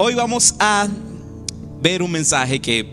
Hoy 0.00 0.14
vamos 0.14 0.54
a 0.60 0.86
ver 1.82 2.04
un 2.04 2.12
mensaje 2.12 2.60
que 2.60 2.86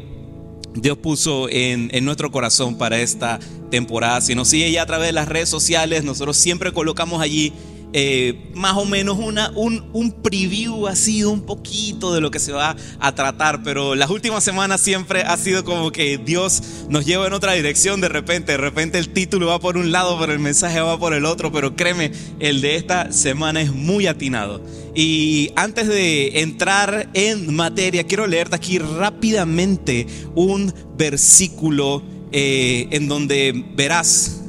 Dios 0.74 0.98
puso 0.98 1.48
en, 1.50 1.92
en, 1.94 2.04
nuestro 2.04 2.32
corazón 2.32 2.80
para 2.80 2.98
esta 2.98 3.40
temporada. 3.70 4.22
Si 4.22 4.34
nos 4.34 4.48
sigue 4.48 4.72
ya 4.72 4.82
a 4.82 4.86
través 4.88 5.10
de 5.10 5.12
las 5.14 5.28
redes 5.28 5.48
sociales, 5.48 6.04
nosotros 6.04 6.36
siempre 6.36 6.74
colocamos 6.74 7.22
allí 7.22 7.54
eh, 7.94 8.52
más 8.56 8.76
o 8.76 8.86
menos 8.86 9.18
una, 9.20 9.52
un, 9.56 9.86
un 9.94 10.12
preview 10.12 10.88
así, 10.88 11.24
un 11.24 11.44
poquito 11.44 12.14
de 12.14 12.22
lo 12.22 12.32
que 12.32 12.40
se 12.40 12.52
va 12.52 12.76
a 13.00 13.16
tratar, 13.16 13.64
pero 13.64 13.96
las 13.96 14.10
últimas 14.10 14.44
semanas 14.44 14.82
siempre 14.82 15.22
ha 15.22 15.38
sido 15.38 15.64
como 15.64 15.92
que 15.92 16.18
Dios 16.18 16.62
nos 16.90 17.06
lleva 17.06 17.28
en 17.28 17.34
otra 17.34 17.54
dirección 17.54 18.02
de 18.02 18.10
repente, 18.10 18.54
de 18.54 18.58
repente 18.58 18.98
el 18.98 19.10
título 19.10 19.48
va 19.48 19.60
por 19.60 19.78
un 19.78 19.92
lado, 19.94 20.20
pero 20.20 20.34
el 20.34 20.40
mensaje 20.40 20.82
va 20.82 21.00
por 21.00 21.14
el 21.14 21.24
otro, 21.24 21.52
pero 21.52 21.76
créeme, 21.76 22.12
el 22.40 22.62
de 22.62 22.76
esta 22.76 23.14
semana 23.14 23.62
es 23.62 23.72
muy 23.72 24.08
atinado. 24.08 24.62
Y 24.96 25.52
antes 25.58 25.88
de 25.88 26.40
entrar 26.40 27.10
en 27.14 27.54
materia, 27.54 28.06
quiero 28.06 28.28
leerte 28.28 28.56
aquí 28.56 28.80
rápidamente 28.80 30.08
un 30.36 30.74
versículo 30.98 32.02
eh, 32.32 32.88
en 32.92 33.10
donde 33.10 33.66
verás 33.76 34.42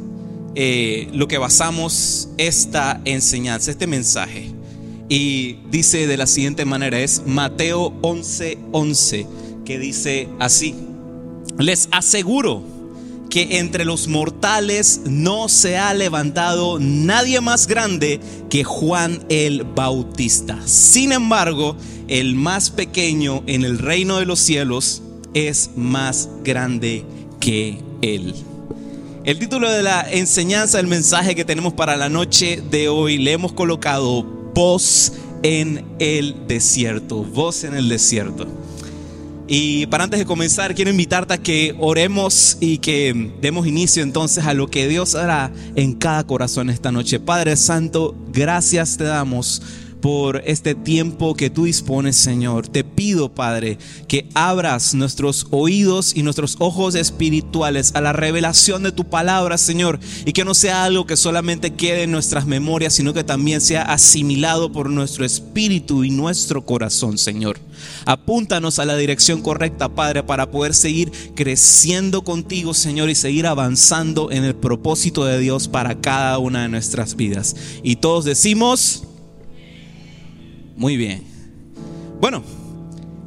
eh, 0.55 1.09
lo 1.13 1.27
que 1.27 1.39
basamos 1.39 2.29
esta 2.39 3.01
enseñanza, 3.05 3.73
este 3.73 3.89
mensaje. 3.89 4.53
Y 5.09 5.59
dice 5.71 6.07
de 6.07 6.17
la 6.17 6.29
siguiente 6.29 6.65
manera, 6.65 7.01
es 7.01 7.23
Mateo 7.27 7.93
11:11, 8.03 8.59
11, 8.71 9.27
que 9.65 9.79
dice 9.81 10.29
así, 10.39 10.77
les 11.59 11.89
aseguro 11.91 12.76
que 13.37 13.59
entre 13.59 13.85
los 13.85 14.09
mortales 14.09 15.03
no 15.05 15.51
se 15.51 15.77
ha 15.77 15.93
levantado 15.93 16.79
nadie 16.81 17.43
más 17.43 17.67
grande 17.67 18.19
que 18.49 18.65
Juan 18.65 19.27
el 19.29 19.65
Bautista. 19.65 20.59
Sin 20.65 21.13
embargo, 21.13 21.77
el 22.09 22.35
más 22.35 22.71
pequeño 22.71 23.43
en 23.47 23.67
el 23.67 23.79
reino 23.79 24.17
de 24.17 24.25
los 24.25 24.39
cielos 24.41 25.03
es 25.35 25.69
más 25.77 26.31
grande 26.45 27.05
que 27.39 27.83
él. 28.01 28.35
El 29.25 29.39
título 29.39 29.71
de 29.71 29.83
la 29.83 30.11
enseñanza, 30.11 30.81
el 30.81 30.87
mensaje 30.87 31.35
que 31.35 31.45
tenemos 31.45 31.75
para 31.75 31.99
la 31.99 32.09
noche 32.09 32.63
de 32.71 32.89
hoy, 32.89 33.19
le 33.19 33.33
hemos 33.33 33.53
colocado 33.53 34.23
voz 34.55 35.13
en 35.43 35.85
el 35.99 36.47
desierto, 36.47 37.17
voz 37.23 37.65
en 37.65 37.75
el 37.75 37.91
desierto. 37.91 38.47
Y 39.49 39.87
para 39.87 40.05
antes 40.05 40.19
de 40.19 40.27
comenzar, 40.27 40.75
quiero 40.75 40.91
invitarte 40.91 41.35
a 41.35 41.39
que 41.39 41.75
oremos 41.79 42.59
y 42.61 42.79
que 42.79 43.33
demos 43.41 43.67
inicio 43.67 44.03
entonces 44.03 44.45
a 44.45 44.55
lo 44.55 44.69
que 44.69 44.89
Dios 44.89 45.15
hará 45.15 45.53
en 45.77 45.95
cada 45.95 46.27
corazón 46.27 46.69
esta 46.69 46.91
noche. 46.91 47.21
Padre 47.21 47.57
Santo, 47.57 48.17
gracias 48.33 48.97
te 48.97 49.05
damos 49.05 49.63
por 50.01 50.43
este 50.47 50.75
tiempo 50.75 51.35
que 51.35 51.51
tú 51.51 51.65
dispones, 51.65 52.17
Señor. 52.17 52.69
Te 52.69 52.85
pido, 52.85 53.35
Padre, 53.35 53.79
que 54.09 54.29
abras 54.35 54.95
nuestros 54.95 55.47
oídos 55.51 56.15
y 56.15 56.23
nuestros 56.23 56.57
ojos 56.59 56.95
espirituales 56.95 57.93
a 57.95 58.01
la 58.01 58.13
revelación 58.13 58.83
de 58.83 58.93
tu 58.93 59.05
palabra, 59.05 59.59
Señor, 59.59 59.99
y 60.25 60.33
que 60.33 60.45
no 60.45 60.55
sea 60.55 60.85
algo 60.85 61.07
que 61.07 61.17
solamente 61.17 61.75
quede 61.75 62.05
en 62.05 62.13
nuestras 62.13 62.47
memorias, 62.47 62.95
sino 62.95 63.15
que 63.15 63.25
también 63.25 63.61
sea 63.61 63.83
asimilado 63.83 64.71
por 64.73 64.91
nuestro 64.91 65.25
espíritu 65.25 66.05
y 66.05 66.11
nuestro 66.11 66.65
corazón, 66.65 67.17
Señor. 67.19 67.59
Apúntanos 68.05 68.79
a 68.79 68.85
la 68.85 68.97
dirección 68.97 69.43
correcta, 69.43 69.89
Padre, 69.89 70.23
para 70.23 70.51
poder 70.51 70.75
seguir 70.75 71.13
creciendo 71.35 72.23
contigo, 72.23 72.75
Señor, 72.75 73.11
y 73.11 73.15
seguir 73.15 73.47
avanzando 73.47 74.31
en 74.31 74.45
el 74.45 74.55
propósito 74.55 75.25
de 75.25 75.39
Dios 75.39 75.69
para 75.69 76.01
cada 76.01 76.39
una 76.39 76.63
de 76.63 76.69
nuestras 76.69 77.17
vidas. 77.17 77.57
Y 77.83 77.97
todos 77.97 78.25
decimos... 78.25 79.03
Muy 80.77 80.99
bien. 80.99 81.25
Bueno, 82.21 82.43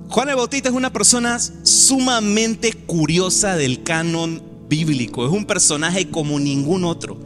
Juan 0.09 0.29
el 0.29 0.35
Bautista 0.35 0.69
es 0.69 0.75
una 0.75 0.93
persona 0.93 1.39
sumamente 1.63 2.73
curiosa 2.73 3.55
del 3.55 3.83
canon 3.83 4.41
bíblico. 4.67 5.25
Es 5.25 5.31
un 5.31 5.45
personaje 5.45 6.09
como 6.09 6.39
ningún 6.39 6.83
otro. 6.83 7.19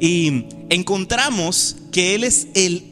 Y 0.00 0.44
encontramos 0.70 1.76
que 1.92 2.14
él 2.14 2.24
es 2.24 2.48
el 2.54 2.89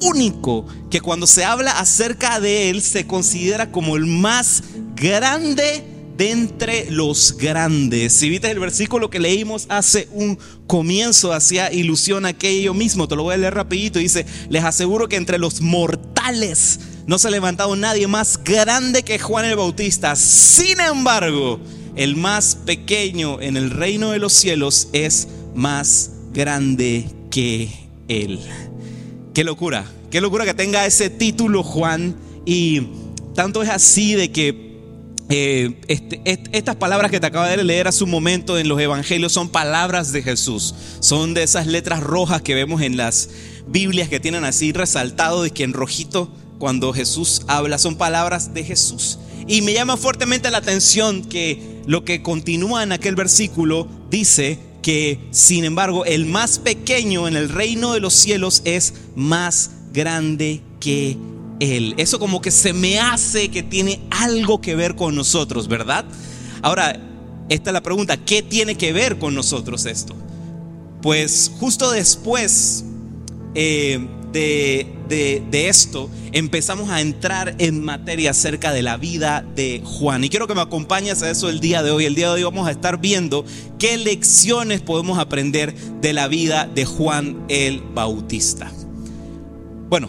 único 0.00 0.66
que 0.90 1.00
cuando 1.00 1.26
se 1.26 1.44
habla 1.44 1.78
acerca 1.78 2.40
de 2.40 2.70
él 2.70 2.82
se 2.82 3.06
considera 3.06 3.70
como 3.70 3.96
el 3.96 4.06
más 4.06 4.62
grande 4.94 5.84
de 6.16 6.30
entre 6.32 6.90
los 6.90 7.36
grandes. 7.38 8.12
Si 8.12 8.28
viste 8.28 8.50
el 8.50 8.58
versículo 8.58 9.08
que 9.08 9.18
leímos 9.18 9.64
hace 9.70 10.06
un 10.12 10.38
comienzo, 10.66 11.32
hacía 11.32 11.72
ilusión 11.72 12.26
a 12.26 12.30
aquello 12.30 12.74
mismo. 12.74 13.08
Te 13.08 13.16
lo 13.16 13.22
voy 13.22 13.34
a 13.34 13.38
leer 13.38 13.54
rapidito. 13.54 13.98
Dice, 13.98 14.26
les 14.50 14.62
aseguro 14.64 15.08
que 15.08 15.16
entre 15.16 15.38
los 15.38 15.62
mortales 15.62 16.80
no 17.06 17.18
se 17.18 17.28
ha 17.28 17.30
levantado 17.30 17.74
nadie 17.74 18.06
más 18.06 18.38
grande 18.44 19.02
que 19.02 19.18
Juan 19.18 19.46
el 19.46 19.56
Bautista. 19.56 20.14
Sin 20.14 20.78
embargo, 20.80 21.58
el 21.96 22.16
más 22.16 22.54
pequeño 22.54 23.40
en 23.40 23.56
el 23.56 23.70
reino 23.70 24.10
de 24.10 24.18
los 24.18 24.34
cielos 24.34 24.88
es 24.92 25.26
más 25.54 26.10
grande 26.32 27.06
que 27.30 27.88
él. 28.08 28.40
Qué 29.34 29.44
locura, 29.44 29.84
qué 30.10 30.20
locura 30.20 30.44
que 30.44 30.54
tenga 30.54 30.86
ese 30.86 31.08
título 31.08 31.62
Juan. 31.62 32.16
Y 32.44 32.88
tanto 33.34 33.62
es 33.62 33.68
así 33.68 34.14
de 34.14 34.32
que 34.32 34.70
eh, 35.28 35.80
este, 35.86 36.20
estas 36.24 36.74
palabras 36.74 37.12
que 37.12 37.20
te 37.20 37.26
acabo 37.28 37.46
de 37.46 37.62
leer 37.62 37.86
hace 37.86 38.02
un 38.02 38.10
momento 38.10 38.58
en 38.58 38.68
los 38.68 38.80
evangelios 38.80 39.32
son 39.32 39.48
palabras 39.48 40.12
de 40.12 40.22
Jesús. 40.22 40.74
Son 40.98 41.34
de 41.34 41.44
esas 41.44 41.68
letras 41.68 42.00
rojas 42.00 42.42
que 42.42 42.56
vemos 42.56 42.82
en 42.82 42.96
las 42.96 43.30
Biblias 43.68 44.08
que 44.08 44.18
tienen 44.18 44.44
así 44.44 44.72
resaltado 44.72 45.44
de 45.44 45.52
que 45.52 45.62
en 45.62 45.74
rojito 45.74 46.32
cuando 46.58 46.92
Jesús 46.92 47.42
habla 47.46 47.78
son 47.78 47.96
palabras 47.96 48.52
de 48.52 48.64
Jesús. 48.64 49.20
Y 49.46 49.62
me 49.62 49.72
llama 49.72 49.96
fuertemente 49.96 50.50
la 50.50 50.58
atención 50.58 51.24
que 51.24 51.80
lo 51.86 52.04
que 52.04 52.22
continúa 52.22 52.82
en 52.82 52.90
aquel 52.90 53.14
versículo 53.14 53.86
dice 54.10 54.58
que, 54.82 55.20
sin 55.30 55.64
embargo, 55.64 56.04
el 56.04 56.26
más 56.26 56.58
pequeño 56.58 57.28
en 57.28 57.36
el 57.36 57.48
reino 57.48 57.92
de 57.92 58.00
los 58.00 58.14
cielos 58.14 58.62
es 58.64 58.94
más 59.14 59.70
grande 59.92 60.62
que 60.80 61.16
él. 61.60 61.94
Eso 61.98 62.18
como 62.18 62.40
que 62.40 62.50
se 62.50 62.72
me 62.72 62.98
hace 62.98 63.50
que 63.50 63.62
tiene 63.62 64.00
algo 64.10 64.60
que 64.60 64.74
ver 64.74 64.96
con 64.96 65.14
nosotros, 65.14 65.68
¿verdad? 65.68 66.04
Ahora, 66.62 66.98
esta 67.48 67.70
es 67.70 67.74
la 67.74 67.82
pregunta, 67.82 68.16
¿qué 68.16 68.42
tiene 68.42 68.76
que 68.76 68.92
ver 68.92 69.18
con 69.18 69.34
nosotros 69.34 69.84
esto? 69.86 70.14
Pues 71.02 71.50
justo 71.58 71.90
después 71.90 72.84
eh, 73.54 74.06
de, 74.32 74.94
de, 75.10 75.68
esto 75.68 76.08
empezamos 76.32 76.88
a 76.88 77.00
entrar 77.00 77.56
en 77.58 77.84
materia 77.84 78.30
acerca 78.30 78.72
de 78.72 78.82
la 78.82 78.96
vida 78.96 79.44
de 79.56 79.82
Juan. 79.84 80.22
Y 80.22 80.28
quiero 80.28 80.46
que 80.46 80.54
me 80.54 80.60
acompañes 80.60 81.22
a 81.22 81.30
eso 81.30 81.48
el 81.48 81.60
día 81.60 81.82
de 81.82 81.90
hoy. 81.90 82.04
El 82.04 82.14
día 82.14 82.28
de 82.28 82.34
hoy 82.34 82.42
vamos 82.44 82.68
a 82.68 82.70
estar 82.70 83.00
viendo 83.00 83.44
qué 83.78 83.98
lecciones 83.98 84.80
podemos 84.80 85.18
aprender 85.18 85.74
de 85.74 86.12
la 86.12 86.28
vida 86.28 86.70
de 86.72 86.84
Juan 86.84 87.44
el 87.48 87.80
Bautista. 87.80 88.70
Bueno, 89.88 90.08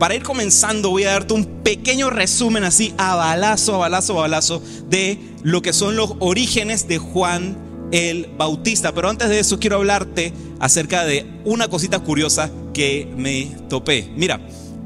para 0.00 0.16
ir 0.16 0.24
comenzando 0.24 0.90
voy 0.90 1.04
a 1.04 1.12
darte 1.12 1.34
un 1.34 1.44
pequeño 1.62 2.10
resumen 2.10 2.64
así 2.64 2.92
a 2.98 3.14
balazo, 3.14 3.76
a 3.76 3.78
balazo, 3.78 4.18
a 4.18 4.22
balazo 4.22 4.62
de 4.88 5.18
lo 5.44 5.62
que 5.62 5.72
son 5.72 5.94
los 5.94 6.14
orígenes 6.18 6.88
de 6.88 6.98
Juan 6.98 7.69
el 7.92 8.28
Bautista. 8.36 8.92
Pero 8.92 9.08
antes 9.08 9.28
de 9.28 9.38
eso 9.38 9.58
quiero 9.58 9.76
hablarte 9.76 10.32
acerca 10.58 11.04
de 11.04 11.26
una 11.44 11.68
cosita 11.68 12.00
curiosa 12.00 12.50
que 12.72 13.08
me 13.16 13.50
topé. 13.68 14.08
Mira, 14.16 14.40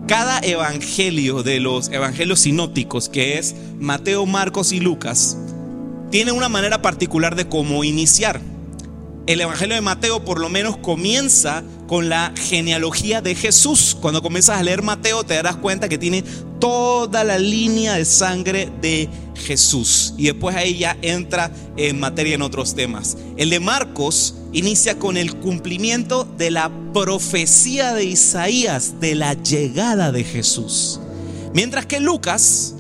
cada 0.07 0.39
evangelio 0.41 1.43
de 1.43 1.61
los 1.61 1.89
evangelios 1.89 2.41
sinópticos, 2.41 3.09
que 3.09 3.39
es 3.39 3.55
Mateo, 3.79 4.27
Marcos 4.27 4.73
y 4.73 4.81
Lucas, 4.81 5.39
tiene 6.11 6.33
una 6.33 6.49
manera 6.49 6.83
particular 6.83 7.37
de 7.37 7.49
cómo 7.49 7.85
iniciar. 7.85 8.41
El 9.27 9.41
evangelio 9.41 9.75
de 9.75 9.81
Mateo 9.81 10.25
por 10.25 10.39
lo 10.39 10.51
menos 10.51 10.77
comienza 10.77 11.65
con 11.87 12.09
la 12.09 12.33
genealogía 12.37 13.21
de 13.21 13.35
Jesús. 13.35 13.97
Cuando 14.01 14.23
comienzas 14.23 14.59
a 14.59 14.63
leer 14.63 14.83
Mateo 14.83 15.25
te 15.25 15.35
darás 15.35 15.57
cuenta 15.57 15.89
que 15.89 15.99
tiene 15.99 16.25
toda 16.61 17.25
la 17.25 17.39
línea 17.39 17.95
de 17.95 18.05
sangre 18.05 18.71
de 18.81 19.09
Jesús. 19.35 20.15
Y 20.17 20.25
después 20.25 20.57
ahí 20.57 20.79
ya 20.79 20.97
entra 21.03 21.51
en 21.77 22.01
materia 22.01 22.35
en 22.35 22.43
otros 22.43 22.75
temas. 22.75 23.17
El 23.37 23.51
de 23.51 23.61
Marcos 23.61 24.37
inicia 24.53 24.99
con 24.99 25.17
el 25.17 25.35
cumplimiento 25.37 26.25
de 26.25 26.51
la 26.51 26.71
profecía 26.93 27.93
de 27.93 28.05
Isaías 28.05 29.01
de 29.01 29.15
la 29.15 29.35
llegada 29.35 30.13
de 30.13 30.25
Jesús. 30.25 31.01
Mientras 31.53 31.87
que 31.87 32.01
Lucas, 32.01 32.75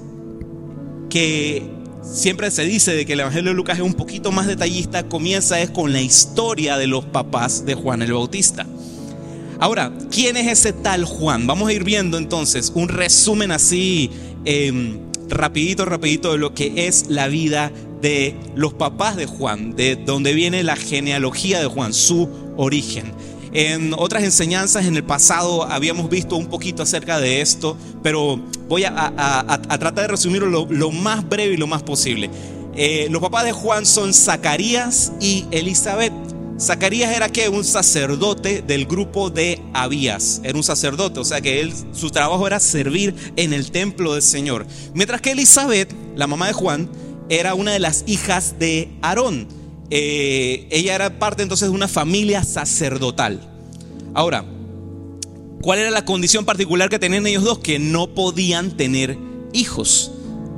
que 1.11 1.71
siempre 2.03 2.51
se 2.51 2.65
dice 2.65 2.95
de 2.95 3.07
que 3.07 3.15
el 3.15 3.21
Evangelio 3.21 3.51
de 3.51 3.57
Lucas 3.57 3.79
es 3.79 3.85
un 3.85 3.95
poquito 3.95 4.33
más 4.33 4.47
detallista, 4.47 5.09
comienza 5.09 5.61
es 5.61 5.71
con 5.71 5.93
la 5.93 6.01
historia 6.01 6.77
de 6.77 6.87
los 6.87 7.05
papás 7.05 7.67
de 7.67 7.75
Juan 7.75 8.03
el 8.03 8.13
Bautista. 8.13 8.67
Ahora, 9.61 9.93
¿quién 10.11 10.37
es 10.37 10.47
ese 10.47 10.73
tal 10.73 11.05
Juan? 11.05 11.47
Vamos 11.47 11.69
a 11.69 11.73
ir 11.73 11.85
viendo 11.85 12.19
entonces 12.19 12.73
un 12.75 12.89
resumen 12.89 13.53
así 13.53 14.11
em, 14.45 14.99
rapidito, 15.29 15.85
rapidito 15.85 16.33
de 16.33 16.39
lo 16.39 16.55
que 16.55 16.87
es 16.87 17.07
la 17.09 17.29
vida 17.29 17.73
de 18.01 18.37
los 18.55 18.75
papás 18.75 19.17
de 19.17 19.27
Juan, 19.27 19.77
de 19.77 19.97
donde 19.97 20.35
viene 20.35 20.63
la 20.63 20.77
genealogía 20.77 21.61
de 21.61 21.67
Juan, 21.67 21.95
su 21.95 22.29
origen. 22.57 23.13
En 23.55 23.95
otras 23.97 24.25
enseñanzas 24.25 24.85
en 24.85 24.97
el 24.97 25.05
pasado 25.05 25.63
habíamos 25.63 26.11
visto 26.11 26.35
un 26.35 26.47
poquito 26.47 26.83
acerca 26.83 27.21
de 27.21 27.41
esto, 27.41 27.77
pero 28.03 28.41
voy 28.69 28.85
a, 28.85 29.61
tratar 29.79 29.95
de 29.95 30.09
resumirlo 30.09 30.67
lo, 30.69 30.91
más 30.91 31.27
breve 31.29 31.55
y 31.55 31.57
lo 31.57 31.69
más 31.69 31.85
posible. 31.85 32.31
Eh, 32.77 33.07
los 33.11 33.23
papás 33.23 33.45
de 33.45 33.53
Juan 33.53 33.87
son 33.87 34.13
Zacarías 34.13 35.13
y 35.21 35.45
Elizabeth. 35.53 36.13
Zacarías 36.65 37.15
era 37.15 37.29
que 37.29 37.49
un 37.49 37.65
sacerdote 37.65 38.63
del 38.63 38.87
grupo 38.87 39.31
de 39.31 39.61
Abías, 39.73 40.41
era 40.45 40.57
un 40.57 40.65
sacerdote, 40.65 41.21
o 41.21 41.25
sea 41.25 41.41
que 41.41 41.61
él, 41.61 41.73
su 41.93 42.11
trabajo 42.11 42.47
era 42.47 42.59
servir 42.61 43.15
en 43.37 43.53
el 43.53 43.71
templo 43.71 44.15
del 44.15 44.23
Señor. 44.23 44.67
Mientras 44.95 45.21
que 45.21 45.33
Elizabeth, 45.33 45.95
la 46.17 46.27
mamá 46.27 46.49
de 46.49 46.53
Juan, 46.53 46.91
era 47.29 47.55
una 47.55 47.73
de 47.73 47.79
las 47.79 48.05
hijas 48.07 48.59
de 48.59 48.91
Aarón. 49.03 49.49
Eh, 49.91 50.67
ella 50.71 50.95
era 50.95 51.19
parte 51.19 51.43
entonces 51.43 51.69
de 51.69 51.75
una 51.75 51.89
familia 51.89 52.43
sacerdotal. 52.45 53.41
Ahora, 54.15 54.45
¿cuál 55.61 55.79
era 55.79 55.91
la 55.91 56.05
condición 56.05 56.45
particular 56.45 56.89
que 56.89 56.99
tenían 56.99 57.27
ellos 57.27 57.45
dos? 57.45 57.59
Que 57.59 57.79
no 57.79 58.15
podían 58.15 58.77
tener 58.77 59.19
hijos. 59.53 60.14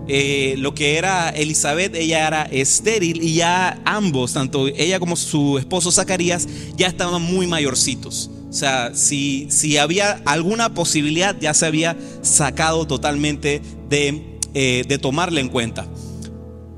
Eh, 0.08 0.54
lo 0.58 0.74
que 0.74 0.96
era 0.96 1.30
Elizabeth, 1.30 1.94
ella 1.96 2.26
era 2.26 2.42
estéril 2.44 3.22
y 3.22 3.34
ya 3.34 3.80
ambos, 3.84 4.34
tanto 4.34 4.68
ella 4.68 5.00
como 5.00 5.16
su 5.16 5.58
esposo 5.58 5.90
Zacarías, 5.90 6.46
ya 6.76 6.86
estaban 6.86 7.22
muy 7.22 7.46
mayorcitos. 7.46 8.30
O 8.48 8.52
sea, 8.52 8.94
si, 8.94 9.48
si 9.50 9.76
había 9.76 10.22
alguna 10.24 10.72
posibilidad, 10.72 11.36
ya 11.38 11.52
se 11.54 11.66
había 11.66 11.96
sacado 12.22 12.86
totalmente 12.86 13.60
de, 13.88 14.38
eh, 14.54 14.84
de 14.86 14.98
tomarla 14.98 15.40
en 15.40 15.48
cuenta. 15.48 15.86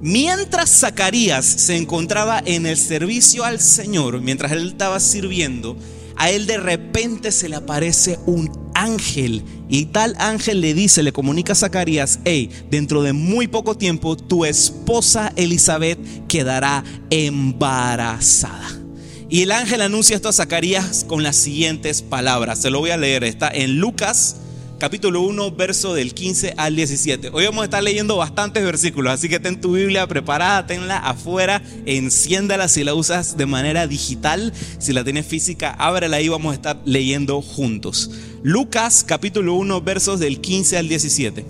Mientras 0.00 0.70
Zacarías 0.70 1.44
se 1.44 1.76
encontraba 1.76 2.40
en 2.44 2.66
el 2.66 2.76
servicio 2.76 3.44
al 3.44 3.60
Señor, 3.60 4.20
mientras 4.20 4.52
él 4.52 4.68
estaba 4.68 5.00
sirviendo, 5.00 5.76
a 6.16 6.30
él 6.30 6.46
de 6.46 6.56
repente 6.56 7.30
se 7.30 7.48
le 7.48 7.56
aparece 7.56 8.18
un 8.26 8.67
ángel 8.78 9.42
y 9.68 9.86
tal 9.86 10.14
ángel 10.18 10.60
le 10.60 10.72
dice, 10.72 11.02
le 11.02 11.12
comunica 11.12 11.52
a 11.52 11.56
Zacarías, 11.56 12.20
hey, 12.24 12.48
dentro 12.70 13.02
de 13.02 13.12
muy 13.12 13.48
poco 13.48 13.76
tiempo 13.76 14.16
tu 14.16 14.44
esposa 14.44 15.32
Elizabeth 15.36 15.98
quedará 16.28 16.84
embarazada. 17.10 18.68
Y 19.28 19.42
el 19.42 19.52
ángel 19.52 19.82
anuncia 19.82 20.16
esto 20.16 20.28
a 20.28 20.32
Zacarías 20.32 21.04
con 21.06 21.22
las 21.22 21.36
siguientes 21.36 22.00
palabras. 22.00 22.62
Se 22.62 22.70
lo 22.70 22.78
voy 22.78 22.90
a 22.90 22.96
leer. 22.96 23.24
Está 23.24 23.50
en 23.50 23.78
Lucas 23.78 24.36
capítulo 24.78 25.22
1, 25.22 25.50
verso 25.52 25.92
del 25.92 26.14
15 26.14 26.54
al 26.56 26.76
17. 26.76 27.30
Hoy 27.32 27.44
vamos 27.44 27.62
a 27.62 27.64
estar 27.64 27.82
leyendo 27.82 28.16
bastantes 28.16 28.62
versículos, 28.64 29.12
así 29.12 29.28
que 29.28 29.40
ten 29.40 29.60
tu 29.60 29.72
Biblia 29.72 30.06
preparada, 30.06 30.66
tenla 30.66 30.98
afuera, 30.98 31.62
enciéndala 31.84 32.68
si 32.68 32.84
la 32.84 32.94
usas 32.94 33.36
de 33.36 33.46
manera 33.46 33.88
digital, 33.88 34.52
si 34.78 34.92
la 34.92 35.02
tienes 35.02 35.26
física, 35.26 35.72
ábrela 35.72 36.18
ahí, 36.18 36.28
vamos 36.28 36.52
a 36.52 36.54
estar 36.54 36.80
leyendo 36.84 37.42
juntos. 37.42 38.10
Lucas 38.48 39.04
capítulo 39.06 39.52
1, 39.56 39.82
versos 39.82 40.20
del 40.20 40.40
15 40.40 40.78
al 40.78 40.88
17. 40.88 41.44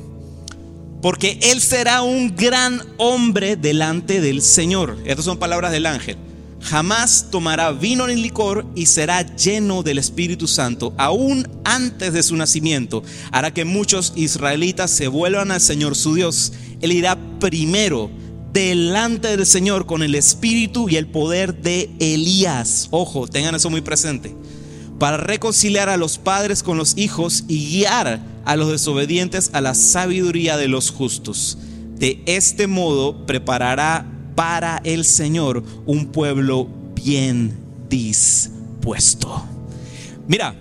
Porque 1.00 1.38
él 1.42 1.60
será 1.60 2.02
un 2.02 2.34
gran 2.34 2.82
hombre 2.96 3.54
delante 3.54 4.20
del 4.20 4.42
Señor. 4.42 4.98
Estas 5.04 5.24
son 5.24 5.38
palabras 5.38 5.70
del 5.70 5.86
ángel 5.86 6.16
jamás 6.60 7.28
tomará 7.30 7.70
vino 7.70 8.08
ni 8.08 8.16
licor 8.16 8.66
y 8.74 8.86
será 8.86 9.22
lleno 9.36 9.84
del 9.84 9.98
Espíritu 9.98 10.48
Santo, 10.48 10.92
aún 10.98 11.46
antes 11.62 12.12
de 12.12 12.22
su 12.24 12.34
nacimiento. 12.34 13.04
Hará 13.30 13.54
que 13.54 13.64
muchos 13.64 14.12
israelitas 14.16 14.90
se 14.90 15.06
vuelvan 15.06 15.52
al 15.52 15.60
Señor 15.60 15.94
su 15.94 16.14
Dios. 16.14 16.52
Él 16.80 16.90
irá 16.90 17.16
primero 17.38 18.10
delante 18.52 19.28
del 19.28 19.46
Señor 19.46 19.86
con 19.86 20.02
el 20.02 20.16
espíritu 20.16 20.88
y 20.88 20.96
el 20.96 21.06
poder 21.06 21.62
de 21.62 21.90
Elías. 22.00 22.88
Ojo, 22.90 23.28
tengan 23.28 23.54
eso 23.54 23.70
muy 23.70 23.82
presente. 23.82 24.34
Para 24.98 25.16
reconciliar 25.16 25.88
a 25.88 25.96
los 25.96 26.18
padres 26.18 26.62
con 26.62 26.76
los 26.76 26.96
hijos 26.96 27.44
y 27.48 27.70
guiar 27.70 28.20
a 28.44 28.56
los 28.56 28.70
desobedientes 28.70 29.50
a 29.52 29.60
la 29.60 29.74
sabiduría 29.74 30.56
de 30.56 30.68
los 30.68 30.90
justos. 30.90 31.58
De 31.96 32.22
este 32.26 32.66
modo 32.66 33.26
preparará 33.26 34.06
para 34.34 34.80
el 34.84 35.04
Señor 35.04 35.62
un 35.84 36.06
pueblo 36.06 36.68
bien 36.94 37.58
dispuesto. 37.88 39.44
Mira, 40.26 40.54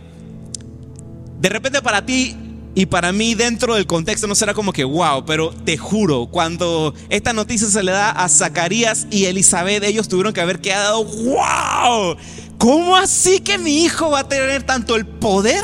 de 1.39 1.49
repente 1.49 1.81
para 1.81 2.05
ti 2.05 2.35
y 2.73 2.85
para 2.85 3.11
mí 3.11 3.33
dentro 3.35 3.75
del 3.75 3.87
contexto 3.87 4.27
no 4.27 4.35
será 4.35 4.53
como 4.53 4.71
que 4.71 4.83
wow, 4.83 5.25
pero 5.25 5.51
te 5.51 5.77
juro, 5.77 6.27
cuando 6.27 6.93
esta 7.09 7.33
noticia 7.33 7.67
se 7.67 7.81
le 7.81 7.91
da 7.91 8.11
a 8.11 8.29
Zacarías 8.29 9.07
y 9.09 9.25
Elizabeth, 9.25 9.83
ellos 9.83 10.07
tuvieron 10.07 10.31
que 10.31 10.41
haber 10.41 10.61
quedado 10.61 11.03
wow. 11.03 12.15
¿Cómo 12.57 12.95
así 12.95 13.39
que 13.39 13.57
mi 13.57 13.83
hijo 13.83 14.11
va 14.11 14.21
a 14.21 14.27
tener 14.27 14.63
tanto 14.63 14.95
el 14.95 15.05
poder 15.05 15.63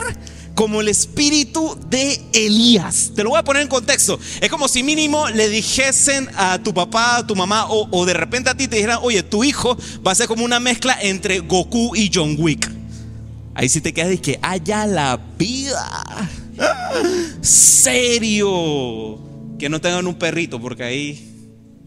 como 0.56 0.82
el 0.82 0.88
espíritu 0.88 1.78
de 1.90 2.22
Elías. 2.34 3.12
Te 3.16 3.24
lo 3.24 3.32
voy 3.32 3.40
a 3.40 3.44
poner 3.44 3.64
en 3.64 3.68
contexto. 3.68 4.20
Es 4.40 4.50
como 4.50 4.68
si 4.68 4.84
mínimo 4.84 5.30
le 5.30 5.50
dijesen 5.50 6.30
a 6.36 6.60
tu 6.60 6.74
papá, 6.74 7.18
a 7.18 7.28
tu 7.28 7.36
mamá, 7.36 7.66
o, 7.70 8.06
de 8.06 8.14
repente 8.14 8.50
a 8.50 8.56
ti 8.56 8.68
te 8.68 8.76
dijeran, 8.76 9.00
oye, 9.02 9.24
tu 9.24 9.44
hijo 9.44 9.78
va 10.06 10.12
a 10.12 10.16
ser 10.16 10.28
como 10.28 10.46
una 10.46 10.60
mezcla 10.60 10.98
entre 11.02 11.40
Goku 11.40 11.96
y 11.96 12.12
John 12.14 12.36
Wick. 12.38 12.70
Ahí 13.56 13.70
sí 13.70 13.82
te 13.82 13.94
quedas 13.94 14.14
y 14.14 14.18
que 14.18 14.40
haya 14.42 14.86
la 14.86 15.20
vida. 15.38 16.30
Serio. 17.42 19.20
Que 19.60 19.70
no 19.70 19.80
tengan 19.80 20.08
un 20.08 20.16
perrito, 20.16 20.60
porque 20.60 20.84
ahí 20.84 21.33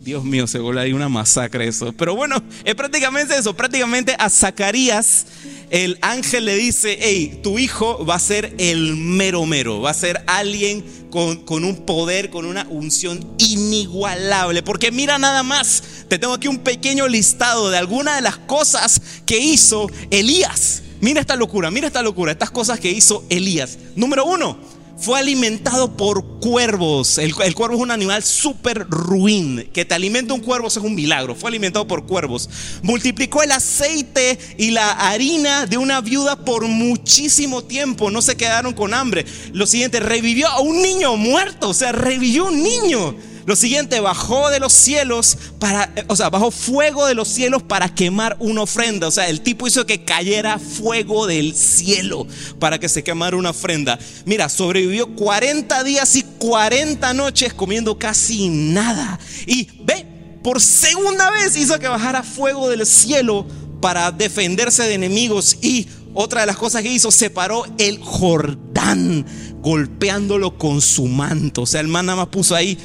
Dios 0.06 0.22
mío, 0.22 0.46
se 0.46 0.60
vuelve 0.60 0.82
ahí 0.82 0.92
una 0.92 1.08
masacre 1.08 1.66
eso. 1.66 1.92
Pero 1.92 2.14
bueno, 2.14 2.40
es 2.64 2.76
prácticamente 2.76 3.36
eso. 3.36 3.56
Prácticamente 3.56 4.14
a 4.16 4.30
Zacarías 4.30 5.26
el 5.70 5.98
ángel 6.00 6.44
le 6.44 6.54
dice, 6.54 6.96
hey, 7.00 7.40
tu 7.42 7.58
hijo 7.58 8.06
va 8.06 8.14
a 8.14 8.20
ser 8.20 8.54
el 8.58 8.94
mero 8.94 9.44
mero. 9.46 9.80
Va 9.80 9.90
a 9.90 9.94
ser 9.94 10.22
alguien 10.28 10.84
con, 11.10 11.38
con 11.44 11.64
un 11.64 11.84
poder, 11.84 12.30
con 12.30 12.46
una 12.46 12.68
unción 12.70 13.34
inigualable. 13.38 14.62
Porque 14.62 14.92
mira 14.92 15.18
nada 15.18 15.42
más, 15.42 15.82
te 16.06 16.20
tengo 16.20 16.34
aquí 16.34 16.46
un 16.46 16.58
pequeño 16.58 17.08
listado 17.08 17.68
de 17.70 17.78
algunas 17.78 18.14
de 18.14 18.22
las 18.22 18.36
cosas 18.36 19.02
que 19.26 19.40
hizo 19.40 19.90
Elías. 20.12 20.84
Mira 21.00 21.20
esta 21.20 21.34
locura, 21.34 21.72
mira 21.72 21.88
esta 21.88 22.02
locura, 22.02 22.30
estas 22.30 22.52
cosas 22.52 22.78
que 22.78 22.92
hizo 22.92 23.24
Elías. 23.28 23.76
Número 23.96 24.24
uno, 24.24 24.56
fue 24.98 25.18
alimentado 25.18 25.96
por 25.96 26.24
cuervos. 26.40 27.18
El, 27.18 27.34
cuervo 27.34 27.76
es 27.76 27.80
un 27.80 27.90
animal 27.90 28.22
súper 28.22 28.86
ruin. 28.88 29.68
Que 29.72 29.84
te 29.84 29.94
alimente 29.94 30.32
un 30.32 30.40
cuervo 30.40 30.68
es 30.68 30.76
un 30.76 30.94
milagro. 30.94 31.34
Fue 31.34 31.48
alimentado 31.48 31.86
por 31.86 32.06
cuervos. 32.06 32.48
Multiplicó 32.82 33.42
el 33.42 33.52
aceite 33.52 34.38
y 34.56 34.70
la 34.70 34.92
harina 34.92 35.66
de 35.66 35.76
una 35.76 36.00
viuda 36.00 36.44
por 36.44 36.66
muchísimo 36.66 37.62
tiempo. 37.64 38.10
No 38.10 38.22
se 38.22 38.36
quedaron 38.36 38.72
con 38.72 38.94
hambre. 38.94 39.26
Lo 39.52 39.66
siguiente, 39.66 40.00
revivió 40.00 40.48
a 40.48 40.60
un 40.60 40.80
niño 40.80 41.16
muerto. 41.16 41.68
O 41.68 41.74
sea, 41.74 41.92
revivió 41.92 42.46
un 42.46 42.62
niño. 42.62 43.16
Lo 43.46 43.54
siguiente, 43.54 44.00
bajó 44.00 44.50
de 44.50 44.58
los 44.58 44.72
cielos 44.72 45.38
para, 45.60 45.94
o 46.08 46.16
sea, 46.16 46.30
bajó 46.30 46.50
fuego 46.50 47.06
de 47.06 47.14
los 47.14 47.28
cielos 47.28 47.62
para 47.62 47.88
quemar 47.88 48.36
una 48.40 48.62
ofrenda. 48.62 49.06
O 49.06 49.10
sea, 49.12 49.28
el 49.28 49.40
tipo 49.40 49.68
hizo 49.68 49.86
que 49.86 50.04
cayera 50.04 50.58
fuego 50.58 51.28
del 51.28 51.54
cielo 51.54 52.26
para 52.58 52.80
que 52.80 52.88
se 52.88 53.04
quemara 53.04 53.36
una 53.36 53.50
ofrenda. 53.50 54.00
Mira, 54.24 54.48
sobrevivió 54.48 55.14
40 55.14 55.84
días 55.84 56.16
y 56.16 56.24
40 56.24 57.14
noches 57.14 57.54
comiendo 57.54 57.96
casi 57.96 58.48
nada. 58.48 59.20
Y 59.46 59.68
ve, 59.84 60.04
por 60.42 60.60
segunda 60.60 61.30
vez 61.30 61.56
hizo 61.56 61.78
que 61.78 61.86
bajara 61.86 62.24
fuego 62.24 62.68
del 62.68 62.84
cielo 62.84 63.46
para 63.80 64.10
defenderse 64.10 64.82
de 64.82 64.94
enemigos. 64.94 65.58
Y 65.62 65.86
otra 66.14 66.40
de 66.40 66.48
las 66.48 66.56
cosas 66.56 66.82
que 66.82 66.90
hizo, 66.90 67.12
separó 67.12 67.64
el 67.78 68.00
Jordán 68.02 69.24
golpeándolo 69.60 70.58
con 70.58 70.80
su 70.80 71.06
manto. 71.06 71.62
O 71.62 71.66
sea, 71.66 71.80
el 71.80 71.86
man 71.88 72.06
nada 72.06 72.16
más 72.16 72.28
puso 72.28 72.56
ahí 72.56 72.76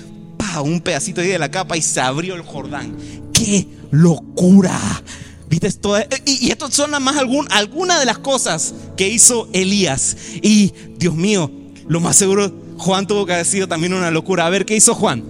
un 0.60 0.82
pedacito 0.82 1.22
de 1.22 1.40
la 1.40 1.50
capa 1.50 1.78
y 1.78 1.82
se 1.82 2.02
abrió 2.02 2.36
el 2.36 2.42
Jordán. 2.42 2.98
¡Qué 3.32 3.68
locura! 3.92 4.78
¿Viste 5.50 5.68
esto? 5.68 5.98
Y, 6.26 6.52
y 6.52 6.54
son 6.70 6.92
nada 6.92 7.00
más 7.00 7.18
algún, 7.18 7.46
algunas 7.52 8.00
de 8.00 8.06
las 8.06 8.18
cosas 8.18 8.74
que 8.98 9.10
hizo 9.10 9.48
Elías. 9.54 10.18
Y 10.42 10.74
Dios 10.98 11.16
mío, 11.16 11.52
lo 11.88 12.00
más 12.00 12.16
seguro, 12.16 12.52
Juan 12.78 13.06
tuvo 13.06 13.26
que 13.26 13.34
haber 13.34 13.46
sido 13.46 13.68
también 13.68 13.94
una 13.94 14.12
locura. 14.12 14.46
A 14.46 14.50
ver, 14.50 14.66
¿qué 14.66 14.76
hizo 14.76 14.96
Juan? 14.96 15.24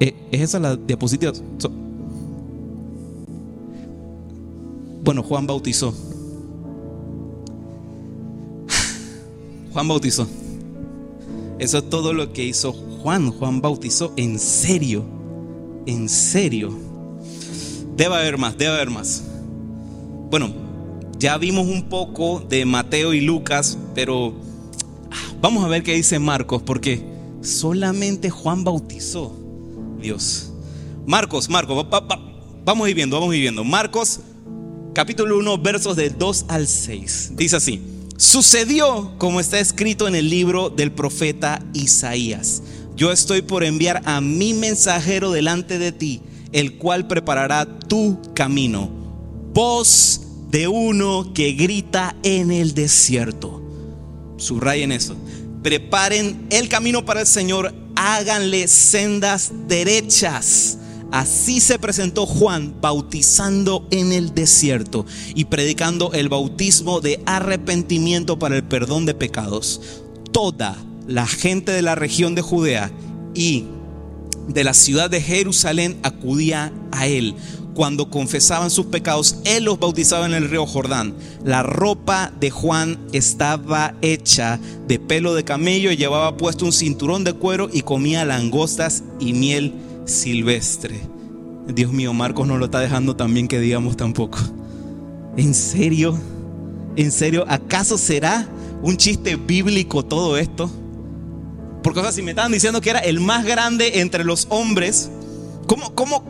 Eh, 0.00 0.14
¿Es 0.32 0.40
esa 0.40 0.58
la 0.58 0.74
diapositiva? 0.74 1.32
Bueno, 5.04 5.22
Juan 5.22 5.46
bautizó. 5.46 5.94
Juan 9.72 9.88
bautizó. 9.88 10.26
Eso 11.58 11.78
es 11.78 11.90
todo 11.90 12.12
lo 12.12 12.32
que 12.32 12.44
hizo 12.44 12.72
Juan. 12.72 13.30
Juan 13.30 13.60
bautizó 13.60 14.12
en 14.16 14.38
serio. 14.38 15.04
En 15.86 16.08
serio. 16.08 16.76
Debe 17.96 18.14
haber 18.14 18.38
más, 18.38 18.56
debe 18.56 18.74
haber 18.74 18.90
más. 18.90 19.22
Bueno, 20.30 20.52
ya 21.18 21.36
vimos 21.38 21.66
un 21.66 21.88
poco 21.88 22.40
de 22.40 22.64
Mateo 22.64 23.14
y 23.14 23.20
Lucas, 23.20 23.78
pero 23.94 24.34
ah, 25.10 25.34
vamos 25.40 25.64
a 25.64 25.68
ver 25.68 25.82
qué 25.82 25.94
dice 25.94 26.18
Marcos, 26.18 26.62
porque 26.62 27.04
solamente 27.42 28.30
Juan 28.30 28.64
bautizó. 28.64 29.36
Dios. 30.00 30.52
Marcos, 31.06 31.48
Marcos, 31.48 31.86
vamos 32.64 32.86
viviendo, 32.86 33.16
vamos 33.16 33.32
viviendo. 33.32 33.62
Marcos 33.62 34.20
capítulo 34.94 35.38
1, 35.38 35.58
versos 35.58 35.96
del 35.96 36.16
2 36.18 36.46
al 36.48 36.66
6. 36.66 37.32
Dice 37.36 37.56
así, 37.56 37.80
sucedió 38.16 39.12
como 39.18 39.40
está 39.40 39.58
escrito 39.60 40.08
en 40.08 40.14
el 40.14 40.30
libro 40.30 40.70
del 40.70 40.92
profeta 40.92 41.62
Isaías. 41.72 42.62
Yo 42.96 43.10
estoy 43.12 43.42
por 43.42 43.64
enviar 43.64 44.02
a 44.04 44.20
mi 44.20 44.54
mensajero 44.54 45.32
delante 45.32 45.78
de 45.78 45.92
ti, 45.92 46.20
el 46.52 46.78
cual 46.78 47.06
preparará 47.06 47.66
tu 47.66 48.20
camino. 48.34 48.90
Voz 49.54 50.20
de 50.50 50.68
uno 50.68 51.32
que 51.34 51.52
grita 51.52 52.14
en 52.22 52.50
el 52.50 52.74
desierto. 52.74 53.62
Subrayen 54.36 54.92
eso. 54.92 55.16
Preparen 55.62 56.46
el 56.50 56.68
camino 56.68 57.04
para 57.04 57.20
el 57.20 57.26
Señor, 57.26 57.74
háganle 57.94 58.68
sendas 58.68 59.52
derechas 59.68 60.78
Así 61.12 61.60
se 61.60 61.78
presentó 61.78 62.24
Juan 62.24 62.74
bautizando 62.80 63.86
en 63.90 64.12
el 64.12 64.34
desierto 64.34 65.04
y 65.34 65.44
predicando 65.44 66.14
el 66.14 66.30
bautismo 66.30 67.02
de 67.02 67.20
arrepentimiento 67.26 68.38
para 68.38 68.56
el 68.56 68.64
perdón 68.64 69.04
de 69.04 69.12
pecados. 69.12 69.82
Toda 70.32 70.74
la 71.06 71.26
gente 71.26 71.70
de 71.70 71.82
la 71.82 71.94
región 71.94 72.34
de 72.34 72.40
Judea 72.40 72.90
y 73.34 73.66
de 74.48 74.64
la 74.64 74.72
ciudad 74.72 75.10
de 75.10 75.20
Jerusalén 75.20 75.98
acudía 76.02 76.72
a 76.92 77.06
él. 77.06 77.34
Cuando 77.74 78.08
confesaban 78.08 78.70
sus 78.70 78.86
pecados, 78.86 79.36
él 79.44 79.64
los 79.64 79.78
bautizaba 79.78 80.24
en 80.24 80.32
el 80.32 80.48
río 80.48 80.64
Jordán. 80.64 81.14
La 81.44 81.62
ropa 81.62 82.32
de 82.40 82.50
Juan 82.50 82.98
estaba 83.12 83.94
hecha 84.00 84.58
de 84.88 84.98
pelo 84.98 85.34
de 85.34 85.44
camello, 85.44 85.92
llevaba 85.92 86.38
puesto 86.38 86.64
un 86.64 86.72
cinturón 86.72 87.22
de 87.22 87.34
cuero 87.34 87.68
y 87.70 87.82
comía 87.82 88.24
langostas 88.24 89.04
y 89.20 89.34
miel 89.34 89.74
silvestre. 90.12 91.00
Dios 91.68 91.92
mío, 91.92 92.12
Marcos 92.12 92.46
no 92.46 92.58
lo 92.58 92.66
está 92.66 92.80
dejando 92.80 93.16
también 93.16 93.48
que 93.48 93.60
digamos 93.60 93.96
tampoco. 93.96 94.38
¿En 95.36 95.54
serio? 95.54 96.18
¿En 96.96 97.10
serio? 97.10 97.44
¿Acaso 97.48 97.96
será 97.96 98.46
un 98.82 98.96
chiste 98.96 99.36
bíblico 99.36 100.04
todo 100.04 100.36
esto? 100.36 100.70
Porque 101.82 102.00
o 102.00 102.12
si 102.12 102.22
me 102.22 102.32
estaban 102.32 102.52
diciendo 102.52 102.80
que 102.80 102.90
era 102.90 103.00
el 103.00 103.20
más 103.20 103.44
grande 103.44 104.00
entre 104.00 104.24
los 104.24 104.46
hombres, 104.50 105.10
¿cómo, 105.66 105.94
cómo, 105.94 106.24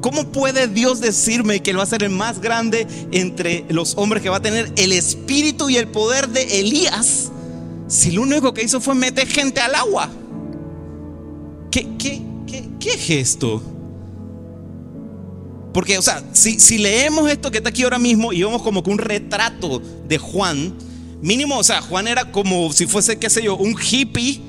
cómo 0.00 0.24
puede 0.32 0.68
Dios 0.68 1.00
decirme 1.00 1.60
que 1.60 1.72
él 1.72 1.78
va 1.78 1.82
a 1.82 1.86
ser 1.86 2.02
el 2.02 2.10
más 2.10 2.40
grande 2.40 2.86
entre 3.12 3.64
los 3.68 3.96
hombres 3.96 4.22
que 4.22 4.30
va 4.30 4.36
a 4.36 4.42
tener 4.42 4.72
el 4.76 4.92
espíritu 4.92 5.68
y 5.68 5.76
el 5.76 5.88
poder 5.88 6.28
de 6.28 6.60
Elías? 6.60 7.30
Si 7.88 8.12
lo 8.12 8.22
único 8.22 8.54
que 8.54 8.62
hizo 8.62 8.80
fue 8.80 8.94
meter 8.94 9.26
gente 9.26 9.60
al 9.60 9.74
agua. 9.74 10.08
¿Qué, 11.70 11.86
qué, 11.98 12.22
¿Qué, 12.80 12.92
es 12.92 13.10
esto? 13.10 13.62
Porque, 15.72 15.98
o 15.98 16.02
sea, 16.02 16.22
si, 16.32 16.60
si, 16.60 16.78
leemos 16.78 17.30
esto 17.30 17.50
que 17.50 17.58
está 17.58 17.70
aquí 17.70 17.82
ahora 17.82 17.98
mismo 17.98 18.32
y 18.32 18.42
vemos 18.42 18.62
como 18.62 18.82
que 18.82 18.90
un 18.90 18.98
retrato 18.98 19.82
de 20.06 20.18
Juan, 20.18 20.74
mínimo, 21.20 21.58
o 21.58 21.64
sea, 21.64 21.80
Juan 21.80 22.06
era 22.06 22.30
como 22.30 22.72
si 22.72 22.86
fuese, 22.86 23.18
qué 23.18 23.28
sé 23.28 23.42
yo, 23.42 23.56
un 23.56 23.76
hippie 23.76 24.40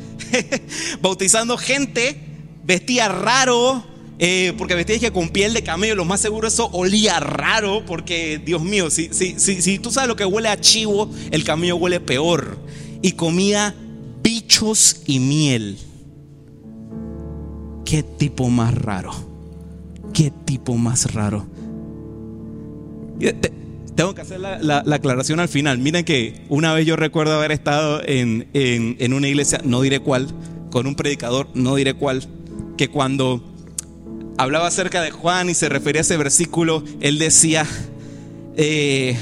bautizando 1.02 1.58
gente, 1.58 2.20
vestía 2.64 3.08
raro, 3.08 3.84
eh, 4.20 4.54
porque 4.58 4.76
vestía 4.76 5.00
que 5.00 5.12
con 5.12 5.30
piel 5.30 5.54
de 5.54 5.64
camello, 5.64 5.96
lo 5.96 6.06
más 6.06 6.22
seguro 6.22 6.48
eso 6.48 6.70
olía 6.72 7.20
raro, 7.20 7.86
porque 7.86 8.40
Dios 8.44 8.62
mío, 8.62 8.90
si, 8.90 9.10
si, 9.12 9.40
si, 9.40 9.62
si 9.62 9.80
tú 9.80 9.92
sabes 9.92 10.08
lo 10.08 10.16
que 10.16 10.26
huele 10.26 10.50
a 10.50 10.60
chivo, 10.60 11.10
el 11.32 11.44
camello 11.44 11.78
huele 11.78 12.00
peor. 12.00 12.58
Y 13.02 13.14
comía 13.14 13.76
bichos 14.24 15.02
y 15.06 15.20
miel. 15.20 15.78
Qué 17.96 18.04
tipo 18.04 18.50
más 18.50 18.76
raro. 18.76 19.14
Qué 20.14 20.30
tipo 20.30 20.76
más 20.76 21.14
raro. 21.14 21.46
Tengo 23.96 24.14
que 24.14 24.20
hacer 24.20 24.42
la, 24.42 24.84
aclaración 24.92 25.40
al 25.40 25.48
final. 25.48 25.78
Miren 25.78 26.04
que 26.04 26.44
una 26.50 26.74
vez 26.74 26.86
yo 26.86 26.98
recuerdo 26.98 27.36
haber 27.36 27.54
estado 27.54 28.02
en, 28.06 28.50
en, 28.52 29.14
una 29.14 29.30
iglesia, 29.30 29.62
no 29.64 29.80
diré 29.80 30.02
cuál, 30.02 30.28
con 30.72 30.88
un 30.88 30.96
predicador, 30.96 31.48
no 31.54 31.76
diré 31.76 31.94
cuál, 31.94 32.28
que 32.76 32.90
cuando 32.90 33.42
hablaba 34.38 34.68
acerca 34.68 35.02
de 35.02 35.12
Juan 35.12 35.50
y 35.50 35.54
se 35.54 35.70
refería 35.70 36.02
a 36.02 36.04
ese 36.04 36.18
versículo, 36.18 36.84
él 37.00 37.18
decía, 37.18 37.66
eh, 38.58 39.18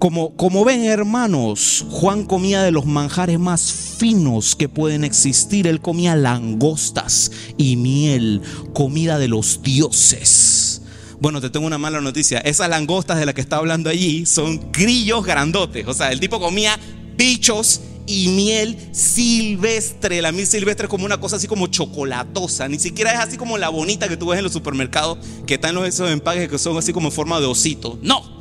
como, 0.00 0.64
ven 0.64 0.84
hermanos, 0.84 1.84
Juan 1.90 2.24
comía 2.24 2.62
de 2.62 2.70
los 2.70 2.86
manjares 2.86 3.38
más 3.38 3.70
finos 3.98 4.56
que 4.56 4.66
pueden 4.66 5.04
existir. 5.04 5.66
Él 5.66 5.82
comía 5.82 6.16
langostas 6.16 7.30
y 7.58 7.76
miel, 7.76 8.40
comida 8.72 9.18
de 9.18 9.28
los 9.28 9.62
dioses. 9.62 10.80
Bueno, 11.20 11.42
te 11.42 11.50
tengo 11.50 11.66
una 11.66 11.76
mala 11.76 12.00
noticia. 12.00 12.38
Esas 12.38 12.70
langostas 12.70 13.18
de 13.18 13.26
las 13.26 13.34
que 13.34 13.42
está 13.42 13.56
hablando 13.56 13.90
allí 13.90 14.24
son 14.24 14.72
grillos 14.72 15.22
grandotes. 15.22 15.86
O 15.86 15.92
sea, 15.92 16.10
el 16.10 16.18
tipo 16.18 16.40
comía 16.40 16.78
bichos 17.18 17.82
y 18.06 18.28
miel 18.28 18.78
silvestre. 18.92 20.22
La 20.22 20.32
miel 20.32 20.46
silvestre 20.46 20.86
es 20.86 20.90
como 20.90 21.04
una 21.04 21.20
cosa 21.20 21.36
así 21.36 21.46
como 21.46 21.66
chocolatosa. 21.66 22.68
Ni 22.68 22.78
siquiera 22.78 23.12
es 23.12 23.18
así 23.18 23.36
como 23.36 23.58
la 23.58 23.68
bonita 23.68 24.08
que 24.08 24.16
tú 24.16 24.28
ves 24.28 24.38
en 24.38 24.44
los 24.44 24.52
supermercados, 24.54 25.18
que 25.46 25.54
están 25.54 25.74
los 25.74 25.86
esos 25.86 26.10
empaques 26.10 26.48
que 26.48 26.58
son 26.58 26.78
así 26.78 26.94
como 26.94 27.08
en 27.08 27.12
forma 27.12 27.38
de 27.38 27.44
osito. 27.44 27.98
No. 28.00 28.39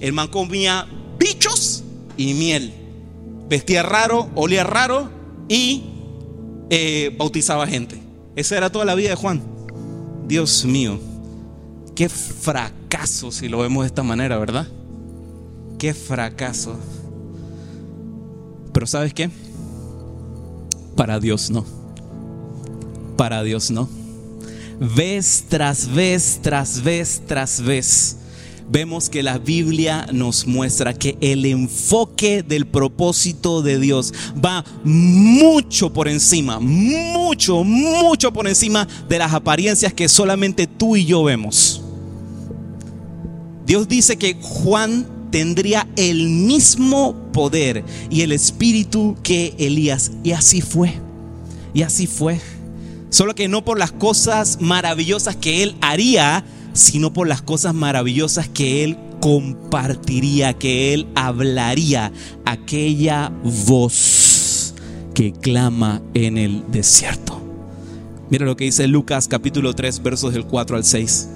El 0.00 0.14
man 0.14 0.28
comía 0.28 0.86
bichos 1.18 1.84
y 2.16 2.34
miel. 2.34 2.72
Vestía 3.48 3.82
raro, 3.82 4.30
olía 4.34 4.64
raro 4.64 5.10
y 5.48 5.84
eh, 6.70 7.14
bautizaba 7.18 7.66
gente. 7.66 8.00
Esa 8.34 8.56
era 8.56 8.70
toda 8.70 8.84
la 8.84 8.94
vida 8.94 9.10
de 9.10 9.16
Juan. 9.16 9.42
Dios 10.26 10.64
mío, 10.64 10.98
qué 11.94 12.08
fracaso 12.08 13.30
si 13.30 13.48
lo 13.48 13.58
vemos 13.58 13.82
de 13.82 13.88
esta 13.88 14.02
manera, 14.02 14.38
¿verdad? 14.38 14.66
Qué 15.78 15.92
fracaso. 15.92 16.76
Pero 18.72 18.86
¿sabes 18.86 19.12
qué? 19.12 19.30
Para 20.96 21.20
Dios 21.20 21.50
no. 21.50 21.66
Para 23.16 23.42
Dios 23.42 23.70
no. 23.70 23.88
Vez 24.78 25.44
tras 25.48 25.92
vez, 25.92 26.38
tras 26.40 26.82
vez, 26.82 27.22
tras 27.26 27.60
vez 27.60 28.19
vemos 28.70 29.10
que 29.10 29.22
la 29.22 29.38
Biblia 29.38 30.06
nos 30.12 30.46
muestra 30.46 30.94
que 30.94 31.18
el 31.20 31.44
enfoque 31.44 32.42
del 32.42 32.66
propósito 32.66 33.62
de 33.62 33.78
Dios 33.78 34.14
va 34.42 34.64
mucho 34.84 35.92
por 35.92 36.08
encima, 36.08 36.60
mucho, 36.60 37.64
mucho 37.64 38.32
por 38.32 38.46
encima 38.46 38.86
de 39.08 39.18
las 39.18 39.34
apariencias 39.34 39.92
que 39.92 40.08
solamente 40.08 40.66
tú 40.66 40.96
y 40.96 41.04
yo 41.04 41.24
vemos. 41.24 41.82
Dios 43.66 43.88
dice 43.88 44.16
que 44.16 44.36
Juan 44.40 45.06
tendría 45.30 45.88
el 45.96 46.28
mismo 46.28 47.14
poder 47.32 47.84
y 48.10 48.22
el 48.22 48.32
espíritu 48.32 49.16
que 49.22 49.54
Elías. 49.58 50.12
Y 50.24 50.32
así 50.32 50.60
fue. 50.60 50.94
Y 51.72 51.82
así 51.82 52.06
fue. 52.06 52.40
Solo 53.10 53.34
que 53.34 53.48
no 53.48 53.64
por 53.64 53.78
las 53.78 53.92
cosas 53.92 54.58
maravillosas 54.60 55.36
que 55.36 55.62
él 55.62 55.76
haría, 55.80 56.44
sino 56.72 57.12
por 57.12 57.28
las 57.28 57.42
cosas 57.42 57.74
maravillosas 57.74 58.48
que 58.48 58.84
Él 58.84 58.98
compartiría, 59.20 60.54
que 60.54 60.94
Él 60.94 61.06
hablaría, 61.14 62.12
aquella 62.44 63.32
voz 63.66 64.74
que 65.14 65.32
clama 65.32 66.00
en 66.14 66.38
el 66.38 66.64
desierto. 66.70 67.40
Mira 68.30 68.46
lo 68.46 68.56
que 68.56 68.64
dice 68.64 68.86
Lucas 68.86 69.26
capítulo 69.28 69.74
3 69.74 70.02
versos 70.02 70.32
del 70.32 70.46
4 70.46 70.76
al 70.76 70.84
6. 70.84 71.28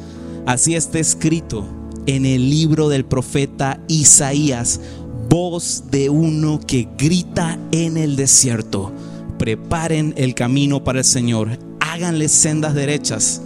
Así 0.47 0.75
está 0.75 0.99
escrito 0.99 1.67
en 2.07 2.25
el 2.27 2.51
libro 2.51 2.89
del 2.89 3.05
profeta 3.05 3.81
Isaías, 3.89 4.81
voz 5.29 5.85
de 5.91 6.11
uno 6.11 6.61
que 6.65 6.89
grita 6.97 7.59
en 7.73 7.97
el 7.97 8.17
desierto. 8.17 8.93
Preparen 9.39 10.15
el 10.17 10.35
camino 10.35 10.85
para 10.85 11.01
el 11.01 11.05
Señor, 11.05 11.59
háganle 11.81 12.29
sendas 12.29 12.75
derechas, 12.75 13.43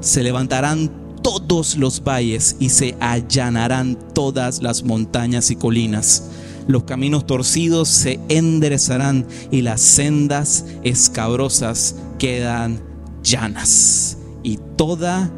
se 0.00 0.22
levantarán 0.22 1.01
todos 1.22 1.76
los 1.76 2.02
valles 2.02 2.56
y 2.58 2.70
se 2.70 2.96
allanarán 3.00 3.96
todas 4.14 4.62
las 4.62 4.82
montañas 4.84 5.50
y 5.50 5.56
colinas. 5.56 6.28
Los 6.66 6.84
caminos 6.84 7.26
torcidos 7.26 7.88
se 7.88 8.20
enderezarán 8.28 9.26
y 9.50 9.62
las 9.62 9.80
sendas 9.80 10.66
escabrosas 10.82 11.96
quedan 12.18 12.80
llanas. 13.22 14.18
Y 14.42 14.58
toda 14.76 15.30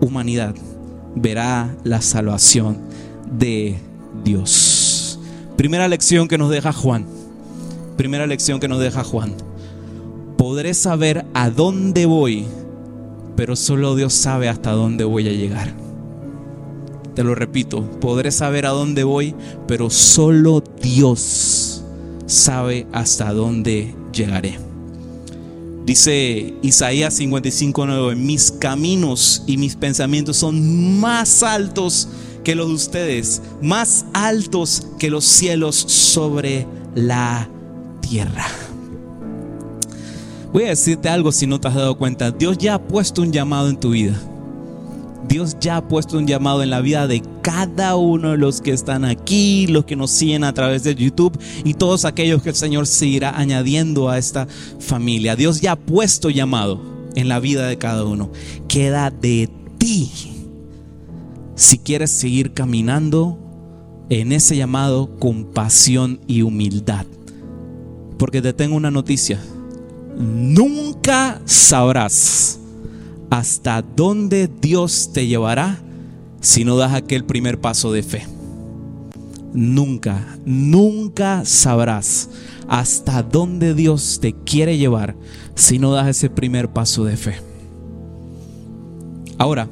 humanidad 0.00 0.54
verá 1.14 1.76
la 1.84 2.00
salvación 2.00 2.78
de 3.30 3.78
Dios. 4.24 5.18
Primera 5.56 5.88
lección 5.88 6.28
que 6.28 6.38
nos 6.38 6.50
deja 6.50 6.72
Juan. 6.72 7.06
Primera 7.96 8.26
lección 8.26 8.60
que 8.60 8.68
nos 8.68 8.80
deja 8.80 9.04
Juan. 9.04 9.34
Podré 10.38 10.72
saber 10.72 11.26
a 11.34 11.50
dónde 11.50 12.06
voy 12.06 12.46
pero 13.36 13.56
solo 13.56 13.96
Dios 13.96 14.12
sabe 14.12 14.48
hasta 14.48 14.72
dónde 14.72 15.04
voy 15.04 15.28
a 15.28 15.32
llegar. 15.32 15.72
Te 17.14 17.24
lo 17.24 17.34
repito, 17.34 17.82
podré 18.00 18.30
saber 18.30 18.66
a 18.66 18.70
dónde 18.70 19.04
voy, 19.04 19.34
pero 19.66 19.90
solo 19.90 20.62
Dios 20.80 21.82
sabe 22.26 22.86
hasta 22.92 23.32
dónde 23.32 23.94
llegaré. 24.12 24.58
Dice 25.84 26.54
Isaías 26.62 27.18
55:9, 27.18 28.14
mis 28.14 28.52
caminos 28.52 29.42
y 29.46 29.56
mis 29.56 29.74
pensamientos 29.74 30.36
son 30.36 31.00
más 31.00 31.42
altos 31.42 32.08
que 32.44 32.54
los 32.54 32.68
de 32.68 32.74
ustedes, 32.74 33.42
más 33.60 34.04
altos 34.12 34.86
que 34.98 35.10
los 35.10 35.24
cielos 35.24 35.76
sobre 35.76 36.66
la 36.94 37.48
tierra. 38.00 38.46
Voy 40.52 40.64
a 40.64 40.70
decirte 40.70 41.08
algo 41.08 41.30
si 41.30 41.46
no 41.46 41.60
te 41.60 41.68
has 41.68 41.74
dado 41.74 41.96
cuenta. 41.96 42.32
Dios 42.32 42.58
ya 42.58 42.74
ha 42.74 42.82
puesto 42.82 43.22
un 43.22 43.32
llamado 43.32 43.68
en 43.68 43.78
tu 43.78 43.90
vida. 43.90 44.20
Dios 45.28 45.56
ya 45.60 45.76
ha 45.76 45.86
puesto 45.86 46.18
un 46.18 46.26
llamado 46.26 46.62
en 46.62 46.70
la 46.70 46.80
vida 46.80 47.06
de 47.06 47.22
cada 47.40 47.94
uno 47.94 48.32
de 48.32 48.36
los 48.36 48.60
que 48.60 48.72
están 48.72 49.04
aquí, 49.04 49.68
los 49.68 49.84
que 49.84 49.94
nos 49.94 50.10
siguen 50.10 50.42
a 50.42 50.52
través 50.52 50.82
de 50.82 50.94
YouTube 50.94 51.38
y 51.62 51.74
todos 51.74 52.04
aquellos 52.04 52.42
que 52.42 52.48
el 52.48 52.56
Señor 52.56 52.88
seguirá 52.88 53.38
añadiendo 53.38 54.08
a 54.08 54.18
esta 54.18 54.48
familia. 54.80 55.36
Dios 55.36 55.60
ya 55.60 55.72
ha 55.72 55.76
puesto 55.76 56.30
llamado 56.30 56.80
en 57.14 57.28
la 57.28 57.38
vida 57.38 57.68
de 57.68 57.78
cada 57.78 58.04
uno. 58.04 58.32
Queda 58.66 59.10
de 59.10 59.48
ti 59.78 60.10
si 61.54 61.78
quieres 61.78 62.10
seguir 62.10 62.52
caminando 62.52 63.38
en 64.08 64.32
ese 64.32 64.56
llamado 64.56 65.16
con 65.20 65.44
pasión 65.44 66.18
y 66.26 66.42
humildad. 66.42 67.06
Porque 68.18 68.42
te 68.42 68.52
tengo 68.52 68.74
una 68.74 68.90
noticia. 68.90 69.38
Nunca 70.20 71.40
sabrás 71.46 72.58
hasta 73.30 73.80
dónde 73.80 74.50
Dios 74.60 75.12
te 75.14 75.26
llevará 75.26 75.80
si 76.42 76.62
no 76.62 76.76
das 76.76 76.92
aquel 76.92 77.24
primer 77.24 77.58
paso 77.58 77.90
de 77.90 78.02
fe. 78.02 78.26
Nunca, 79.54 80.38
nunca 80.44 81.46
sabrás 81.46 82.28
hasta 82.68 83.22
dónde 83.22 83.72
Dios 83.72 84.18
te 84.20 84.34
quiere 84.34 84.76
llevar 84.76 85.16
si 85.54 85.78
no 85.78 85.92
das 85.92 86.08
ese 86.08 86.28
primer 86.28 86.68
paso 86.68 87.04
de 87.04 87.16
fe. 87.16 87.36
Ahora, 89.38 89.70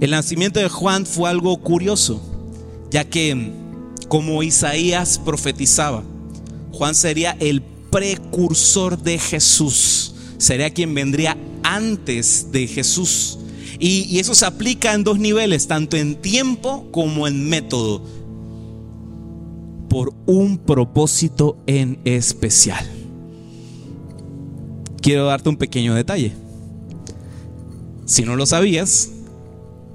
el 0.00 0.12
nacimiento 0.12 0.60
de 0.60 0.70
Juan 0.70 1.04
fue 1.04 1.28
algo 1.28 1.58
curioso, 1.58 2.22
ya 2.90 3.04
que 3.04 3.52
como 4.08 4.42
Isaías 4.42 5.20
profetizaba, 5.22 6.04
Juan 6.72 6.94
sería 6.94 7.36
el 7.38 7.62
precursor 7.90 8.98
de 8.98 9.18
Jesús, 9.18 10.14
sería 10.38 10.70
quien 10.70 10.94
vendría 10.94 11.36
antes 11.62 12.50
de 12.52 12.66
Jesús. 12.66 13.38
Y, 13.78 14.18
eso 14.18 14.34
se 14.34 14.44
aplica 14.44 14.92
en 14.92 15.04
dos 15.04 15.18
niveles, 15.18 15.66
tanto 15.66 15.96
en 15.96 16.16
tiempo 16.16 16.88
como 16.90 17.26
en 17.26 17.48
método, 17.48 18.02
por 19.88 20.12
un 20.26 20.58
propósito 20.58 21.56
en 21.66 21.98
especial. 22.04 22.88
Quiero 25.00 25.26
darte 25.26 25.48
un 25.48 25.56
pequeño 25.56 25.94
detalle. 25.94 26.32
Si 28.04 28.22
no 28.22 28.36
lo 28.36 28.44
sabías, 28.44 29.10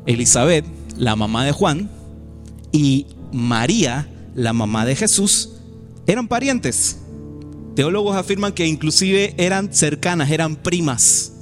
Elizabeth, 0.07 0.65
la 0.97 1.15
mamá 1.15 1.45
de 1.45 1.51
Juan, 1.51 1.89
y 2.71 3.05
María, 3.31 4.09
la 4.33 4.51
mamá 4.51 4.85
de 4.85 4.95
Jesús, 4.95 5.51
eran 6.07 6.27
parientes. 6.27 6.97
Teólogos 7.75 8.15
afirman 8.15 8.53
que 8.53 8.65
inclusive 8.65 9.34
eran 9.38 9.74
cercanas, 9.74 10.32
eran 10.32 10.55
primas. 10.55 11.34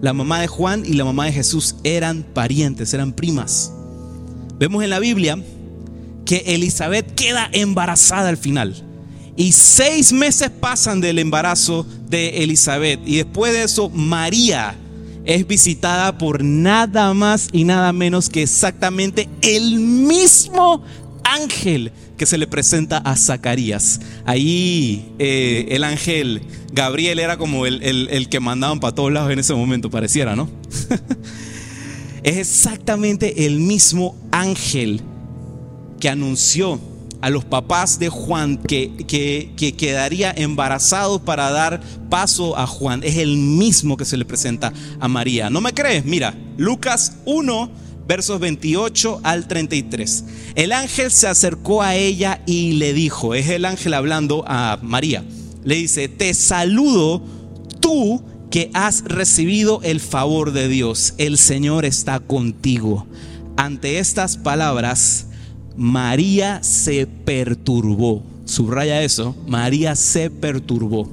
La 0.00 0.14
mamá 0.14 0.40
de 0.40 0.46
Juan 0.46 0.84
y 0.86 0.94
la 0.94 1.04
mamá 1.04 1.26
de 1.26 1.32
Jesús 1.32 1.76
eran 1.84 2.22
parientes, 2.22 2.94
eran 2.94 3.12
primas. 3.12 3.72
Vemos 4.58 4.82
en 4.82 4.90
la 4.90 5.00
Biblia 5.00 5.38
que 6.24 6.44
Elizabeth 6.46 7.14
queda 7.14 7.50
embarazada 7.52 8.30
al 8.30 8.38
final. 8.38 8.84
Y 9.36 9.52
seis 9.52 10.12
meses 10.12 10.50
pasan 10.50 11.00
del 11.00 11.18
embarazo 11.18 11.86
de 12.08 12.42
Elizabeth. 12.42 13.00
Y 13.04 13.16
después 13.16 13.52
de 13.52 13.64
eso, 13.64 13.90
María 13.90 14.76
es 15.24 15.46
visitada 15.46 16.16
por 16.16 16.42
nada 16.42 17.12
más 17.12 17.48
y 17.52 17.64
nada 17.64 17.92
menos 17.92 18.30
que 18.30 18.42
exactamente 18.42 19.28
el 19.42 19.78
mismo 19.78 20.82
ángel 21.22 21.92
que 22.18 22.26
se 22.26 22.36
le 22.36 22.46
presenta 22.46 22.98
a 22.98 23.16
Zacarías. 23.16 24.00
Ahí 24.26 25.14
eh, 25.18 25.68
el 25.70 25.84
ángel 25.84 26.42
Gabriel 26.72 27.18
era 27.18 27.38
como 27.38 27.64
el, 27.64 27.82
el 27.82 28.28
que 28.28 28.40
mandaban 28.40 28.80
para 28.80 28.94
todos 28.94 29.10
lados 29.10 29.30
en 29.30 29.38
ese 29.38 29.54
momento, 29.54 29.88
pareciera, 29.88 30.36
¿no? 30.36 30.50
es 32.22 32.36
exactamente 32.36 33.46
el 33.46 33.60
mismo 33.60 34.16
ángel 34.30 35.00
que 35.98 36.08
anunció 36.08 36.78
a 37.20 37.30
los 37.30 37.44
papás 37.44 37.98
de 37.98 38.08
Juan 38.08 38.58
que, 38.58 38.92
que, 39.08 39.52
que, 39.56 39.72
quedaría 39.74 40.32
embarazado 40.36 41.24
para 41.24 41.50
dar 41.50 41.80
paso 42.08 42.56
a 42.56 42.66
Juan. 42.66 43.02
Es 43.02 43.16
el 43.16 43.36
mismo 43.36 43.96
que 43.96 44.04
se 44.04 44.16
le 44.16 44.24
presenta 44.24 44.72
a 45.00 45.08
María. 45.08 45.50
¿No 45.50 45.60
me 45.60 45.72
crees? 45.72 46.04
Mira, 46.04 46.34
Lucas 46.56 47.16
1 47.24 47.70
versos 48.08 48.40
28 48.40 49.20
al 49.22 49.46
33. 49.46 50.24
El 50.54 50.72
ángel 50.72 51.10
se 51.10 51.28
acercó 51.28 51.82
a 51.82 51.94
ella 51.94 52.42
y 52.46 52.72
le 52.72 52.94
dijo, 52.94 53.34
es 53.34 53.48
el 53.50 53.66
ángel 53.66 53.92
hablando 53.92 54.44
a 54.48 54.78
María, 54.82 55.24
le 55.62 55.74
dice, 55.74 56.08
te 56.08 56.32
saludo 56.32 57.22
tú 57.80 58.22
que 58.50 58.70
has 58.72 59.04
recibido 59.04 59.80
el 59.82 60.00
favor 60.00 60.52
de 60.52 60.68
Dios, 60.68 61.12
el 61.18 61.36
Señor 61.36 61.84
está 61.84 62.18
contigo. 62.18 63.06
Ante 63.58 63.98
estas 63.98 64.38
palabras, 64.38 65.26
María 65.76 66.62
se 66.62 67.06
perturbó. 67.06 68.24
Subraya 68.46 69.02
eso, 69.02 69.36
María 69.46 69.94
se 69.94 70.30
perturbó. 70.30 71.08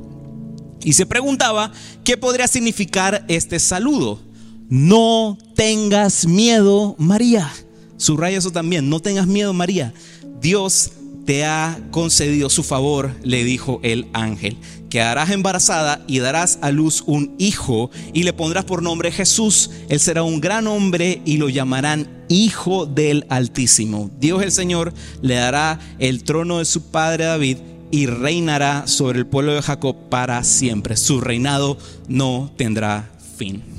Y 0.82 0.94
se 0.94 1.06
preguntaba 1.06 1.74
qué 2.06 2.16
podría 2.16 2.48
significar 2.48 3.26
este 3.28 3.60
saludo. 3.60 4.25
No 4.70 5.38
tengas 5.56 6.26
miedo, 6.26 6.96
María. 6.98 7.52
Subraya 7.98 8.38
eso 8.38 8.52
también, 8.52 8.90
no 8.90 9.00
tengas 9.00 9.28
miedo, 9.28 9.54
María. 9.54 9.94
Dios 10.42 10.92
te 11.26 11.46
ha 11.46 11.80
concedido 11.92 12.50
su 12.50 12.64
favor, 12.64 13.12
le 13.24 13.44
dijo 13.44 13.80
el 13.84 14.08
ángel. 14.14 14.58
Quedarás 14.90 15.32
embarazada 15.32 16.04
y 16.08 16.20
darás 16.20 16.60
a 16.62 16.72
luz 16.72 17.04
un 17.06 17.36
hijo 17.38 17.90
y 18.14 18.24
le 18.24 18.34
pondrás 18.34 18.66
por 18.66 18.82
nombre 18.82 19.12
Jesús. 19.12 19.72
Él 19.90 20.00
será 20.00 20.24
un 20.24 20.40
gran 20.40 20.68
hombre 20.68 21.22
y 21.26 21.38
lo 21.38 21.50
llamarán 21.50 22.26
Hijo 22.30 22.86
del 22.86 23.26
Altísimo. 23.30 24.10
Dios 24.20 24.42
el 24.42 24.52
Señor 24.52 24.94
le 25.22 25.36
dará 25.36 25.80
el 26.00 26.24
trono 26.24 26.60
de 26.60 26.66
su 26.66 26.84
padre 26.92 27.26
David 27.26 27.58
y 27.92 28.06
reinará 28.08 28.88
sobre 28.88 29.20
el 29.20 29.28
pueblo 29.28 29.54
de 29.54 29.62
Jacob 29.62 29.96
para 30.10 30.44
siempre. 30.44 30.96
Su 30.96 31.22
reinado 31.22 31.78
no 32.08 32.52
tendrá 32.56 33.12
fin. 33.38 33.75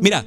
Mira, 0.00 0.24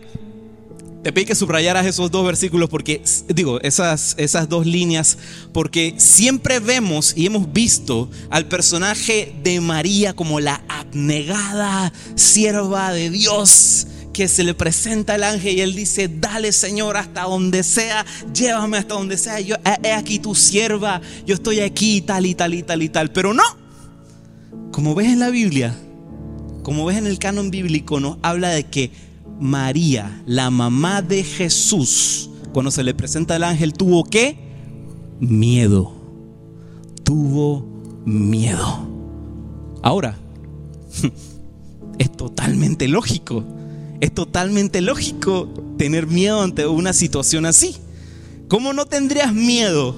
te 1.04 1.12
pedí 1.12 1.26
que 1.26 1.36
subrayaras 1.36 1.86
esos 1.86 2.12
dos 2.12 2.26
versículos 2.26 2.70
porque, 2.70 3.02
digo, 3.28 3.60
esas, 3.62 4.16
esas 4.18 4.48
dos 4.48 4.66
líneas, 4.66 5.18
porque 5.52 5.96
siempre 5.98 6.60
vemos 6.60 7.14
y 7.18 7.26
hemos 7.26 7.52
visto 7.52 8.10
al 8.30 8.46
personaje 8.46 9.36
de 9.44 9.60
María 9.60 10.14
como 10.14 10.40
la 10.40 10.64
abnegada 10.70 11.92
sierva 12.16 12.94
de 12.94 13.10
Dios 13.10 13.88
que 14.14 14.28
se 14.28 14.44
le 14.44 14.54
presenta 14.54 15.16
al 15.16 15.24
ángel 15.24 15.58
y 15.58 15.62
él 15.62 15.76
dice, 15.76 16.08
dale 16.08 16.54
Señor 16.54 16.96
hasta 16.96 17.24
donde 17.24 17.64
sea, 17.64 18.06
llévame 18.34 18.78
hasta 18.78 18.94
donde 18.94 19.18
sea, 19.18 19.42
yo, 19.42 19.56
he 19.84 19.92
aquí 19.92 20.20
tu 20.20 20.36
sierva, 20.36 21.02
yo 21.26 21.34
estoy 21.34 21.60
aquí 21.60 22.00
tal 22.02 22.28
y 22.28 22.36
tal 22.36 22.54
y 22.54 22.64
tal 22.64 22.84
y 22.84 22.90
tal, 22.90 23.12
pero 23.12 23.34
no, 23.34 23.44
como 24.72 24.96
ves 24.96 25.08
en 25.08 25.20
la 25.20 25.32
Biblia, 25.32 25.76
como 26.62 26.86
ves 26.86 26.98
en 26.98 27.08
el 27.08 27.20
canon 27.20 27.50
bíblico, 27.52 28.00
nos 28.00 28.20
habla 28.22 28.50
de 28.50 28.66
que 28.66 28.92
María, 29.44 30.24
la 30.26 30.50
mamá 30.50 31.02
de 31.02 31.22
Jesús, 31.22 32.30
cuando 32.54 32.72
se 32.72 32.82
le 32.82 32.94
presenta 32.94 33.36
el 33.36 33.44
ángel, 33.44 33.74
tuvo 33.74 34.06
qué? 34.06 34.38
Miedo. 35.20 35.92
Tuvo 37.04 37.66
miedo. 38.06 38.88
Ahora, 39.82 40.18
es 42.00 42.12
totalmente 42.14 42.88
lógico. 42.88 43.44
Es 44.00 44.14
totalmente 44.14 44.80
lógico 44.80 45.50
tener 45.78 46.08
miedo 46.08 46.42
ante 46.42 46.66
una 46.66 46.94
situación 46.94 47.46
así. 47.46 47.76
¿Cómo 48.48 48.72
no 48.72 48.86
tendrías 48.86 49.34
miedo 49.34 49.94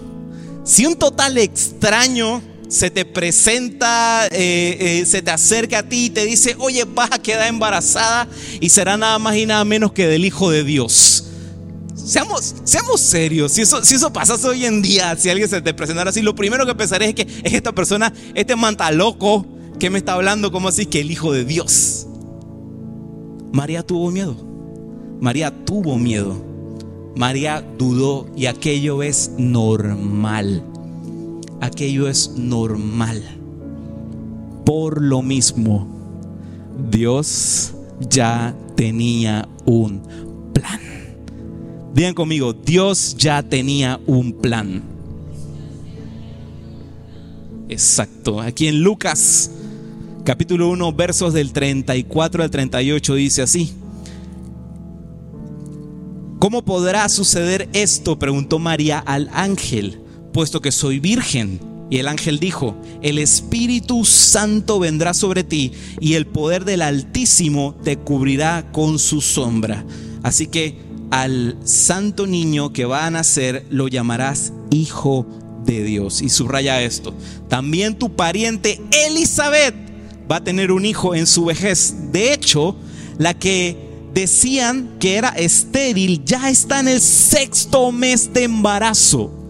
si 0.63 0.87
un 0.87 0.95
total 0.95 1.37
extraño 1.37 2.41
se 2.75 2.89
te 2.89 3.05
presenta, 3.05 4.27
eh, 4.27 4.77
eh, 4.79 5.05
se 5.05 5.21
te 5.21 5.31
acerca 5.31 5.79
a 5.79 5.83
ti 5.83 6.05
y 6.05 6.09
te 6.09 6.25
dice, 6.25 6.57
oye, 6.59 6.83
vas 6.83 7.09
a 7.11 7.19
quedar 7.19 7.47
embarazada 7.47 8.27
y 8.59 8.69
será 8.69 8.97
nada 8.97 9.17
más 9.17 9.37
y 9.37 9.45
nada 9.45 9.63
menos 9.63 9.93
que 9.93 10.07
del 10.07 10.25
Hijo 10.25 10.51
de 10.51 10.65
Dios. 10.65 11.23
Seamos, 11.95 12.55
seamos 12.65 12.99
serios, 12.99 13.53
si 13.53 13.61
eso, 13.61 13.83
si 13.83 13.95
eso 13.95 14.11
pasase 14.11 14.45
hoy 14.47 14.65
en 14.65 14.81
día, 14.81 15.15
si 15.17 15.29
alguien 15.29 15.49
se 15.49 15.61
te 15.61 15.73
presentara 15.73 16.09
así, 16.09 16.21
lo 16.21 16.35
primero 16.35 16.65
que 16.65 16.75
pensaré 16.75 17.07
es 17.07 17.15
que 17.15 17.21
es 17.21 17.53
esta 17.53 17.71
persona, 17.71 18.13
este 18.35 18.57
manta 18.57 18.91
loco 18.91 19.45
que 19.79 19.89
me 19.89 19.97
está 19.97 20.13
hablando, 20.13 20.51
como 20.51 20.67
así 20.67 20.85
que 20.85 20.99
el 20.99 21.09
Hijo 21.09 21.31
de 21.31 21.45
Dios. 21.45 22.07
María 23.53 23.83
tuvo 23.83 24.11
miedo, 24.11 24.35
María 25.21 25.49
tuvo 25.63 25.97
miedo, 25.97 26.43
María 27.15 27.65
dudó 27.77 28.29
y 28.35 28.47
aquello 28.47 29.01
es 29.01 29.31
normal 29.37 30.74
aquello 31.61 32.07
es 32.07 32.31
normal. 32.37 33.23
Por 34.65 35.01
lo 35.01 35.21
mismo, 35.21 35.87
Dios 36.89 37.73
ya 38.09 38.55
tenía 38.75 39.47
un 39.65 40.01
plan. 40.53 40.79
Digan 41.93 42.13
conmigo, 42.13 42.53
Dios 42.53 43.15
ya 43.17 43.41
tenía 43.43 43.99
un 44.05 44.33
plan. 44.33 44.83
Exacto. 47.69 48.41
Aquí 48.41 48.67
en 48.67 48.81
Lucas 48.81 49.51
capítulo 50.25 50.69
1 50.69 50.91
versos 50.93 51.33
del 51.33 51.53
34 51.53 52.43
al 52.43 52.49
38 52.49 53.15
dice 53.15 53.41
así. 53.43 53.73
¿Cómo 56.39 56.65
podrá 56.65 57.07
suceder 57.09 57.69
esto? 57.73 58.19
preguntó 58.19 58.59
María 58.59 58.99
al 58.99 59.29
ángel, 59.33 60.01
puesto 60.35 60.59
que 60.59 60.73
soy 60.73 60.99
virgen. 60.99 61.61
Y 61.89 61.99
el 61.99 62.09
ángel 62.09 62.39
dijo, 62.39 62.75
el 63.01 63.19
Espíritu 63.19 64.03
Santo 64.03 64.79
vendrá 64.79 65.13
sobre 65.13 65.45
ti 65.45 65.71
y 66.01 66.15
el 66.15 66.27
poder 66.27 66.65
del 66.65 66.81
Altísimo 66.81 67.73
te 67.85 67.95
cubrirá 67.95 68.69
con 68.73 68.99
su 68.99 69.21
sombra. 69.21 69.85
Así 70.23 70.47
que 70.47 70.77
al 71.09 71.57
santo 71.63 72.27
niño 72.27 72.73
que 72.73 72.83
va 72.83 73.05
a 73.05 73.11
nacer 73.11 73.65
lo 73.69 73.87
llamarás 73.87 74.51
Hijo 74.71 75.25
de 75.63 75.85
Dios. 75.85 76.21
Y 76.21 76.27
subraya 76.27 76.81
esto, 76.81 77.13
también 77.47 77.97
tu 77.97 78.13
pariente 78.13 78.81
Elizabeth 78.91 79.73
va 80.29 80.37
a 80.37 80.43
tener 80.43 80.73
un 80.73 80.83
hijo 80.83 81.15
en 81.15 81.27
su 81.27 81.45
vejez. 81.45 82.11
De 82.11 82.33
hecho, 82.33 82.75
la 83.17 83.35
que 83.35 83.77
decían 84.13 84.97
que 84.99 85.15
era 85.15 85.29
estéril 85.29 86.25
ya 86.25 86.49
está 86.49 86.81
en 86.81 86.89
el 86.89 86.99
sexto 86.99 87.93
mes 87.93 88.33
de 88.33 88.43
embarazo. 88.43 89.44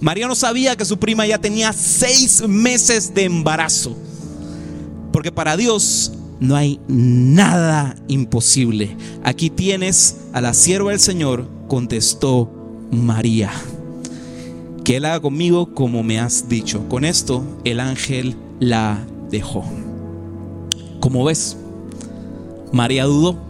María 0.00 0.26
no 0.26 0.34
sabía 0.34 0.76
que 0.76 0.84
su 0.84 0.98
prima 0.98 1.26
ya 1.26 1.38
tenía 1.38 1.72
seis 1.72 2.46
meses 2.46 3.14
de 3.14 3.24
embarazo. 3.24 3.96
Porque 5.12 5.30
para 5.30 5.56
Dios 5.56 6.12
no 6.40 6.56
hay 6.56 6.80
nada 6.88 7.96
imposible. 8.08 8.96
Aquí 9.22 9.50
tienes 9.50 10.16
a 10.32 10.40
la 10.40 10.54
sierva 10.54 10.92
del 10.92 11.00
Señor, 11.00 11.46
contestó 11.68 12.50
María. 12.90 13.52
Que 14.84 14.96
Él 14.96 15.04
haga 15.04 15.20
conmigo 15.20 15.74
como 15.74 16.02
me 16.02 16.18
has 16.18 16.48
dicho. 16.48 16.88
Con 16.88 17.04
esto 17.04 17.44
el 17.64 17.78
ángel 17.78 18.36
la 18.58 19.06
dejó. 19.30 19.64
Como 21.00 21.24
ves, 21.24 21.58
María 22.72 23.04
dudó 23.04 23.49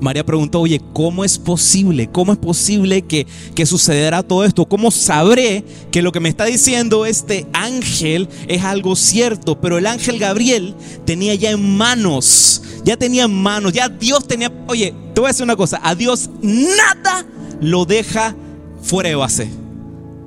María 0.00 0.24
preguntó, 0.24 0.60
oye, 0.60 0.80
¿cómo 0.92 1.24
es 1.24 1.38
posible? 1.38 2.08
¿Cómo 2.10 2.32
es 2.32 2.38
posible 2.38 3.02
que, 3.02 3.26
que 3.54 3.66
sucederá 3.66 4.22
todo 4.22 4.44
esto? 4.44 4.66
¿Cómo 4.66 4.90
sabré 4.90 5.64
que 5.90 6.02
lo 6.02 6.10
que 6.12 6.20
me 6.20 6.28
está 6.28 6.44
diciendo 6.46 7.04
este 7.06 7.46
ángel 7.52 8.28
es 8.48 8.62
algo 8.64 8.96
cierto? 8.96 9.60
Pero 9.60 9.78
el 9.78 9.86
ángel 9.86 10.18
Gabriel 10.18 10.74
tenía 11.04 11.34
ya 11.34 11.50
en 11.50 11.76
manos, 11.76 12.62
ya 12.84 12.96
tenía 12.96 13.24
en 13.24 13.34
manos, 13.34 13.72
ya 13.72 13.88
Dios 13.88 14.26
tenía, 14.26 14.50
oye, 14.68 14.94
te 15.14 15.20
voy 15.20 15.28
a 15.28 15.32
decir 15.32 15.44
una 15.44 15.56
cosa, 15.56 15.80
a 15.82 15.94
Dios 15.94 16.30
nada 16.40 17.26
lo 17.60 17.84
deja 17.84 18.34
fuera 18.82 19.10
de 19.10 19.14
base. 19.16 19.50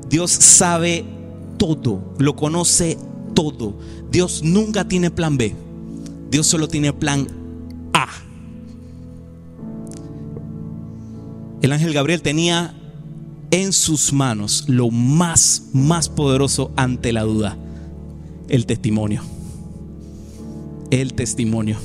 Dios 0.10 0.32
sabe 0.32 1.06
todo, 1.58 2.14
lo 2.20 2.36
conoce 2.36 2.98
todo. 3.34 3.76
Dios 4.12 4.44
nunca 4.44 4.88
tiene 4.88 5.10
plan 5.10 5.38
B. 5.38 5.56
Dios 6.30 6.46
solo 6.46 6.68
tiene 6.68 6.94
plan 6.94 7.28
A. 7.94 8.08
el 11.64 11.72
ángel 11.72 11.94
Gabriel 11.94 12.22
tenía 12.22 12.76
en 13.50 13.72
sus 13.72 14.12
manos 14.12 14.66
lo 14.68 14.90
más, 14.92 15.64
más 15.72 16.10
poderoso 16.10 16.72
ante 16.76 17.14
la 17.14 17.22
duda, 17.22 17.58
el 18.50 18.66
testimonio. 18.66 19.24
El 20.92 21.14
testimonio. 21.14 21.78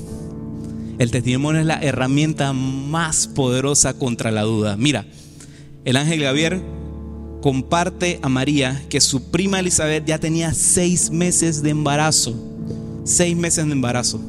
El 0.99 1.13
testimonio 1.13 1.61
es 1.61 1.67
la 1.67 1.79
herramienta 1.79 2.53
más 2.53 3.29
poderosa 3.29 3.95
contra 3.95 4.33
la 4.33 4.43
duda. 4.43 4.77
Mira, 4.77 5.07
el 5.85 5.97
ángel 5.97 6.23
Gabriel 6.23 6.61
comparte 7.41 8.19
a 8.21 8.29
María 8.29 8.83
que 8.89 9.01
su 9.01 9.31
prima 9.31 9.61
Elizabeth 9.61 10.05
ya 10.05 10.19
tenía 10.19 10.55
seis 10.55 11.13
meses 11.13 11.63
de 11.63 11.71
embarazo. 11.71 12.35
Seis 13.05 13.37
meses 13.37 13.65
de 13.67 13.73
embarazo. 13.73 14.21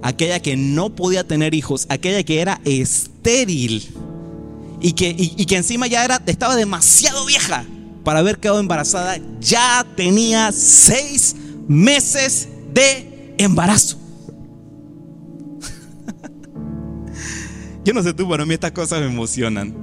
Aquella 0.00 0.40
que 0.40 0.56
no 0.56 0.94
podía 0.94 1.26
tener 1.26 1.54
hijos, 1.54 1.84
aquella 1.90 2.22
que 2.22 2.40
era 2.40 2.62
estéril 2.64 3.82
y 4.86 4.92
que, 4.92 5.16
que 5.16 5.56
encima 5.56 5.88
ya 5.88 6.04
era, 6.04 6.22
estaba 6.26 6.54
demasiado 6.54 7.26
vieja 7.26 7.64
para 8.04 8.20
haber 8.20 8.38
quedado 8.38 8.60
embarazada, 8.60 9.18
ya 9.40 9.84
tenía 9.96 10.52
seis 10.52 11.34
meses 11.66 12.48
de 12.72 13.34
embarazo. 13.36 13.98
Yo 17.84 17.94
no 17.94 18.02
sé 18.04 18.14
tú, 18.14 18.28
pero 18.28 18.44
a 18.44 18.46
mí 18.46 18.54
estas 18.54 18.70
cosas 18.70 19.00
me 19.00 19.06
emocionan. 19.06 19.74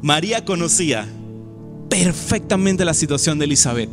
María 0.00 0.44
conocía 0.44 1.08
perfectamente 1.90 2.84
la 2.84 2.94
situación 2.94 3.40
de 3.40 3.46
Elizabeth. 3.46 3.90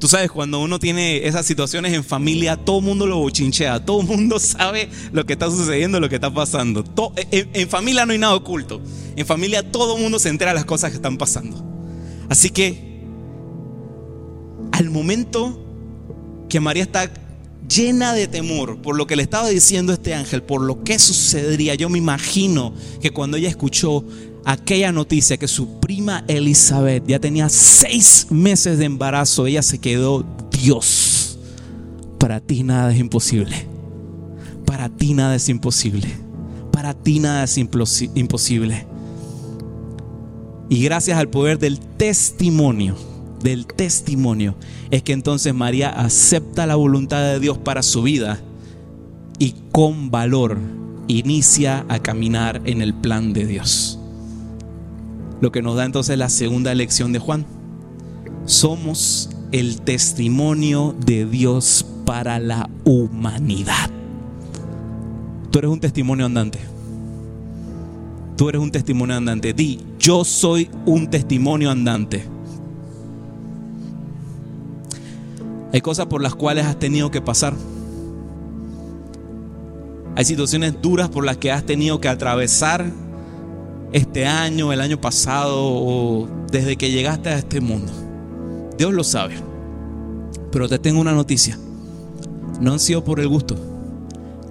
Tú 0.00 0.08
sabes, 0.08 0.30
cuando 0.30 0.60
uno 0.60 0.78
tiene 0.78 1.26
esas 1.26 1.44
situaciones 1.44 1.92
en 1.92 2.02
familia, 2.02 2.56
todo 2.56 2.78
el 2.78 2.86
mundo 2.86 3.06
lo 3.06 3.18
bochinchea, 3.18 3.84
todo 3.84 4.00
el 4.00 4.06
mundo 4.06 4.38
sabe 4.40 4.88
lo 5.12 5.26
que 5.26 5.34
está 5.34 5.50
sucediendo, 5.50 6.00
lo 6.00 6.08
que 6.08 6.14
está 6.14 6.32
pasando. 6.32 6.82
en, 7.30 7.68
familia 7.68 8.06
no 8.06 8.12
hay 8.12 8.18
nada 8.18 8.34
oculto. 8.34 8.80
En 9.14 9.26
familia 9.26 9.70
todo 9.70 9.96
el 9.96 10.02
mundo 10.02 10.18
se 10.18 10.30
entera 10.30 10.52
de 10.52 10.54
las 10.54 10.64
cosas 10.64 10.90
que 10.90 10.96
están 10.96 11.18
pasando. 11.18 11.62
Así 12.30 12.48
que, 12.48 13.04
al 14.72 14.88
momento 14.88 15.66
que 16.48 16.60
María 16.60 16.84
está 16.84 17.12
llena 17.68 18.14
de 18.14 18.26
temor 18.26 18.80
por 18.80 18.96
lo 18.96 19.06
que 19.06 19.16
le 19.16 19.22
estaba 19.22 19.50
diciendo 19.50 19.92
este 19.92 20.14
ángel, 20.14 20.42
por 20.42 20.62
lo 20.62 20.82
que 20.82 20.98
sucedería, 20.98 21.74
yo 21.74 21.90
me 21.90 21.98
imagino 21.98 22.72
que 23.02 23.10
cuando 23.10 23.36
ella 23.36 23.50
escuchó 23.50 24.02
aquella 24.52 24.90
noticia 24.90 25.36
que 25.36 25.46
su 25.46 25.78
prima 25.78 26.24
Elizabeth 26.26 27.06
ya 27.06 27.20
tenía 27.20 27.48
seis 27.48 28.26
meses 28.30 28.78
de 28.78 28.84
embarazo, 28.84 29.46
ella 29.46 29.62
se 29.62 29.78
quedó, 29.78 30.24
Dios, 30.50 31.38
para 32.18 32.40
ti 32.40 32.64
nada 32.64 32.92
es 32.92 32.98
imposible. 32.98 33.54
Para 34.66 34.88
ti 34.88 35.14
nada 35.14 35.36
es 35.36 35.48
imposible. 35.48 36.08
Para 36.72 36.94
ti 36.94 37.20
nada 37.20 37.44
es 37.44 37.58
imposible. 37.58 38.86
Y 40.68 40.82
gracias 40.82 41.18
al 41.18 41.28
poder 41.28 41.58
del 41.58 41.78
testimonio, 41.78 42.96
del 43.42 43.66
testimonio, 43.66 44.56
es 44.90 45.02
que 45.02 45.12
entonces 45.12 45.54
María 45.54 45.90
acepta 45.90 46.66
la 46.66 46.74
voluntad 46.74 47.22
de 47.22 47.38
Dios 47.38 47.58
para 47.58 47.82
su 47.82 48.02
vida 48.02 48.40
y 49.38 49.54
con 49.70 50.10
valor 50.10 50.58
inicia 51.06 51.84
a 51.88 52.00
caminar 52.00 52.62
en 52.64 52.82
el 52.82 52.94
plan 52.94 53.32
de 53.32 53.46
Dios. 53.46 53.99
Lo 55.40 55.52
que 55.52 55.62
nos 55.62 55.76
da 55.76 55.84
entonces 55.84 56.18
la 56.18 56.28
segunda 56.28 56.74
lección 56.74 57.12
de 57.12 57.18
Juan. 57.18 57.46
Somos 58.44 59.30
el 59.52 59.80
testimonio 59.80 60.94
de 61.04 61.24
Dios 61.24 61.86
para 62.04 62.38
la 62.38 62.68
humanidad. 62.84 63.90
Tú 65.50 65.58
eres 65.58 65.70
un 65.70 65.80
testimonio 65.80 66.26
andante. 66.26 66.58
Tú 68.36 68.48
eres 68.48 68.60
un 68.60 68.70
testimonio 68.70 69.16
andante. 69.16 69.52
Di, 69.52 69.80
yo 69.98 70.24
soy 70.24 70.70
un 70.86 71.08
testimonio 71.08 71.70
andante. 71.70 72.24
Hay 75.72 75.80
cosas 75.80 76.06
por 76.06 76.22
las 76.22 76.34
cuales 76.34 76.66
has 76.66 76.78
tenido 76.78 77.10
que 77.10 77.20
pasar. 77.20 77.54
Hay 80.16 80.24
situaciones 80.24 80.80
duras 80.82 81.08
por 81.08 81.24
las 81.24 81.36
que 81.36 81.52
has 81.52 81.64
tenido 81.64 82.00
que 82.00 82.08
atravesar 82.08 82.90
este 83.92 84.26
año, 84.26 84.72
el 84.72 84.80
año 84.80 85.00
pasado 85.00 85.56
o 85.60 86.28
desde 86.50 86.76
que 86.76 86.90
llegaste 86.90 87.28
a 87.28 87.38
este 87.38 87.60
mundo. 87.60 87.92
Dios 88.78 88.92
lo 88.92 89.04
sabe. 89.04 89.34
Pero 90.50 90.68
te 90.68 90.78
tengo 90.78 91.00
una 91.00 91.12
noticia. 91.12 91.58
No 92.60 92.72
han 92.72 92.80
sido 92.80 93.04
por 93.04 93.20
el 93.20 93.28
gusto. 93.28 93.56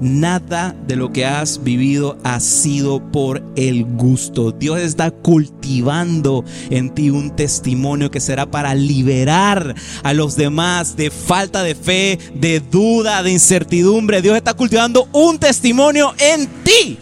Nada 0.02 0.74
de 0.88 0.96
lo 0.96 1.12
que 1.12 1.26
has 1.26 1.62
vivido 1.62 2.18
ha 2.24 2.40
sido 2.40 3.12
por 3.12 3.44
el 3.58 3.84
gusto. 3.84 4.54
Dios 4.54 4.80
está 4.80 5.12
cultivando 5.12 6.46
en 6.70 6.94
ti 6.94 7.10
un 7.10 7.36
testimonio 7.36 8.10
que 8.10 8.22
será 8.22 8.50
para 8.50 8.76
liberar 8.76 9.76
a 10.04 10.14
los 10.14 10.38
demás 10.38 10.96
de 10.96 11.12
falta 11.12 11.64
de 11.64 11.76
fe, 11.76 12.18
de 12.34 12.62
duda, 12.62 13.24
de 13.24 13.32
incertidumbre. 13.32 14.22
Dios 14.22 14.38
está 14.38 14.54
cultivando 14.54 15.10
un 15.12 15.38
testimonio 15.38 16.14
en 16.18 16.48
ti. 16.64 16.98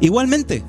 Igualmente, 0.00 0.62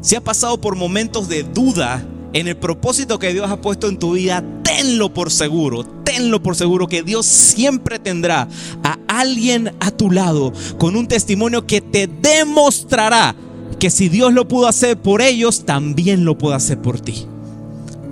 si 0.00 0.16
has 0.16 0.22
pasado 0.22 0.60
por 0.60 0.74
momentos 0.76 1.28
de 1.28 1.44
duda 1.44 2.04
en 2.32 2.48
el 2.48 2.56
propósito 2.56 3.18
que 3.18 3.32
Dios 3.32 3.50
ha 3.50 3.60
puesto 3.60 3.88
en 3.88 3.98
tu 3.98 4.12
vida, 4.14 4.44
tenlo 4.62 5.14
por 5.14 5.30
seguro, 5.30 5.84
tenlo 6.02 6.42
por 6.42 6.56
seguro 6.56 6.88
que 6.88 7.02
Dios 7.02 7.26
siempre 7.26 7.98
tendrá 7.98 8.48
a 8.82 8.98
alguien 9.06 9.72
a 9.80 9.90
tu 9.90 10.10
lado 10.10 10.52
con 10.78 10.96
un 10.96 11.06
testimonio 11.06 11.66
que 11.66 11.80
te 11.80 12.08
demostrará 12.08 13.36
que 13.78 13.90
si 13.90 14.08
Dios 14.08 14.32
lo 14.32 14.48
pudo 14.48 14.66
hacer 14.66 14.96
por 14.96 15.22
ellos, 15.22 15.64
también 15.64 16.24
lo 16.24 16.36
puede 16.36 16.56
hacer 16.56 16.78
por 16.78 17.00
ti. 17.00 17.26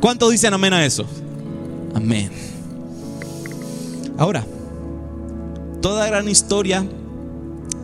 ¿Cuántos 0.00 0.30
dicen 0.30 0.54
amén 0.54 0.72
a 0.72 0.84
eso? 0.84 1.04
Amén. 1.94 2.30
Ahora, 4.16 4.46
toda 5.80 6.06
gran 6.06 6.28
historia 6.28 6.86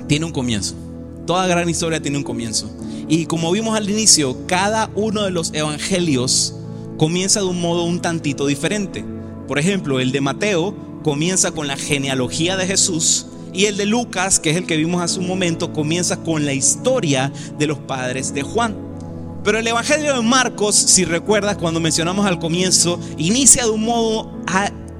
tiene 0.07 0.27
un 0.27 0.33
comienzo. 0.33 0.86
Toda 1.27 1.47
gran 1.49 1.69
historia 1.69 2.01
tiene 2.01 2.19
un 2.19 2.25
comienzo. 2.25 2.71
Y 3.09 3.27
como 3.27 3.51
vimos 3.51 3.77
al 3.77 3.91
inicio, 3.91 4.47
cada 4.47 4.91
uno 4.95 5.23
de 5.25 5.33
los 5.33 5.53
evangelios 5.53 6.55
comienza 6.97 7.41
de 7.41 7.47
un 7.47 7.61
modo 7.61 7.83
un 7.83 8.01
tantito 8.01 8.47
diferente. 8.47 9.05
Por 9.49 9.59
ejemplo, 9.59 10.01
el 10.01 10.13
de 10.13 10.21
Mateo 10.21 10.75
comienza 11.03 11.51
con 11.51 11.67
la 11.67 11.77
genealogía 11.77 12.57
de 12.57 12.67
Jesús 12.67 13.27
y 13.53 13.65
el 13.65 13.77
de 13.77 13.87
Lucas, 13.87 14.39
que 14.39 14.51
es 14.51 14.57
el 14.57 14.67
que 14.67 14.77
vimos 14.77 15.03
hace 15.03 15.19
un 15.19 15.27
momento, 15.27 15.73
comienza 15.73 16.19
con 16.19 16.45
la 16.45 16.53
historia 16.53 17.33
de 17.59 17.67
los 17.67 17.79
padres 17.79 18.33
de 18.33 18.43
Juan. 18.43 18.77
Pero 19.43 19.59
el 19.59 19.67
Evangelio 19.67 20.15
de 20.15 20.23
Marcos, 20.23 20.75
si 20.75 21.05
recuerdas 21.05 21.57
cuando 21.57 21.81
mencionamos 21.81 22.27
al 22.27 22.39
comienzo, 22.39 23.01
inicia 23.17 23.65
de 23.65 23.71
un 23.71 23.85
modo 23.85 24.43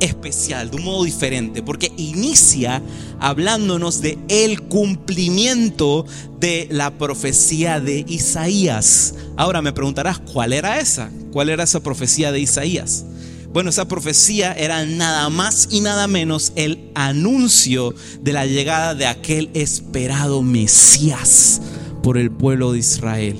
especial, 0.01 0.71
de 0.71 0.77
un 0.77 0.85
modo 0.85 1.05
diferente, 1.05 1.63
porque 1.63 1.93
inicia 1.97 2.83
hablándonos 3.21 4.01
de 4.01 4.19
el 4.29 4.63
cumplimiento 4.63 6.07
de 6.39 6.69
la 6.71 6.97
profecía 6.99 7.81
de 7.81 8.05
Isaías. 8.09 9.15
Ahora 9.37 9.63
me 9.63 9.73
preguntarás, 9.73 10.19
¿cuál 10.19 10.53
era 10.53 10.79
esa? 10.81 11.11
¿Cuál 11.33 11.49
era 11.49 11.65
esa 11.65 11.81
profecía 11.81 12.33
de 12.33 12.41
Isaías? 12.41 13.05
Bueno, 13.53 13.71
esa 13.71 13.89
profecía 13.89 14.53
era 14.53 14.85
nada 14.85 15.31
más 15.31 15.69
y 15.71 15.81
nada 15.81 16.07
menos 16.07 16.53
el 16.57 16.91
anuncio 16.95 17.95
de 18.21 18.33
la 18.35 18.45
llegada 18.45 18.95
de 18.95 19.07
aquel 19.07 19.51
esperado 19.55 20.43
Mesías 20.43 21.63
por 22.03 22.19
el 22.19 22.31
pueblo 22.31 22.73
de 22.73 22.81
Israel. 22.81 23.37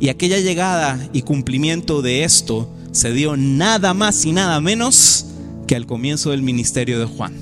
Y 0.00 0.08
aquella 0.08 0.38
llegada 0.38 0.98
y 1.12 1.22
cumplimiento 1.22 2.00
de 2.00 2.24
esto 2.24 2.70
se 2.92 3.12
dio 3.12 3.36
nada 3.36 3.94
más 3.94 4.24
y 4.24 4.32
nada 4.32 4.60
menos 4.60 5.26
que 5.68 5.76
al 5.76 5.86
comienzo 5.86 6.30
del 6.30 6.42
ministerio 6.42 6.98
de 6.98 7.04
Juan. 7.04 7.36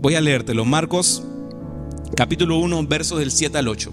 Voy 0.00 0.14
a 0.14 0.20
leértelo, 0.20 0.64
Marcos 0.66 1.24
capítulo 2.14 2.58
1, 2.58 2.86
versos 2.86 3.18
del 3.18 3.32
7 3.32 3.56
al 3.58 3.68
8. 3.68 3.90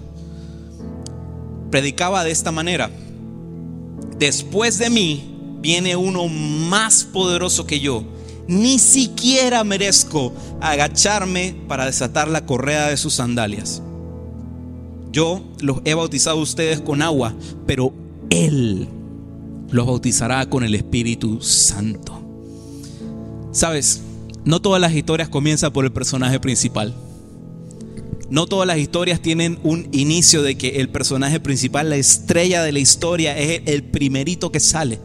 Predicaba 1.70 2.22
de 2.22 2.30
esta 2.30 2.52
manera, 2.52 2.90
después 4.18 4.78
de 4.78 4.90
mí 4.90 5.58
viene 5.60 5.96
uno 5.96 6.28
más 6.28 7.04
poderoso 7.04 7.66
que 7.66 7.80
yo, 7.80 8.04
ni 8.46 8.78
siquiera 8.78 9.64
merezco 9.64 10.34
agacharme 10.60 11.56
para 11.66 11.86
desatar 11.86 12.28
la 12.28 12.44
correa 12.44 12.88
de 12.88 12.98
sus 12.98 13.14
sandalias. 13.14 13.82
Yo 15.10 15.42
los 15.60 15.80
he 15.86 15.94
bautizado 15.94 16.38
a 16.38 16.42
ustedes 16.42 16.80
con 16.80 17.00
agua, 17.00 17.34
pero 17.66 17.94
Él 18.28 18.86
los 19.70 19.86
bautizará 19.86 20.44
con 20.50 20.62
el 20.62 20.74
Espíritu 20.74 21.40
Santo. 21.40 22.23
Sabes, 23.54 24.02
no 24.44 24.60
todas 24.60 24.80
las 24.80 24.92
historias 24.92 25.28
comienzan 25.28 25.72
por 25.72 25.84
el 25.84 25.92
personaje 25.92 26.40
principal. 26.40 26.92
No 28.28 28.46
todas 28.46 28.66
las 28.66 28.78
historias 28.78 29.22
tienen 29.22 29.60
un 29.62 29.88
inicio 29.92 30.42
de 30.42 30.58
que 30.58 30.80
el 30.80 30.88
personaje 30.88 31.38
principal, 31.38 31.88
la 31.88 31.96
estrella 31.96 32.64
de 32.64 32.72
la 32.72 32.80
historia, 32.80 33.38
es 33.38 33.62
el 33.66 33.84
primerito 33.84 34.50
que 34.50 34.58
sale. 34.58 34.98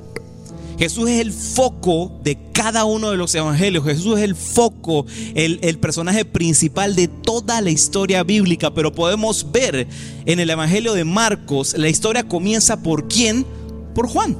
Jesús 0.79 1.09
es 1.09 1.21
el 1.21 1.31
foco 1.31 2.19
de 2.23 2.39
cada 2.51 2.85
uno 2.85 3.11
de 3.11 3.17
los 3.17 3.35
evangelios. 3.35 3.85
Jesús 3.85 4.17
es 4.17 4.23
el 4.23 4.35
foco, 4.35 5.05
el, 5.35 5.77
personaje 5.77 6.25
principal 6.25 6.95
de 6.95 7.07
toda 7.07 7.61
la 7.61 7.69
historia 7.69 8.23
bíblica. 8.23 8.73
Pero 8.73 8.91
podemos 8.91 9.51
ver 9.51 9.87
en 10.25 10.39
el 10.39 10.49
evangelio 10.49 10.95
de 10.95 11.05
Marcos, 11.05 11.77
la 11.77 11.87
historia 11.87 12.27
comienza 12.27 12.81
por 12.81 13.07
quién? 13.07 13.45
Por 13.93 14.07
Juan. 14.07 14.35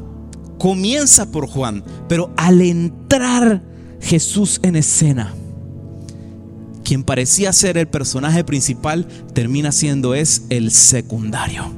Comienza 0.58 1.32
por 1.32 1.48
Juan. 1.48 1.84
Pero 2.08 2.34
al 2.38 2.60
entrar 2.62 3.69
Jesús 4.02 4.60
en 4.64 4.76
escena, 4.76 5.34
quien 6.84 7.04
parecía 7.04 7.54
ser 7.54 7.78
el 7.78 7.88
personaje 7.88 8.44
principal, 8.44 9.08
termina 9.34 9.72
siendo 9.72 10.16
es 10.16 10.44
el 10.50 10.72
secundario. 10.72 11.72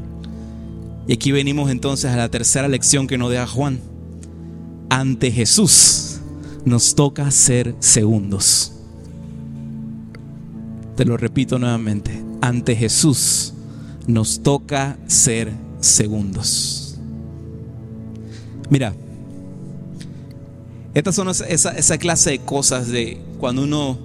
Y 1.07 1.13
aquí 1.13 1.31
venimos 1.31 1.69
entonces 1.69 2.11
a 2.11 2.15
la 2.15 2.29
tercera 2.29 2.67
lección 2.67 3.07
que 3.07 3.17
nos 3.17 3.31
deja 3.31 3.47
Juan. 3.47 3.79
Ante 4.89 5.31
Jesús 5.31 6.19
nos 6.63 6.95
toca 6.95 7.29
ser 7.31 7.75
segundos. 7.79 8.73
Te 10.95 11.05
lo 11.05 11.17
repito 11.17 11.57
nuevamente. 11.57 12.23
Ante 12.41 12.75
Jesús 12.75 13.53
nos 14.07 14.43
toca 14.43 14.97
ser 15.07 15.51
segundos. 15.79 16.99
Mira, 18.69 18.93
estas 20.93 21.15
son 21.15 21.29
esa, 21.29 21.97
clase 21.97 22.31
de 22.31 22.39
cosas 22.39 22.87
de 22.89 23.21
cuando 23.39 23.63
uno 23.63 23.97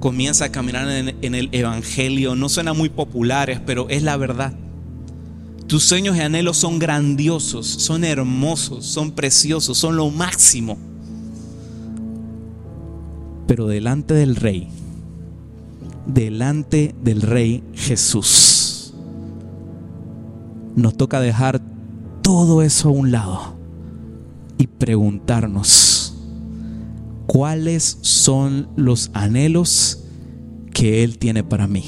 comienza 0.00 0.46
a 0.46 0.52
caminar 0.52 0.88
en, 0.90 1.16
en, 1.22 1.34
el 1.34 1.48
Evangelio. 1.52 2.34
No 2.34 2.48
suena 2.50 2.74
muy 2.74 2.90
populares, 2.90 3.60
pero 3.64 3.88
es 3.88 4.02
la 4.02 4.16
verdad. 4.18 4.52
Tus 5.66 5.84
sueños 5.84 6.16
y 6.16 6.20
anhelos 6.20 6.58
son 6.58 6.78
grandiosos, 6.78 7.66
son 7.66 8.04
hermosos, 8.04 8.84
son 8.84 9.12
preciosos, 9.12 9.78
son 9.78 9.96
lo 9.96 10.10
máximo. 10.10 10.76
Pero 13.46 13.66
delante 13.66 14.12
del 14.12 14.36
Rey, 14.36 14.68
delante 16.06 16.94
del 17.02 17.22
Rey 17.22 17.62
Jesús, 17.74 18.92
nos 20.76 20.96
toca 20.96 21.20
dejar 21.20 21.60
todo 22.22 22.62
eso 22.62 22.88
a 22.88 22.92
un 22.92 23.10
lado 23.10 23.54
y 24.58 24.66
preguntarnos 24.66 25.89
cuáles 27.30 27.98
son 28.00 28.66
los 28.74 29.12
anhelos 29.14 30.02
que 30.74 31.04
Él 31.04 31.16
tiene 31.16 31.44
para 31.44 31.68
mí. 31.68 31.84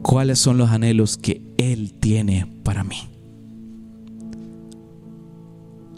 ¿Cuáles 0.00 0.38
son 0.38 0.56
los 0.56 0.70
anhelos 0.70 1.18
que 1.18 1.42
Él 1.58 1.92
tiene 1.92 2.50
para 2.62 2.84
mí? 2.84 2.96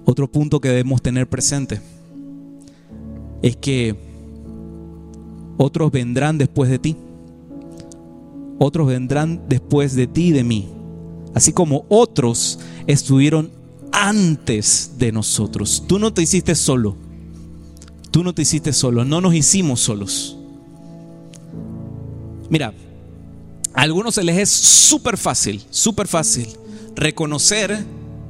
Otro 0.04 0.26
punto 0.26 0.60
que 0.60 0.70
debemos 0.70 1.02
tener 1.02 1.28
presente 1.28 1.80
es 3.42 3.56
que 3.56 3.94
otros 5.56 5.92
vendrán 5.92 6.36
después 6.36 6.68
de 6.68 6.80
ti. 6.80 6.96
Otros 8.58 8.88
vendrán 8.88 9.44
después 9.48 9.94
de 9.94 10.08
ti 10.08 10.30
y 10.30 10.32
de 10.32 10.42
mí. 10.42 10.68
Así 11.32 11.52
como 11.52 11.84
otros 11.90 12.58
estuvieron 12.88 13.52
antes 13.92 14.94
de 14.98 15.12
nosotros. 15.12 15.84
Tú 15.86 16.00
no 16.00 16.12
te 16.12 16.22
hiciste 16.22 16.56
solo. 16.56 16.96
Tú 18.10 18.24
no 18.24 18.34
te 18.34 18.42
hiciste 18.42 18.72
solo, 18.72 19.04
no 19.04 19.20
nos 19.20 19.34
hicimos 19.34 19.80
solos. 19.80 20.36
Mira, 22.48 22.74
a 23.74 23.82
algunos 23.82 24.16
se 24.16 24.24
les 24.24 24.38
es 24.38 24.50
súper 24.50 25.16
fácil, 25.16 25.62
súper 25.70 26.08
fácil 26.08 26.48
reconocer 26.96 27.84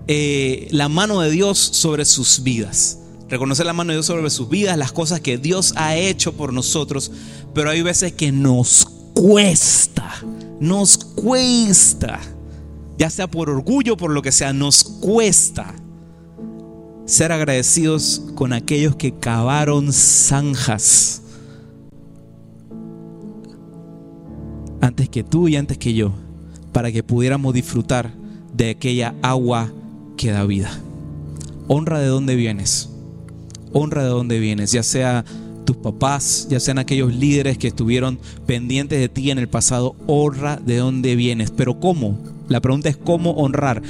eh, 0.07 0.69
la 0.71 0.89
mano 0.89 1.21
de 1.21 1.31
Dios 1.31 1.59
sobre 1.59 2.05
sus 2.05 2.43
vidas. 2.43 2.99
Reconocer 3.31 3.65
la 3.65 3.73
mano 3.73 3.93
de 3.93 3.97
Dios 3.97 4.07
sobre 4.07 4.29
sus 4.29 4.49
vidas, 4.49 4.77
las 4.77 4.93
cosas 4.93 5.21
que 5.21 5.39
Dios 5.39 5.73
ha 5.77 5.97
hecho 5.97 6.35
por 6.35 6.53
nosotros. 6.53 7.11
Pero 7.55 7.71
hay 7.71 7.81
veces 7.81 8.13
que 8.13 8.33
nos 8.33 8.87
cuesta, 9.15 10.13
nos 10.61 10.99
cuesta, 10.99 12.21
ya 12.99 13.09
sea 13.09 13.29
por 13.29 13.49
orgullo, 13.49 13.97
por 13.97 14.11
lo 14.11 14.21
que 14.21 14.33
sea, 14.33 14.53
nos 14.53 14.85
cuesta 14.85 15.75
ser 17.11 17.33
agradecidos 17.33 18.23
con 18.35 18.53
aquellos 18.53 18.95
que 18.95 19.13
cavaron 19.13 19.93
zanjas 19.93 21.23
antes 24.81 25.09
que 25.09 25.25
tú 25.25 25.49
y 25.49 25.57
antes 25.57 25.77
que 25.77 25.93
yo, 25.93 26.13
para 26.73 26.91
que 26.93 27.03
pudiéramos 27.03 27.53
disfrutar 27.53 28.13
de 28.57 28.71
aquella 28.71 29.15
agua 29.23 29.73
que 30.17 30.31
da 30.31 30.45
vida. 30.45 30.71
Honra 31.67 31.99
de 31.99 32.07
dónde 32.07 32.35
vienes. 32.37 32.89
Honra 33.73 34.05
de 34.05 34.09
dónde 34.09 34.39
vienes, 34.39 34.73
ya 34.73 34.83
sea 34.83 35.25
tus 35.65 35.77
papás, 35.77 36.47
ya 36.49 36.59
sean 36.61 36.79
aquellos 36.79 37.15
líderes 37.15 37.59
que 37.59 37.69
estuvieron 37.69 38.19
pendientes 38.47 38.99
de 38.99 39.09
ti 39.09 39.31
en 39.31 39.39
el 39.39 39.49
pasado, 39.49 39.95
honra 40.07 40.57
de 40.57 40.79
dónde 40.79 41.15
vienes. 41.17 41.51
Pero 41.51 41.79
¿cómo? 41.79 42.19
La 42.51 42.61
pregunta 42.61 42.89
es 42.89 42.97
cómo 42.97 43.31
honrar. 43.31 43.81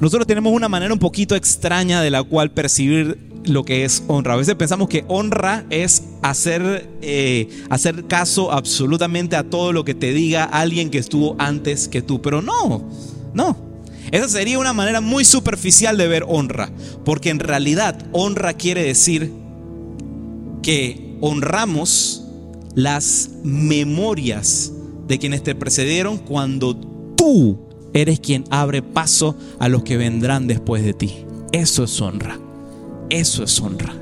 Nosotros 0.00 0.26
tenemos 0.26 0.52
una 0.52 0.68
manera 0.68 0.92
un 0.92 0.98
poquito 0.98 1.36
extraña 1.36 2.02
de 2.02 2.10
la 2.10 2.24
cual 2.24 2.50
percibir 2.50 3.16
lo 3.44 3.64
que 3.64 3.84
es 3.84 4.02
honra. 4.08 4.34
A 4.34 4.36
veces 4.36 4.56
pensamos 4.56 4.88
que 4.88 5.04
honra 5.06 5.64
es 5.70 6.02
hacer, 6.20 6.90
eh, 7.00 7.48
hacer 7.70 8.06
caso 8.06 8.50
absolutamente 8.50 9.36
a 9.36 9.44
todo 9.44 9.72
lo 9.72 9.84
que 9.84 9.94
te 9.94 10.12
diga 10.12 10.42
alguien 10.42 10.90
que 10.90 10.98
estuvo 10.98 11.36
antes 11.38 11.86
que 11.86 12.02
tú, 12.02 12.20
pero 12.20 12.42
no, 12.42 12.90
no. 13.34 13.56
Esa 14.10 14.28
sería 14.28 14.58
una 14.58 14.72
manera 14.72 15.00
muy 15.00 15.24
superficial 15.24 15.96
de 15.96 16.08
ver 16.08 16.24
honra, 16.26 16.72
porque 17.04 17.30
en 17.30 17.38
realidad 17.38 18.04
honra 18.10 18.54
quiere 18.54 18.82
decir 18.82 19.32
que 20.60 21.16
honramos 21.20 22.24
las 22.74 23.30
memorias 23.44 24.72
de 25.06 25.20
quienes 25.20 25.44
te 25.44 25.54
precedieron 25.54 26.18
cuando 26.18 26.76
tú 27.16 27.67
Eres 27.94 28.20
quien 28.20 28.44
abre 28.50 28.82
paso 28.82 29.36
a 29.58 29.68
los 29.68 29.82
que 29.82 29.96
vendrán 29.96 30.46
después 30.46 30.84
de 30.84 30.94
ti. 30.94 31.24
Eso 31.52 31.84
es 31.84 32.00
honra. 32.00 32.38
Eso 33.10 33.42
es 33.44 33.60
honra. 33.60 33.94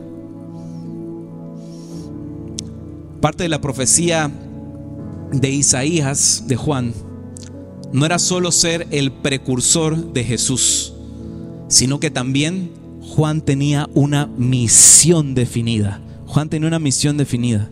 parte 3.27 3.42
de 3.42 3.49
la 3.49 3.61
profecía 3.61 4.31
de 5.33 5.51
Isaías, 5.51 6.44
de 6.46 6.55
Juan, 6.55 6.94
no 7.92 8.07
era 8.07 8.20
solo 8.20 8.53
ser 8.53 8.87
el 8.92 9.11
precursor 9.11 10.12
de 10.12 10.22
Jesús, 10.22 10.92
sino 11.66 11.99
que 11.99 12.12
también 12.12 12.70
Juan 13.01 13.40
tenía 13.40 13.88
una 13.94 14.27
misión 14.27 15.35
definida. 15.35 16.01
Juan 16.27 16.49
tenía 16.49 16.68
una 16.68 16.79
misión 16.79 17.16
definida. 17.16 17.68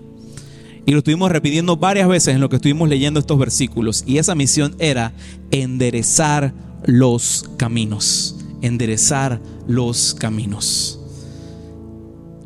Y 0.87 0.93
lo 0.93 0.99
estuvimos 0.99 1.31
repitiendo 1.31 1.77
varias 1.77 2.09
veces 2.09 2.35
en 2.35 2.41
lo 2.41 2.49
que 2.49 2.57
estuvimos 2.57 2.89
leyendo 2.89 3.21
estos 3.21 3.39
versículos. 3.39 4.05
Y 4.07 4.19
esa 4.19 4.35
misión 4.35 4.75
era 4.79 5.15
enderezar 5.51 6.53
los 6.85 7.49
caminos. 7.57 8.37
Enderezar 8.61 9.41
los 9.67 10.15
caminos. 10.15 11.01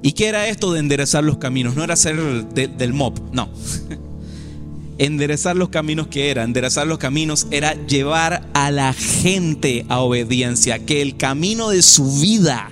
¿Y 0.02 0.12
qué 0.12 0.28
era 0.28 0.46
esto 0.46 0.72
de 0.72 0.80
enderezar 0.80 1.24
los 1.24 1.38
caminos? 1.38 1.74
No 1.74 1.82
era 1.82 1.96
ser 1.96 2.16
del 2.46 2.92
mob, 2.92 3.20
no. 3.32 3.48
enderezar 4.98 5.56
los 5.56 5.68
caminos 5.68 6.08
que 6.08 6.30
era, 6.30 6.44
enderezar 6.44 6.86
los 6.86 6.98
caminos 6.98 7.46
era 7.50 7.74
llevar 7.86 8.48
a 8.52 8.70
la 8.70 8.92
gente 8.92 9.84
a 9.88 10.00
obediencia, 10.00 10.84
que 10.84 11.02
el 11.02 11.16
camino 11.16 11.70
de 11.70 11.82
su 11.82 12.20
vida 12.20 12.70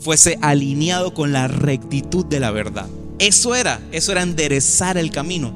fuese 0.00 0.38
alineado 0.42 1.14
con 1.14 1.32
la 1.32 1.48
rectitud 1.48 2.26
de 2.26 2.40
la 2.40 2.50
verdad. 2.50 2.86
Eso 3.24 3.54
era, 3.54 3.80
eso 3.90 4.12
era 4.12 4.20
enderezar 4.20 4.98
el 4.98 5.10
camino. 5.10 5.54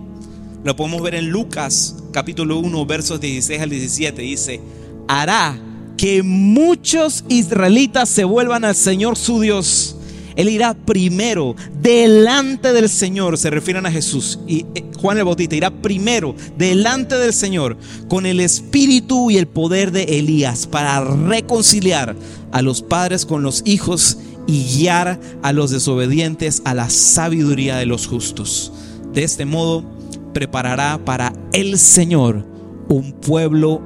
Lo 0.65 0.75
podemos 0.75 1.03
ver 1.03 1.15
en 1.17 1.29
Lucas 1.29 1.97
capítulo 2.13 2.59
1 2.61 2.87
versos 2.87 3.21
16 3.21 3.61
al 3.61 3.69
17. 3.69 4.23
Dice, 4.23 4.63
hará 5.07 5.55
que 5.99 6.23
muchos 6.23 7.27
israelitas 7.29 8.09
se 8.09 8.25
vuelvan 8.25 8.65
al 8.65 8.75
Señor 8.75 9.19
su 9.19 9.43
Dios. 9.43 9.97
Él 10.35 10.49
irá 10.49 10.73
primero 10.73 11.57
delante 11.83 12.73
del 12.73 12.89
Señor, 12.89 13.37
se 13.37 13.51
refieren 13.51 13.85
a 13.85 13.93
Jesús. 13.93 14.39
Y 14.47 14.65
eh, 14.75 14.85
Juan 14.99 15.19
el 15.19 15.25
Bautista 15.25 15.55
irá 15.55 15.71
primero 15.71 16.35
delante 16.57 17.17
del 17.17 17.35
Señor 17.35 17.77
con 18.09 18.25
el 18.25 18.41
espíritu 18.41 19.31
y 19.31 19.37
el 19.37 19.47
poder 19.47 19.93
de 19.93 20.05
Elías 20.05 20.67
para 20.67 21.05
reconciliar 21.05 22.17
a 22.51 22.63
los 22.63 22.81
padres 22.81 23.27
con 23.27 23.43
los 23.43 23.63
hijos 23.67 24.17
y 24.49 24.65
guiar 24.65 25.21
a 25.43 25.53
los 25.53 25.71
desobedientes 25.71 26.63
a 26.65 26.75
la 26.75 26.89
sabiduría 26.89 27.77
de 27.77 27.85
los 27.85 28.07
justos. 28.07 28.73
De 29.13 29.23
este 29.23 29.45
modo 29.45 29.85
preparará 30.33 30.99
para 31.05 31.35
el 31.53 31.79
Señor 31.79 32.47
un 32.89 33.13
pueblo 33.13 33.83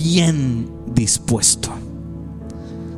bien 0.00 0.70
dispuesto. 0.94 1.70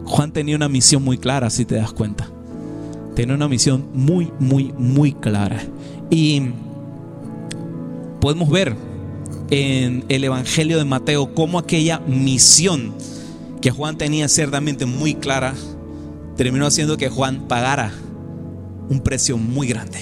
Juan 0.05 0.33
tenía 0.33 0.55
una 0.55 0.69
misión 0.69 1.03
muy 1.03 1.17
clara, 1.17 1.49
si 1.49 1.65
te 1.65 1.77
das 1.77 1.93
cuenta. 1.93 2.29
Tenía 3.15 3.35
una 3.35 3.49
misión 3.49 3.87
muy, 3.95 4.31
muy, 4.39 4.75
muy 4.77 5.13
clara. 5.13 5.63
Y 6.11 6.43
podemos 8.21 8.51
ver 8.51 8.77
en 9.51 10.05
el 10.11 10.25
Evangelio 10.25 10.77
de 10.77 10.85
Mateo 10.85 11.35
cómo 11.35 11.59
aquella 11.59 12.01
misión 12.01 12.93
que 13.63 13.71
Juan 13.71 13.97
tenía 13.97 14.29
ciertamente 14.29 14.85
muy 14.85 15.15
clara 15.15 15.55
terminó 16.39 16.67
haciendo 16.67 16.97
que 16.97 17.09
Juan 17.09 17.49
pagara 17.49 17.93
un 18.89 19.01
precio 19.01 19.37
muy 19.37 19.67
grande. 19.67 19.99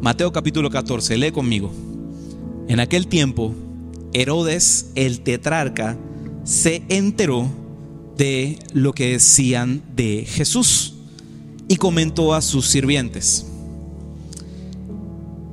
Mateo 0.00 0.30
capítulo 0.30 0.70
14, 0.70 1.18
lee 1.18 1.32
conmigo. 1.32 1.72
En 2.68 2.78
aquel 2.78 3.08
tiempo, 3.08 3.52
Herodes 4.12 4.92
el 4.94 5.22
tetrarca 5.22 5.98
se 6.44 6.84
enteró 6.88 7.50
de 8.16 8.60
lo 8.72 8.92
que 8.92 9.10
decían 9.10 9.82
de 9.96 10.24
Jesús 10.24 10.94
y 11.66 11.74
comentó 11.74 12.32
a 12.32 12.40
sus 12.40 12.68
sirvientes. 12.68 13.46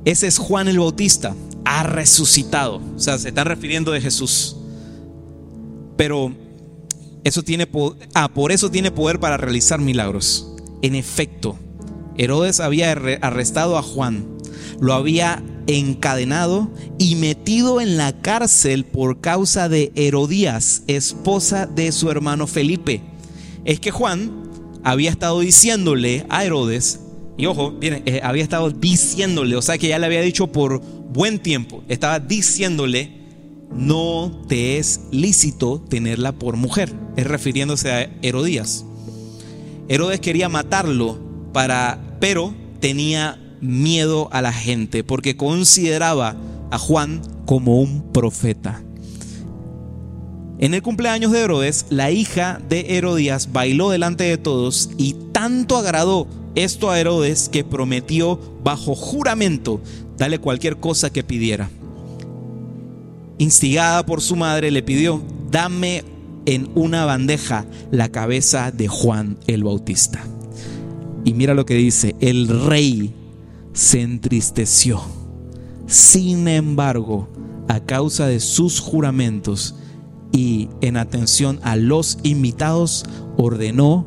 Ese 0.04 0.28
es 0.28 0.38
Juan 0.38 0.68
el 0.68 0.78
Bautista, 0.78 1.34
ha 1.64 1.82
resucitado. 1.82 2.80
O 2.94 3.00
sea, 3.00 3.18
se 3.18 3.30
están 3.30 3.46
refiriendo 3.46 3.90
de 3.90 4.00
Jesús. 4.00 4.56
Pero 5.96 6.32
eso 7.24 7.42
tiene 7.42 7.68
ah, 8.14 8.32
por 8.32 8.52
eso 8.52 8.70
tiene 8.70 8.90
poder 8.90 9.20
para 9.20 9.36
realizar 9.36 9.80
milagros. 9.80 10.48
En 10.82 10.94
efecto, 10.94 11.56
Herodes 12.16 12.60
había 12.60 12.92
arrestado 12.92 13.78
a 13.78 13.82
Juan, 13.82 14.26
lo 14.80 14.92
había 14.94 15.42
encadenado 15.66 16.70
y 16.98 17.14
metido 17.14 17.80
en 17.80 17.96
la 17.96 18.20
cárcel 18.20 18.84
por 18.84 19.20
causa 19.20 19.68
de 19.68 19.92
Herodías, 19.94 20.82
esposa 20.88 21.66
de 21.66 21.92
su 21.92 22.10
hermano 22.10 22.46
Felipe. 22.46 23.02
Es 23.64 23.78
que 23.78 23.92
Juan 23.92 24.50
había 24.82 25.10
estado 25.10 25.40
diciéndole 25.40 26.26
a 26.28 26.44
Herodes, 26.44 27.00
y 27.38 27.46
ojo, 27.46 27.78
eh, 27.80 28.20
había 28.22 28.42
estado 28.42 28.70
diciéndole, 28.70 29.56
o 29.56 29.62
sea 29.62 29.78
que 29.78 29.88
ya 29.88 29.98
le 29.98 30.06
había 30.06 30.20
dicho 30.20 30.48
por 30.50 30.80
buen 30.80 31.38
tiempo, 31.38 31.84
estaba 31.88 32.18
diciéndole 32.18 33.22
no 33.74 34.42
te 34.48 34.78
es 34.78 35.00
lícito 35.10 35.80
tenerla 35.80 36.32
por 36.32 36.56
mujer. 36.56 36.92
Es 37.16 37.26
refiriéndose 37.26 37.90
a 37.90 38.10
Herodías. 38.22 38.84
Herodes 39.88 40.20
quería 40.20 40.48
matarlo 40.48 41.18
para, 41.52 41.98
pero 42.20 42.54
tenía 42.80 43.38
miedo 43.60 44.28
a 44.32 44.42
la 44.42 44.52
gente 44.52 45.04
porque 45.04 45.36
consideraba 45.36 46.36
a 46.70 46.78
Juan 46.78 47.22
como 47.46 47.80
un 47.80 48.12
profeta. 48.12 48.82
En 50.58 50.74
el 50.74 50.82
cumpleaños 50.82 51.32
de 51.32 51.40
Herodes, 51.40 51.86
la 51.90 52.10
hija 52.10 52.60
de 52.68 52.96
Herodías 52.96 53.52
bailó 53.52 53.90
delante 53.90 54.24
de 54.24 54.38
todos 54.38 54.90
y 54.96 55.16
tanto 55.32 55.76
agradó 55.76 56.28
esto 56.54 56.90
a 56.90 57.00
Herodes 57.00 57.48
que 57.48 57.64
prometió 57.64 58.38
bajo 58.62 58.94
juramento 58.94 59.80
darle 60.16 60.38
cualquier 60.38 60.76
cosa 60.76 61.10
que 61.10 61.24
pidiera 61.24 61.68
instigada 63.42 64.04
por 64.06 64.20
su 64.20 64.36
madre, 64.36 64.70
le 64.70 64.82
pidió, 64.82 65.22
dame 65.50 66.04
en 66.46 66.70
una 66.74 67.04
bandeja 67.04 67.66
la 67.90 68.10
cabeza 68.10 68.70
de 68.70 68.88
Juan 68.88 69.38
el 69.46 69.64
Bautista. 69.64 70.24
Y 71.24 71.34
mira 71.34 71.54
lo 71.54 71.66
que 71.66 71.74
dice, 71.74 72.16
el 72.20 72.48
rey 72.48 73.14
se 73.72 74.02
entristeció. 74.02 75.00
Sin 75.86 76.48
embargo, 76.48 77.28
a 77.68 77.80
causa 77.80 78.26
de 78.26 78.40
sus 78.40 78.80
juramentos 78.80 79.76
y 80.32 80.68
en 80.80 80.96
atención 80.96 81.60
a 81.62 81.76
los 81.76 82.18
invitados, 82.22 83.04
ordenó 83.36 84.06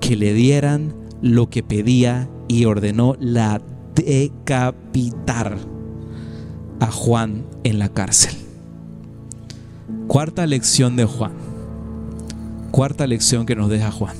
que 0.00 0.16
le 0.16 0.34
dieran 0.34 0.94
lo 1.22 1.48
que 1.48 1.62
pedía 1.62 2.28
y 2.48 2.66
ordenó 2.66 3.16
la 3.18 3.62
decapitar 3.94 5.58
a 6.80 6.90
Juan 6.90 7.46
en 7.64 7.78
la 7.78 7.88
cárcel. 7.88 8.34
Cuarta 10.06 10.46
lección 10.46 10.96
de 10.96 11.06
Juan. 11.06 11.53
Cuarta 12.74 13.06
lección 13.06 13.46
que 13.46 13.54
nos 13.54 13.70
deja 13.70 13.92
Juan. 13.92 14.16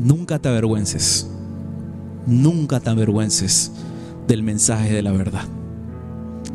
Nunca 0.00 0.40
te 0.40 0.48
avergüences. 0.48 1.30
Nunca 2.26 2.80
te 2.80 2.90
avergüences 2.90 3.70
del 4.26 4.42
mensaje 4.42 4.92
de 4.92 5.00
la 5.00 5.12
verdad. 5.12 5.44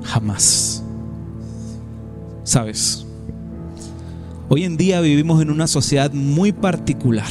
Jamás. 0.03 0.83
Sabes, 2.43 3.05
hoy 4.49 4.65
en 4.65 4.75
día 4.75 4.99
vivimos 4.99 5.41
en 5.41 5.49
una 5.49 5.67
sociedad 5.67 6.11
muy 6.11 6.51
particular, 6.51 7.29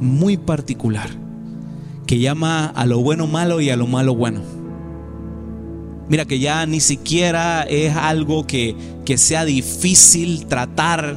muy 0.00 0.36
particular, 0.36 1.10
que 2.06 2.20
llama 2.20 2.66
a 2.66 2.86
lo 2.86 3.00
bueno 3.00 3.26
malo 3.26 3.60
y 3.60 3.70
a 3.70 3.76
lo 3.76 3.88
malo 3.88 4.14
bueno 4.14 4.61
Mira 6.08 6.24
que 6.24 6.38
ya 6.38 6.66
ni 6.66 6.80
siquiera 6.80 7.62
es 7.62 7.94
algo 7.96 8.46
que, 8.46 8.74
sea 9.16 9.44
difícil 9.44 10.46
tratar 10.46 11.16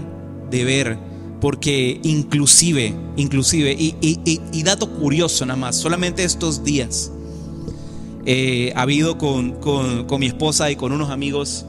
de 0.51 0.63
ver, 0.63 0.97
porque 1.39 1.99
inclusive, 2.03 2.93
inclusive, 3.15 3.75
y, 3.77 4.63
dato 4.63 4.89
curioso 4.89 5.45
nada 5.45 5.57
más, 5.57 5.77
solamente 5.77 6.23
estos 6.23 6.63
días 6.63 7.11
eh, 8.25 8.73
ha 8.75 8.81
habido 8.81 9.17
con, 9.17 9.57
mi 10.19 10.25
esposa 10.25 10.69
y 10.71 10.75
con 10.75 10.91
unos 10.91 11.09
amigos 11.09 11.65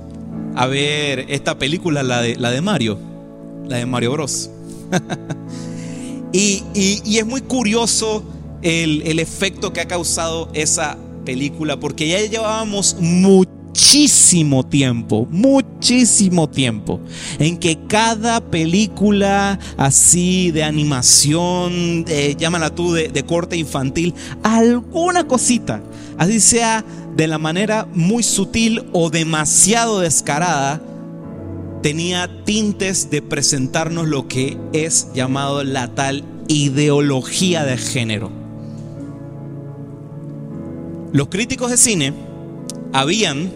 a 0.55 0.67
ver 0.67 1.27
esta 1.29 1.59
película, 1.59 2.03
la 2.03 2.23
de, 2.23 2.37
la 2.37 2.51
de 2.51 2.61
Mario, 2.61 2.99
la 3.69 3.77
de 3.77 3.87
Mario 3.87 4.13
Bros. 4.13 4.51
y, 6.33 6.63
es 7.19 7.27
muy 7.27 7.41
curioso 7.41 8.25
el, 8.63 9.03
el 9.07 9.19
efecto 9.21 9.73
que 9.73 9.81
ha 9.81 9.89
causado 9.89 10.49
esa 10.55 10.99
película 11.27 11.79
porque 11.79 12.09
ya 12.09 12.21
llevábamos 12.21 12.97
muchísimo 12.99 14.65
tiempo, 14.65 15.29
muchísimo 15.31 16.49
tiempo, 16.49 17.01
en 17.39 17.59
que 17.59 17.77
cada 17.87 18.41
película 18.41 19.59
así 19.77 20.51
de 20.53 20.65
animación, 20.65 22.07
llámala 22.39 22.75
tú 22.75 22.95
de, 22.95 23.09
de 23.09 23.23
corte 23.25 23.59
infantil, 23.59 24.15
alguna 24.43 25.27
cosita, 25.27 25.83
así 26.17 26.41
sea 26.41 26.83
de 27.15 27.27
la 27.27 27.37
manera 27.37 27.87
muy 27.93 28.23
sutil 28.23 28.87
o 28.93 29.11
demasiado 29.11 30.01
descarada, 30.01 30.81
tenía 31.83 32.45
tintes 32.45 33.11
de 33.11 33.21
presentarnos 33.21 34.09
lo 34.09 34.29
que 34.29 34.57
es 34.73 35.13
llamado 35.13 35.65
la 35.65 35.95
tal 35.95 36.25
ideología 36.49 37.65
de 37.65 37.77
género 37.77 38.46
Los 41.17 41.29
críticos 41.29 41.71
de 41.71 41.79
cine 41.79 42.13
habían 42.93 43.51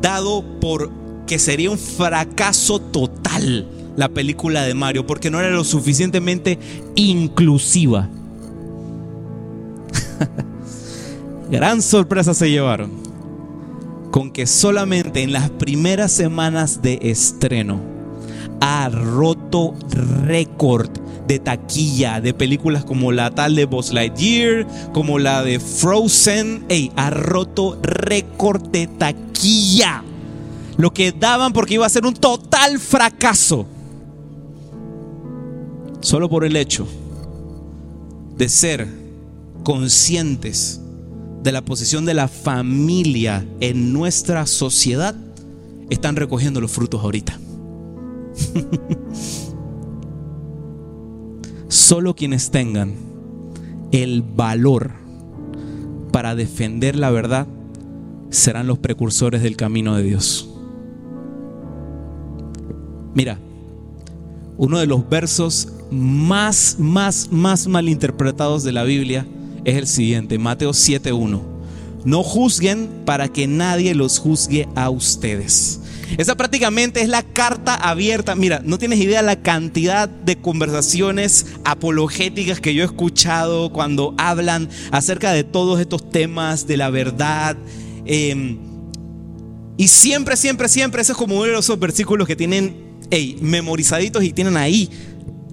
dado 0.00 0.42
por 0.58 0.90
que 1.26 1.38
sería 1.38 1.70
un 1.70 1.76
fracaso 1.76 2.80
total 2.80 3.68
la 3.94 4.08
película 4.08 4.62
de 4.62 4.72
Mario 4.72 5.06
porque 5.06 5.30
no 5.30 5.38
era 5.38 5.50
lo 5.50 5.64
suficientemente 5.64 6.58
inclusiva. 6.96 8.08
Gran 11.50 11.82
sorpresa 11.82 12.32
se 12.32 12.48
llevaron 12.50 12.90
con 14.10 14.30
que 14.30 14.46
solamente 14.46 15.22
en 15.22 15.34
las 15.34 15.50
primeras 15.50 16.10
semanas 16.10 16.80
de 16.80 17.00
estreno 17.02 17.80
ha 18.62 18.88
roto 18.88 19.74
récord 20.24 20.88
de 21.28 21.38
taquilla 21.38 22.20
de 22.20 22.32
películas 22.32 22.84
como 22.84 23.12
la 23.12 23.30
tal 23.30 23.54
de 23.54 23.66
Buzz 23.66 23.92
Lightyear, 23.92 24.66
como 24.92 25.18
la 25.18 25.44
de 25.44 25.60
Frozen. 25.60 26.64
Ey, 26.68 26.90
ha 26.96 27.10
roto 27.10 27.78
récord 27.82 28.62
de 28.70 28.86
taquilla. 28.86 30.02
Lo 30.78 30.92
que 30.92 31.12
daban 31.12 31.52
porque 31.52 31.74
iba 31.74 31.84
a 31.86 31.90
ser 31.90 32.06
un 32.06 32.14
total 32.14 32.80
fracaso. 32.80 33.66
Solo 36.00 36.30
por 36.30 36.44
el 36.44 36.56
hecho 36.56 36.88
de 38.36 38.48
ser 38.48 38.88
conscientes 39.64 40.80
de 41.42 41.52
la 41.52 41.62
posición 41.62 42.06
de 42.06 42.14
la 42.14 42.28
familia 42.28 43.46
en 43.60 43.92
nuestra 43.92 44.46
sociedad, 44.46 45.14
están 45.90 46.16
recogiendo 46.16 46.60
los 46.60 46.70
frutos 46.70 47.02
ahorita. 47.02 47.38
Solo 51.88 52.14
quienes 52.14 52.50
tengan 52.50 52.92
el 53.92 54.20
valor 54.20 54.90
para 56.12 56.34
defender 56.34 56.96
la 56.96 57.08
verdad 57.08 57.46
serán 58.28 58.66
los 58.66 58.76
precursores 58.76 59.42
del 59.42 59.56
camino 59.56 59.96
de 59.96 60.02
Dios. 60.02 60.50
Mira, 63.14 63.38
uno 64.58 64.76
de 64.76 64.86
los 64.86 65.08
versos 65.08 65.72
más, 65.90 66.76
más, 66.78 67.32
más 67.32 67.66
malinterpretados 67.66 68.64
de 68.64 68.72
la 68.72 68.84
Biblia 68.84 69.26
es 69.64 69.76
el 69.76 69.86
siguiente, 69.86 70.38
Mateo 70.38 70.72
7.1. 70.72 71.40
No 72.04 72.22
juzguen 72.22 72.86
para 73.06 73.28
que 73.28 73.46
nadie 73.46 73.94
los 73.94 74.18
juzgue 74.18 74.68
a 74.74 74.90
ustedes. 74.90 75.80
Esa 76.16 76.36
prácticamente 76.36 77.00
es 77.00 77.08
la 77.08 77.22
carta 77.22 77.74
abierta. 77.74 78.34
Mira, 78.34 78.60
no 78.64 78.78
tienes 78.78 79.00
idea 79.00 79.22
la 79.22 79.42
cantidad 79.42 80.08
de 80.08 80.36
conversaciones 80.36 81.46
apologéticas 81.64 82.60
que 82.60 82.74
yo 82.74 82.82
he 82.82 82.86
escuchado 82.86 83.72
cuando 83.72 84.14
hablan 84.16 84.68
acerca 84.90 85.32
de 85.32 85.44
todos 85.44 85.80
estos 85.80 86.10
temas, 86.10 86.66
de 86.66 86.76
la 86.76 86.90
verdad. 86.90 87.56
Em, 88.06 88.58
y 89.76 89.88
siempre, 89.88 90.36
siempre, 90.36 90.68
siempre, 90.68 91.02
ese 91.02 91.12
es 91.12 91.18
como 91.18 91.36
uno 91.36 91.44
de 91.44 91.58
esos 91.58 91.78
versículos 91.78 92.26
que 92.26 92.36
tienen 92.36 92.88
memorizaditos 93.40 94.22
y 94.22 94.32
tienen 94.32 94.56
ahí 94.56 94.90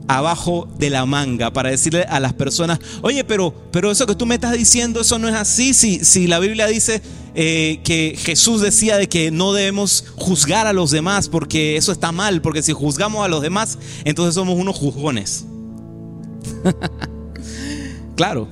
abajo 0.08 0.68
de 0.78 0.90
la 0.90 1.06
manga 1.06 1.52
para 1.52 1.70
decirle 1.70 2.04
a 2.04 2.20
las 2.20 2.34
personas, 2.34 2.80
oye, 3.02 3.24
pero, 3.24 3.54
pero 3.72 3.92
eso 3.92 4.06
que 4.06 4.16
tú 4.16 4.26
me 4.26 4.36
estás 4.36 4.54
diciendo, 4.54 5.02
eso 5.02 5.20
no 5.20 5.28
es 5.28 5.36
así. 5.36 5.74
Si, 5.74 6.04
si 6.04 6.28
la 6.28 6.40
Biblia 6.40 6.68
dice 6.68 7.02
eh, 7.34 7.80
que 7.84 8.16
Jesús 8.18 8.62
decía 8.62 8.98
de 8.98 9.10
que 9.10 9.32
no 9.32 9.54
debemos 9.54 10.06
juzgar 10.16 10.68
a 10.68 10.74
los 10.74 10.92
demás 10.92 11.28
porque 11.30 11.78
eso 11.78 11.92
está 11.92 12.12
mal, 12.12 12.42
porque 12.42 12.62
si 12.62 12.74
juzgamos 12.74 13.26
a 13.26 13.28
los 13.28 13.42
demás, 13.42 13.78
entonces 14.04 14.36
somos 14.36 14.58
unos 14.58 14.76
juzgones. 14.76 15.46
claro, 18.16 18.48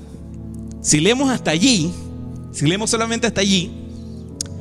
si 0.82 0.99
leemos 0.99 1.30
hasta 1.30 1.51
allí, 1.51 1.91
si 2.51 2.66
leemos 2.68 2.89
solamente 2.89 3.28
hasta 3.28 3.41
allí, 3.41 3.72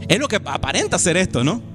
es 0.08 0.18
lo 0.18 0.28
que 0.28 0.36
aparenta 0.36 0.98
ser 0.98 1.16
esto, 1.16 1.42
¿no? 1.42 1.71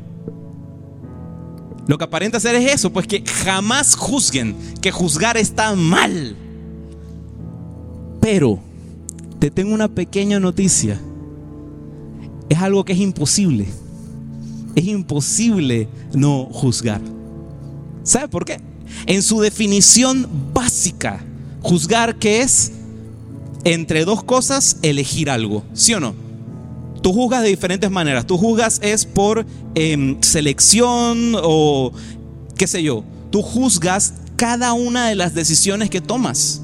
Lo 1.88 1.97
que 1.97 2.03
aparenta 2.03 2.39
ser 2.39 2.55
es 2.55 2.73
eso, 2.73 2.91
pues 2.91 3.07
que 3.07 3.23
jamás 3.25 3.95
juzguen, 3.95 4.55
que 4.81 4.91
juzgar 4.91 5.38
está 5.38 5.73
mal. 5.75 6.35
Pero 8.19 8.59
te 9.39 9.49
tengo 9.49 9.73
una 9.73 9.88
pequeña 9.88 10.39
noticia. 10.39 10.99
Es 12.49 12.57
algo 12.59 12.83
que 12.83 12.93
es 12.93 12.99
imposible. 12.99 13.67
Es 14.75 14.85
imposible 14.85 15.88
no 16.13 16.45
juzgar. 16.51 17.01
¿Sabe 18.03 18.27
por 18.27 18.43
qué? 18.43 18.59
En 19.05 19.21
su 19.21 19.39
definición 19.39 20.27
básica, 20.53 21.23
juzgar 21.61 22.17
que 22.17 22.41
es 22.41 22.73
entre 23.63 24.05
dos 24.05 24.23
cosas 24.23 24.77
elegir 24.81 25.29
algo, 25.29 25.63
¿sí 25.73 25.93
o 25.93 25.99
no? 25.99 26.26
Tú 27.02 27.14
juzgas 27.14 27.43
de 27.43 27.50
diferentes 27.50 27.89
maneras. 27.89 28.26
Tú 28.26 28.38
juzgas 28.38 28.80
es 28.82 29.06
por 29.06 29.45
em, 29.76 30.22
selección 30.22 31.34
o 31.41 31.91
qué 32.58 32.68
sé 32.68 32.84
yo. 32.84 33.04
Tú 33.32 33.41
juzgas 33.41 34.14
cada 34.36 34.74
una 34.74 35.08
de 35.08 35.16
las 35.16 35.34
decisiones 35.34 35.89
que 35.89 36.02
tomas. 36.02 36.62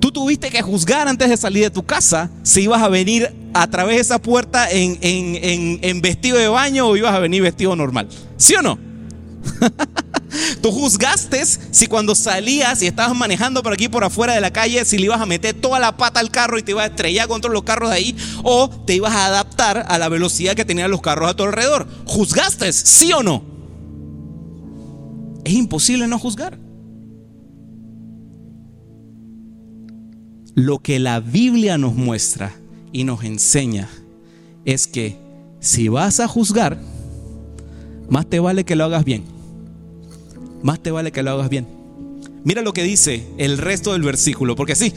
Tú 0.00 0.12
tuviste 0.12 0.50
que 0.50 0.60
juzgar 0.62 1.08
antes 1.08 1.28
de 1.28 1.36
salir 1.36 1.64
de 1.64 1.70
tu 1.70 1.82
casa 1.82 2.30
si 2.42 2.62
ibas 2.62 2.82
a 2.82 2.88
venir 2.88 3.34
a 3.54 3.68
través 3.68 3.96
de 3.96 4.02
esa 4.02 4.20
puerta 4.20 4.70
en, 4.70 4.98
en 5.00 6.00
vestido 6.02 6.36
de 6.36 6.48
baño 6.48 6.86
o 6.88 6.96
ibas 6.96 7.14
a 7.14 7.18
venir 7.20 7.42
vestido 7.42 7.74
normal. 7.74 8.08
¿Sí 8.36 8.54
o 8.54 8.62
no? 8.62 8.78
Tú 10.60 10.72
juzgaste 10.72 11.44
si 11.44 11.86
cuando 11.86 12.14
salías 12.14 12.82
y 12.82 12.86
estabas 12.86 13.16
manejando 13.16 13.62
por 13.62 13.72
aquí 13.72 13.88
por 13.88 14.04
afuera 14.04 14.34
de 14.34 14.40
la 14.40 14.52
calle, 14.52 14.84
si 14.84 14.98
le 14.98 15.06
ibas 15.06 15.20
a 15.20 15.26
meter 15.26 15.54
toda 15.54 15.78
la 15.78 15.96
pata 15.96 16.20
al 16.20 16.30
carro 16.30 16.58
y 16.58 16.62
te 16.62 16.72
ibas 16.72 16.84
a 16.84 16.88
estrellar 16.88 17.28
contra 17.28 17.50
los 17.50 17.62
carros 17.62 17.90
de 17.90 17.96
ahí, 17.96 18.16
o 18.42 18.68
te 18.68 18.94
ibas 18.94 19.12
a 19.12 19.26
adaptar 19.26 19.84
a 19.88 19.98
la 19.98 20.08
velocidad 20.08 20.54
que 20.54 20.64
tenían 20.64 20.90
los 20.90 21.00
carros 21.00 21.30
a 21.30 21.34
tu 21.34 21.44
alrededor. 21.44 21.86
¿Juzgaste? 22.06 22.72
¿Sí 22.72 23.12
o 23.12 23.22
no? 23.22 23.44
Es 25.44 25.52
imposible 25.52 26.06
no 26.06 26.18
juzgar. 26.18 26.58
Lo 30.54 30.78
que 30.78 30.98
la 30.98 31.20
Biblia 31.20 31.78
nos 31.78 31.94
muestra 31.94 32.54
y 32.92 33.04
nos 33.04 33.24
enseña 33.24 33.88
es 34.64 34.86
que 34.86 35.16
si 35.60 35.88
vas 35.88 36.20
a 36.20 36.28
juzgar, 36.28 36.78
más 38.08 38.26
te 38.26 38.38
vale 38.38 38.64
que 38.64 38.76
lo 38.76 38.84
hagas 38.84 39.04
bien 39.04 39.34
más 40.64 40.82
te 40.82 40.90
vale 40.90 41.12
que 41.12 41.22
lo 41.22 41.30
hagas 41.30 41.50
bien. 41.50 41.68
Mira 42.42 42.62
lo 42.62 42.72
que 42.72 42.82
dice 42.82 43.26
el 43.36 43.58
resto 43.58 43.92
del 43.92 44.02
versículo, 44.02 44.56
porque 44.56 44.74
sí, 44.74 44.94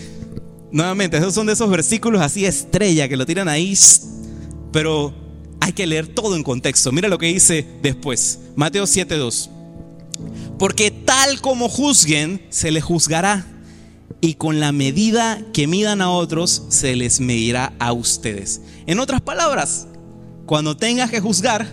nuevamente, 0.71 1.17
esos 1.17 1.33
son 1.33 1.47
de 1.47 1.53
esos 1.53 1.69
versículos 1.69 2.21
así 2.21 2.45
estrella 2.45 3.09
que 3.09 3.17
lo 3.17 3.25
tiran 3.25 3.49
ahí, 3.49 3.77
pero 4.71 5.13
hay 5.59 5.73
que 5.73 5.85
leer 5.85 6.07
todo 6.07 6.37
en 6.37 6.43
contexto. 6.43 6.93
Mira 6.93 7.09
lo 7.09 7.17
que 7.17 7.27
dice 7.27 7.67
después, 7.81 8.39
Mateo 8.55 8.85
7:2. 8.85 9.49
Porque 10.57 10.89
tal 10.89 11.41
como 11.41 11.67
juzguen, 11.67 12.41
se 12.49 12.71
les 12.71 12.85
juzgará, 12.85 13.45
y 14.21 14.35
con 14.35 14.61
la 14.61 14.71
medida 14.71 15.41
que 15.51 15.67
midan 15.67 16.01
a 16.01 16.09
otros, 16.09 16.63
se 16.69 16.95
les 16.95 17.19
medirá 17.19 17.73
a 17.77 17.91
ustedes. 17.91 18.61
En 18.85 18.99
otras 18.99 19.19
palabras, 19.19 19.85
cuando 20.45 20.77
tengas 20.77 21.11
que 21.11 21.19
juzgar, 21.19 21.67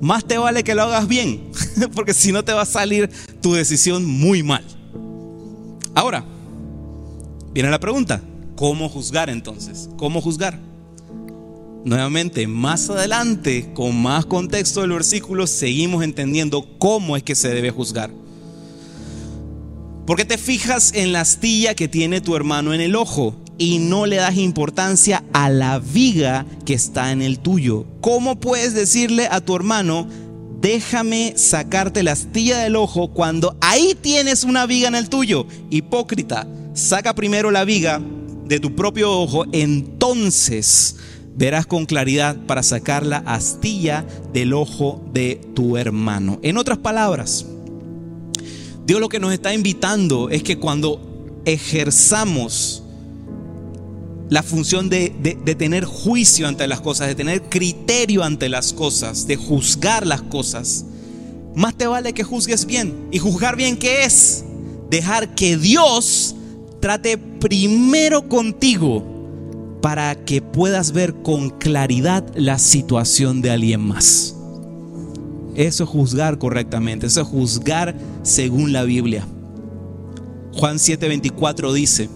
más 0.00 0.24
te 0.24 0.38
vale 0.38 0.64
que 0.64 0.74
lo 0.74 0.82
hagas 0.82 1.06
bien, 1.06 1.50
porque 1.94 2.14
si 2.14 2.32
no 2.32 2.44
te 2.44 2.52
va 2.52 2.62
a 2.62 2.66
salir 2.66 3.10
tu 3.40 3.52
decisión 3.52 4.04
muy 4.04 4.42
mal. 4.42 4.64
Ahora, 5.94 6.24
viene 7.52 7.70
la 7.70 7.80
pregunta, 7.80 8.22
¿cómo 8.56 8.88
juzgar 8.88 9.28
entonces? 9.28 9.88
¿Cómo 9.96 10.20
juzgar? 10.20 10.58
Nuevamente, 11.84 12.46
más 12.46 12.90
adelante, 12.90 13.72
con 13.74 14.00
más 14.00 14.26
contexto 14.26 14.82
del 14.82 14.92
versículo, 14.92 15.46
seguimos 15.46 16.04
entendiendo 16.04 16.66
cómo 16.78 17.16
es 17.16 17.22
que 17.22 17.34
se 17.34 17.48
debe 17.48 17.70
juzgar. 17.70 18.10
Porque 20.06 20.24
te 20.24 20.38
fijas 20.38 20.92
en 20.94 21.12
la 21.12 21.20
astilla 21.20 21.74
que 21.74 21.88
tiene 21.88 22.20
tu 22.20 22.36
hermano 22.36 22.74
en 22.74 22.80
el 22.80 22.96
ojo 22.96 23.34
y 23.60 23.78
no 23.78 24.06
le 24.06 24.16
das 24.16 24.38
importancia 24.38 25.22
a 25.34 25.50
la 25.50 25.78
viga 25.78 26.46
que 26.64 26.72
está 26.72 27.12
en 27.12 27.20
el 27.20 27.40
tuyo. 27.40 27.84
¿Cómo 28.00 28.40
puedes 28.40 28.72
decirle 28.72 29.28
a 29.30 29.42
tu 29.42 29.54
hermano, 29.54 30.08
déjame 30.62 31.34
sacarte 31.36 32.02
la 32.02 32.12
astilla 32.12 32.60
del 32.60 32.74
ojo 32.74 33.08
cuando 33.12 33.54
ahí 33.60 33.94
tienes 34.00 34.44
una 34.44 34.64
viga 34.64 34.88
en 34.88 34.94
el 34.94 35.10
tuyo? 35.10 35.46
Hipócrita, 35.68 36.48
saca 36.72 37.14
primero 37.14 37.50
la 37.50 37.66
viga 37.66 38.00
de 38.46 38.60
tu 38.60 38.74
propio 38.74 39.12
ojo, 39.12 39.44
entonces 39.52 40.96
verás 41.36 41.66
con 41.66 41.84
claridad 41.84 42.38
para 42.46 42.62
sacar 42.62 43.04
la 43.04 43.18
astilla 43.18 44.06
del 44.32 44.54
ojo 44.54 45.04
de 45.12 45.38
tu 45.54 45.76
hermano. 45.76 46.38
En 46.42 46.56
otras 46.56 46.78
palabras, 46.78 47.44
Dios 48.86 49.00
lo 49.00 49.10
que 49.10 49.20
nos 49.20 49.34
está 49.34 49.52
invitando 49.52 50.30
es 50.30 50.42
que 50.42 50.58
cuando 50.58 51.42
ejerzamos 51.44 52.84
la 54.30 54.44
función 54.44 54.88
de, 54.88 55.10
tener 55.58 55.84
juicio 55.84 56.46
ante 56.46 56.66
las 56.68 56.80
cosas, 56.80 57.08
de 57.08 57.16
tener 57.16 57.42
criterio 57.42 58.22
ante 58.22 58.48
las 58.48 58.72
cosas, 58.72 59.26
de 59.26 59.34
juzgar 59.34 60.06
las 60.06 60.22
cosas. 60.22 60.86
Más 61.56 61.76
te 61.76 61.88
vale 61.88 62.12
que 62.12 62.22
juzgues 62.22 62.64
bien. 62.64 63.08
¿Y 63.10 63.18
juzgar 63.18 63.56
bien 63.56 63.76
qué 63.76 64.04
es? 64.04 64.44
Dejar 64.88 65.34
que 65.34 65.56
Dios 65.56 66.36
trate 66.78 67.18
primero 67.18 68.28
contigo 68.28 69.04
para 69.82 70.14
que 70.24 70.40
puedas 70.40 70.92
ver 70.92 71.12
con 71.22 71.50
claridad 71.50 72.24
la 72.36 72.60
situación 72.60 73.42
de 73.42 73.50
alguien 73.50 73.80
más. 73.80 74.36
Eso 75.56 75.84
es 75.84 75.90
juzgar 75.90 76.38
correctamente, 76.38 77.08
eso 77.08 77.22
es 77.22 77.26
juzgar 77.26 77.96
según 78.22 78.72
la 78.72 78.84
Biblia. 78.84 79.26
Juan 80.52 80.76
7:24 80.76 81.72
dice, 81.72 82.08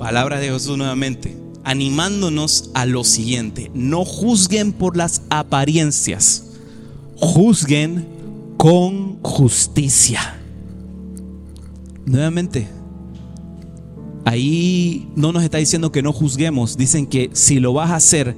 palabras 0.00 0.40
de 0.40 0.50
Jesús 0.50 0.78
nuevamente, 0.78 1.36
animándonos 1.62 2.70
a 2.72 2.86
lo 2.86 3.04
siguiente, 3.04 3.70
no 3.74 4.06
juzguen 4.06 4.72
por 4.72 4.96
las 4.96 5.20
apariencias, 5.28 6.44
juzguen 7.16 8.08
con 8.56 9.22
justicia. 9.22 10.40
Nuevamente, 12.06 12.66
ahí 14.24 15.06
no 15.16 15.32
nos 15.32 15.44
está 15.44 15.58
diciendo 15.58 15.92
que 15.92 16.02
no 16.02 16.14
juzguemos, 16.14 16.78
dicen 16.78 17.06
que 17.06 17.28
si 17.34 17.60
lo 17.60 17.74
vas 17.74 17.90
a 17.90 17.96
hacer, 17.96 18.34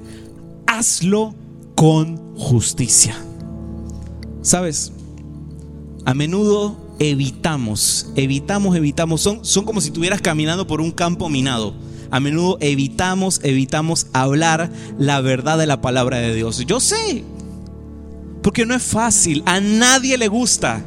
hazlo 0.67 1.33
con 1.77 2.35
justicia. 2.37 3.15
¿Sabes? 4.43 4.91
A 6.05 6.13
menudo 6.13 6.77
evitamos, 7.03 8.07
evitamos, 8.15 8.77
evitamos, 8.77 9.21
son, 9.21 9.45
son 9.45 9.65
como 9.65 9.81
si 9.81 9.89
estuvieras 9.89 10.21
caminando 10.21 10.67
por 10.67 10.81
un 10.81 10.93
campo 10.93 11.29
minado. 11.29 11.75
A 12.11 12.21
menudo 12.21 12.59
evitamos, 12.61 13.41
evitamos 13.43 14.07
hablar 14.13 14.71
la 14.99 15.21
verdad 15.21 15.59
de 15.59 15.67
la 15.67 15.81
palabra 15.81 16.19
de 16.19 16.35
Dios. 16.35 16.65
Yo 16.67 16.79
sé, 16.79 17.25
porque 18.43 18.67
no 18.67 18.75
es 18.75 18.83
fácil, 18.83 19.43
a 19.47 19.61
nadie 19.61 20.17
le 20.17 20.29
gusta 20.29 20.85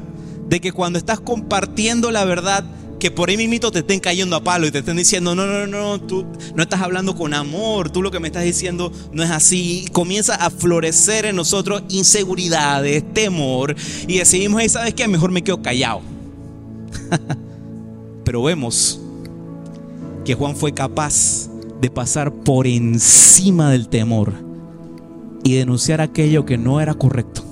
de 0.48 0.62
que 0.62 0.72
cuando 0.72 1.00
estás 1.00 1.20
compartiendo 1.20 2.12
la 2.12 2.24
verdad, 2.24 2.64
que 3.06 3.12
por 3.12 3.30
ahí 3.30 3.38
mismo 3.38 3.70
te 3.70 3.80
estén 3.80 4.00
cayendo 4.00 4.36
a 4.36 4.44
palo 4.44 4.66
y 4.66 4.72
te 4.72 4.80
estén 4.80 4.98
diciendo, 4.98 5.36
no, 5.36 5.46
no, 5.46 5.68
no, 5.68 6.02
tú 6.02 6.26
no 6.56 6.64
estás 6.64 6.82
hablando 6.82 7.16
con 7.16 7.36
amor, 7.36 7.92
tú 7.92 8.02
lo 8.02 8.10
que 8.10 8.20
me 8.20 8.30
estás 8.30 8.44
diciendo 8.44 8.92
no 9.12 9.22
es 9.22 9.30
así. 9.30 9.86
comienza 9.92 10.34
a 10.34 10.50
florecer 10.50 11.28
en 11.28 11.36
nosotros 11.36 11.84
inseguridades, 11.90 13.04
temor, 13.14 13.76
y 14.08 14.18
decidimos, 14.18 14.60
hey, 14.60 14.70
¿sabes 14.70 14.96
qué? 14.96 15.08
Mejor 15.08 15.30
me 15.30 15.44
quedo 15.44 15.62
callado. 15.62 16.02
Pero 18.26 18.42
vemos 18.42 19.00
que 20.26 20.34
Juan 20.34 20.56
fue 20.56 20.74
capaz 20.74 21.48
de 21.80 21.92
pasar 21.92 22.34
por 22.34 22.66
encima 22.66 23.70
del 23.70 23.88
temor 23.88 24.34
y 25.44 25.54
denunciar 25.54 26.02
aquello 26.02 26.44
que 26.44 26.58
no 26.58 26.82
era 26.82 26.96
correcto. 26.96 27.44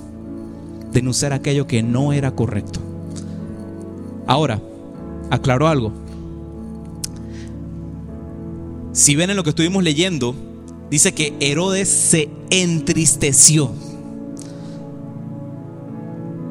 Denunciar 0.92 1.32
aquello 1.32 1.68
que 1.68 1.84
no 1.84 2.12
era 2.12 2.32
correcto. 2.32 2.80
Ahora, 4.26 4.60
aclaro 5.34 5.68
algo. 5.68 5.92
Si 8.92 9.16
ven 9.16 9.30
en 9.30 9.36
lo 9.36 9.42
que 9.42 9.50
estuvimos 9.50 9.82
leyendo, 9.82 10.34
dice 10.90 11.12
que 11.12 11.34
Herodes 11.40 11.88
se 11.88 12.30
entristeció 12.50 13.70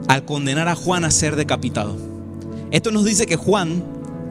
al 0.07 0.25
condenar 0.25 0.67
a 0.67 0.75
Juan 0.75 1.05
a 1.05 1.11
ser 1.11 1.35
decapitado. 1.35 1.95
Esto 2.71 2.91
nos 2.91 3.05
dice 3.05 3.25
que 3.25 3.35
Juan 3.35 3.83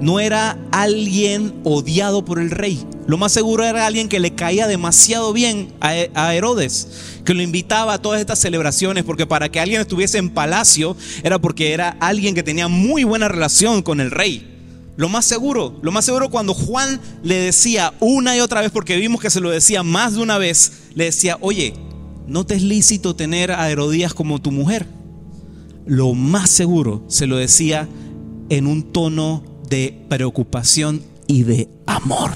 no 0.02 0.18
era 0.18 0.58
alguien 0.72 1.54
odiado 1.62 2.24
por 2.24 2.40
el 2.40 2.50
rey. 2.50 2.84
Lo 3.06 3.18
más 3.18 3.30
seguro 3.30 3.64
era 3.64 3.86
alguien 3.86 4.08
que 4.08 4.18
le 4.18 4.34
caía 4.34 4.66
demasiado 4.66 5.32
bien 5.32 5.72
a, 5.80 6.34
Herodes, 6.34 6.88
que 7.24 7.34
lo 7.34 7.42
invitaba 7.42 7.94
a 7.94 8.02
todas 8.02 8.20
estas 8.20 8.40
celebraciones, 8.40 9.04
porque 9.04 9.26
para 9.26 9.48
que 9.48 9.60
alguien 9.60 9.80
estuviese 9.80 10.18
en 10.18 10.30
palacio 10.30 10.96
era 11.22 11.38
porque 11.38 11.72
era 11.72 11.96
alguien 12.00 12.34
que 12.34 12.42
tenía 12.42 12.66
muy 12.66 13.04
buena 13.04 13.28
relación 13.28 13.82
con 13.82 14.00
el 14.00 14.10
rey. 14.10 14.48
Lo 14.96 15.08
más 15.08 15.24
seguro, 15.24 15.78
lo 15.82 15.92
más 15.92 16.04
seguro 16.04 16.30
cuando 16.30 16.52
Juan 16.52 17.00
le 17.22 17.36
decía 17.36 17.94
una 18.00 18.36
y 18.36 18.40
otra 18.40 18.60
vez, 18.60 18.72
porque 18.72 18.96
vimos 18.96 19.20
que 19.20 19.30
se 19.30 19.40
lo 19.40 19.50
decía 19.50 19.84
más 19.84 20.14
de 20.14 20.20
una 20.20 20.36
vez, 20.36 20.72
le 20.96 21.04
decía, 21.04 21.38
oye, 21.40 21.74
no 22.26 22.44
te 22.44 22.56
es 22.56 22.62
lícito 22.62 23.14
tener 23.14 23.52
a 23.52 23.70
Herodías 23.70 24.14
como 24.14 24.42
tu 24.42 24.50
mujer. 24.50 24.88
Lo 25.86 26.12
más 26.14 26.50
seguro 26.50 27.04
se 27.06 27.28
lo 27.28 27.36
decía 27.36 27.88
en 28.48 28.66
un 28.66 28.82
tono 28.82 29.51
de 29.72 29.98
preocupación 30.10 31.00
y 31.26 31.44
de 31.44 31.66
amor. 31.86 32.32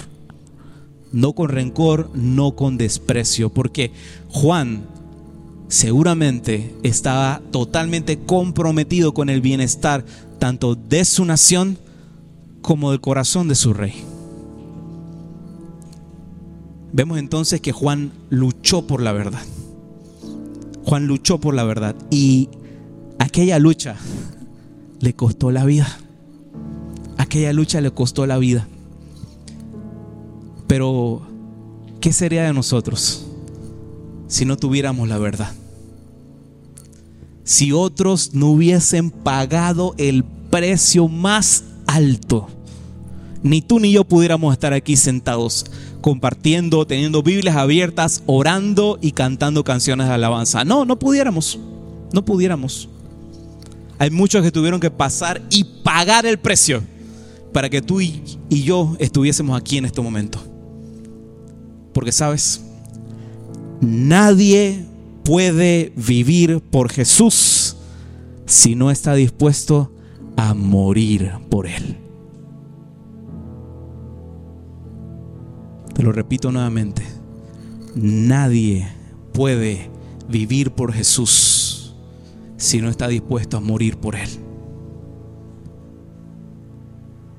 No 1.12 1.34
con 1.34 1.50
rencor, 1.50 2.10
no 2.14 2.56
con 2.56 2.78
desprecio, 2.78 3.50
porque 3.50 3.92
Juan 4.30 4.86
seguramente 5.68 6.74
estaba 6.82 7.42
totalmente 7.50 8.20
comprometido 8.20 9.12
con 9.12 9.28
el 9.28 9.42
bienestar 9.42 10.06
tanto 10.38 10.76
de 10.76 11.04
su 11.04 11.26
nación 11.26 11.76
como 12.62 12.90
del 12.90 13.02
corazón 13.02 13.48
de 13.48 13.54
su 13.54 13.74
rey. 13.74 13.92
Vemos 16.94 17.18
entonces 17.18 17.60
que 17.60 17.72
Juan 17.72 18.12
luchó 18.30 18.86
por 18.86 19.02
la 19.02 19.12
verdad. 19.12 19.42
Juan 20.86 21.06
luchó 21.06 21.38
por 21.38 21.54
la 21.54 21.64
verdad 21.64 21.94
y 22.10 22.48
aquella 23.18 23.58
lucha 23.58 23.96
le 25.00 25.12
costó 25.12 25.50
la 25.50 25.66
vida. 25.66 25.98
Aquella 27.36 27.52
lucha 27.52 27.82
le 27.82 27.90
costó 27.90 28.24
la 28.24 28.38
vida. 28.38 28.66
Pero, 30.66 31.20
¿qué 32.00 32.10
sería 32.14 32.44
de 32.44 32.54
nosotros 32.54 33.26
si 34.26 34.46
no 34.46 34.56
tuviéramos 34.56 35.06
la 35.06 35.18
verdad? 35.18 35.52
Si 37.44 37.72
otros 37.72 38.32
no 38.32 38.46
hubiesen 38.46 39.10
pagado 39.10 39.94
el 39.98 40.24
precio 40.24 41.08
más 41.08 41.64
alto, 41.86 42.48
ni 43.42 43.60
tú 43.60 43.80
ni 43.80 43.92
yo 43.92 44.04
pudiéramos 44.04 44.54
estar 44.54 44.72
aquí 44.72 44.96
sentados 44.96 45.66
compartiendo, 46.00 46.86
teniendo 46.86 47.22
Biblias 47.22 47.56
abiertas, 47.56 48.22
orando 48.24 48.98
y 49.02 49.12
cantando 49.12 49.62
canciones 49.62 50.08
de 50.08 50.14
alabanza. 50.14 50.64
No, 50.64 50.86
no 50.86 50.98
pudiéramos, 50.98 51.58
no 52.14 52.24
pudiéramos. 52.24 52.88
Hay 53.98 54.08
muchos 54.08 54.42
que 54.42 54.50
tuvieron 54.50 54.80
que 54.80 54.90
pasar 54.90 55.42
y 55.50 55.64
pagar 55.64 56.24
el 56.24 56.38
precio 56.38 56.95
para 57.56 57.70
que 57.70 57.80
tú 57.80 58.02
y, 58.02 58.22
yo 58.50 58.96
estuviésemos 58.98 59.58
aquí 59.58 59.78
en 59.78 59.86
este 59.86 60.02
momento. 60.02 60.38
Porque 61.94 62.12
sabes, 62.12 62.60
nadie 63.80 64.84
puede 65.24 65.90
vivir 65.96 66.60
por 66.60 66.92
Jesús 66.92 67.78
si 68.44 68.74
no 68.74 68.90
está 68.90 69.14
dispuesto 69.14 69.90
a 70.36 70.52
morir 70.52 71.32
por 71.48 71.66
Él. 71.66 71.96
Te 75.94 76.02
lo 76.02 76.12
repito 76.12 76.52
nuevamente, 76.52 77.04
nadie 77.94 78.86
puede 79.32 79.88
vivir 80.28 80.72
por 80.72 80.92
Jesús 80.92 81.94
si 82.58 82.82
no 82.82 82.90
está 82.90 83.08
dispuesto 83.08 83.56
a 83.56 83.60
morir 83.60 83.96
por 83.96 84.14
Él. 84.14 84.45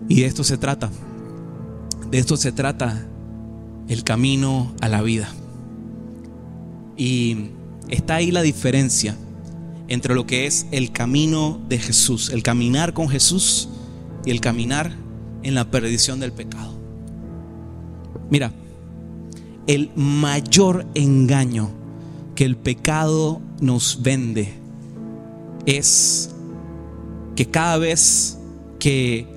Y 0.07 0.21
de 0.21 0.27
esto 0.27 0.43
se 0.43 0.57
trata. 0.57 0.89
De 2.09 2.17
esto 2.17 2.37
se 2.37 2.51
trata 2.51 3.05
el 3.87 4.03
camino 4.03 4.73
a 4.81 4.87
la 4.87 5.01
vida. 5.01 5.29
Y 6.95 7.49
está 7.89 8.15
ahí 8.15 8.31
la 8.31 8.41
diferencia 8.41 9.15
entre 9.87 10.15
lo 10.15 10.25
que 10.25 10.45
es 10.45 10.65
el 10.71 10.91
camino 10.91 11.61
de 11.69 11.79
Jesús, 11.79 12.29
el 12.29 12.43
caminar 12.43 12.93
con 12.93 13.07
Jesús 13.07 13.69
y 14.25 14.31
el 14.31 14.41
caminar 14.41 14.93
en 15.43 15.55
la 15.55 15.69
perdición 15.69 16.19
del 16.19 16.33
pecado. 16.33 16.77
Mira, 18.29 18.51
el 19.67 19.91
mayor 19.95 20.85
engaño 20.95 21.69
que 22.35 22.45
el 22.45 22.57
pecado 22.57 23.41
nos 23.61 24.01
vende 24.01 24.53
es 25.65 26.31
que 27.35 27.45
cada 27.45 27.77
vez 27.77 28.37
que 28.79 29.36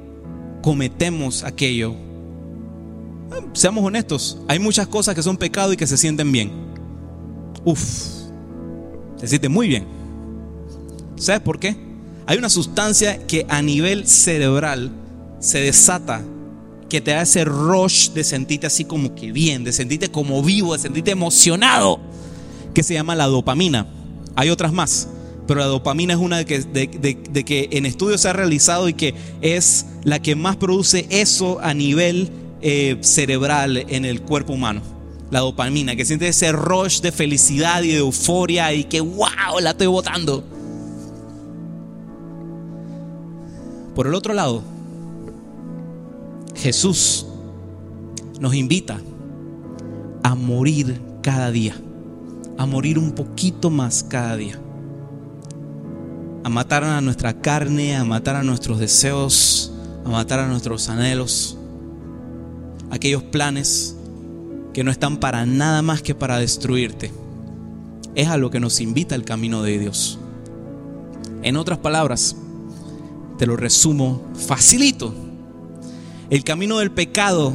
cometemos 0.63 1.45
aquello, 1.45 1.95
seamos 3.53 3.85
honestos, 3.85 4.39
hay 4.49 4.59
muchas 4.59 4.87
cosas 4.87 5.15
que 5.15 5.23
son 5.23 5.37
pecado 5.37 5.73
y 5.73 5.77
que 5.77 5.87
se 5.87 5.97
sienten 5.97 6.31
bien. 6.31 6.51
Uf, 7.65 7.81
se 9.17 9.29
siente 9.29 9.49
muy 9.49 9.69
bien. 9.69 9.87
¿Sabes 11.17 11.41
por 11.43 11.59
qué? 11.59 11.77
Hay 12.27 12.39
una 12.39 12.49
sustancia 12.49 13.27
que 13.27 13.45
a 13.49 13.61
nivel 13.61 14.07
cerebral 14.07 14.91
se 15.41 15.61
desata, 15.61 16.23
que 16.89 17.01
te 17.01 17.15
hace 17.15 17.45
rush 17.45 18.11
de 18.11 18.25
sentirte 18.25 18.67
así 18.67 18.85
como 18.85 19.15
que 19.15 19.33
bien, 19.33 19.65
de 19.65 19.73
sentirte 19.73 20.11
como 20.11 20.43
vivo, 20.43 20.73
de 20.73 20.79
sentirte 20.79 21.11
emocionado, 21.11 22.01
que 22.75 22.83
se 22.83 22.95
llama 22.95 23.15
la 23.15 23.27
dopamina. 23.27 23.87
Hay 24.37 24.51
otras 24.51 24.73
más 24.73 25.09
pero 25.51 25.63
la 25.63 25.67
dopamina 25.67 26.15
es 26.15 26.21
una 26.21 26.37
de 26.37 26.45
que, 26.45 27.45
que 27.45 27.69
en 27.73 27.85
estudios 27.85 28.21
se 28.21 28.29
ha 28.29 28.33
realizado 28.33 28.89
y 28.89 28.95
que 28.95 29.17
es 29.41 29.85
la 30.05 30.23
que 30.23 30.37
más 30.37 30.55
produce 30.55 31.09
eso 31.11 31.59
a 31.61 31.75
nivel 31.75 32.31
eh, 32.63 32.99
cerebral 33.01 33.79
en 33.89 34.05
el 34.05 34.23
cuerpo 34.23 34.53
humano. 34.53 34.81
La 35.33 35.41
dopamina, 35.41 35.97
que 35.97 36.05
siente 36.05 36.29
ese 36.29 36.53
rush 36.53 37.01
de 37.01 37.11
felicidad 37.11 37.83
y 37.83 37.89
de 37.89 37.99
euforia 37.99 38.73
y 38.73 38.85
que 38.85 39.01
wow, 39.01 39.59
la 39.61 39.71
estoy 39.71 39.89
botando. 39.89 40.45
Por 43.97 44.07
el 44.07 44.15
otro 44.15 44.35
lado, 44.35 44.63
Jesús 46.55 47.27
nos 48.39 48.55
invita 48.55 49.01
a 50.23 50.37
morir 50.37 51.01
cada 51.23 51.51
día, 51.51 51.75
a 52.57 52.67
morir 52.67 53.01
un 53.01 53.11
poquito 53.11 53.69
más 53.69 54.05
cada 54.05 54.37
día, 54.37 54.57
a 56.43 56.49
matar 56.49 56.84
a 56.84 57.01
nuestra 57.01 57.41
carne, 57.41 57.97
a 57.97 58.05
matar 58.05 58.36
a 58.36 58.43
nuestros 58.43 58.78
deseos, 58.78 59.72
a 60.05 60.09
matar 60.09 60.41
a 60.41 60.47
nuestros 60.47 60.88
anhelos, 60.88 61.57
aquellos 62.91 63.22
planes 63.22 63.97
que 64.72 64.84
no 64.84 64.91
están 64.91 65.18
para 65.18 65.45
nada 65.47 65.82
más 65.82 66.03
que 66.03 66.14
para 66.14 66.38
destruirte. 66.38 67.12
Es 68.14 68.28
a 68.28 68.36
lo 68.36 68.51
que 68.51 68.61
nos 68.61 68.80
invita 68.80 69.14
el 69.14 69.24
camino 69.24 69.62
de 69.62 69.78
Dios. 69.78 70.18
En 71.43 71.57
otras 71.57 71.78
palabras, 71.78 72.36
te 73.38 73.47
lo 73.47 73.57
resumo 73.57 74.22
facilito. 74.34 75.14
El 76.28 76.45
camino 76.45 76.78
del 76.78 76.91
pecado 76.91 77.53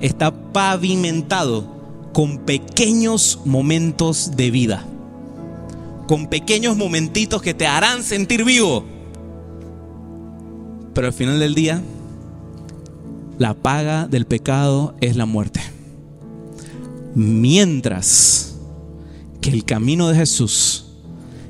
está 0.00 0.52
pavimentado 0.52 1.66
con 2.12 2.38
pequeños 2.38 3.40
momentos 3.44 4.32
de 4.36 4.50
vida. 4.50 4.84
Con 6.08 6.26
pequeños 6.26 6.76
momentitos 6.76 7.40
que 7.40 7.54
te 7.54 7.68
harán 7.68 8.02
sentir 8.02 8.44
vivo. 8.44 8.84
Pero 10.94 11.06
al 11.06 11.12
final 11.12 11.38
del 11.38 11.54
día, 11.54 11.80
la 13.38 13.54
paga 13.54 14.08
del 14.08 14.26
pecado 14.26 14.96
es 15.00 15.14
la 15.14 15.26
muerte. 15.26 15.60
Mientras 17.14 18.56
que 19.40 19.50
el 19.50 19.64
camino 19.64 20.08
de 20.08 20.16
Jesús 20.16 20.86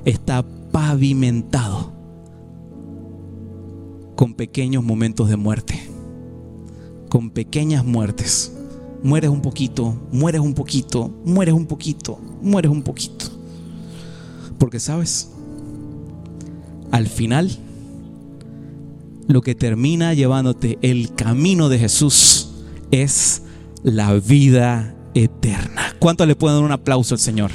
está 0.05 0.45
pavimentado 0.73 1.93
con 4.19 4.35
pequeños 4.35 4.83
momentos 4.83 5.29
de 5.29 5.37
muerte, 5.37 5.81
con 7.09 7.31
pequeñas 7.31 7.85
muertes. 7.85 8.53
Mueres 9.01 9.31
un 9.31 9.41
poquito, 9.41 9.95
mueres 10.11 10.41
un 10.41 10.55
poquito, 10.55 11.09
mueres 11.25 11.55
un 11.55 11.67
poquito, 11.67 12.19
mueres 12.43 12.73
un 12.73 12.83
poquito. 12.83 13.38
Porque 14.59 14.81
sabes, 14.81 15.31
al 16.91 17.07
final, 17.07 17.51
lo 19.29 19.43
que 19.43 19.55
termina 19.55 20.15
llevándote 20.15 20.79
el 20.83 21.15
camino 21.15 21.69
de 21.69 21.79
Jesús 21.79 22.51
es 22.91 23.43
la 23.83 24.15
vida 24.15 24.95
eterna. 25.15 25.95
¿Cuánto 25.99 26.27
le 26.27 26.35
pueden 26.35 26.57
dar 26.59 26.65
un 26.65 26.73
aplauso 26.73 27.15
al 27.15 27.21
Señor? 27.21 27.51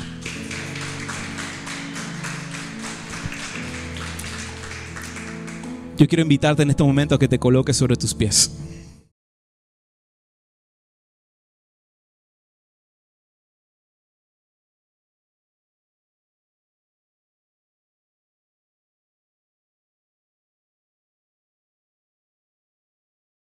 Yo 5.97 6.08
quiero 6.08 6.22
invitarte 6.22 6.64
en 6.64 6.70
este 6.70 6.84
momento 6.84 7.16
a 7.16 7.20
que 7.20 7.28
te 7.28 7.39
coloques 7.39 7.78
sobre 7.78 7.95
tus 7.95 8.14
pies. 8.14 8.51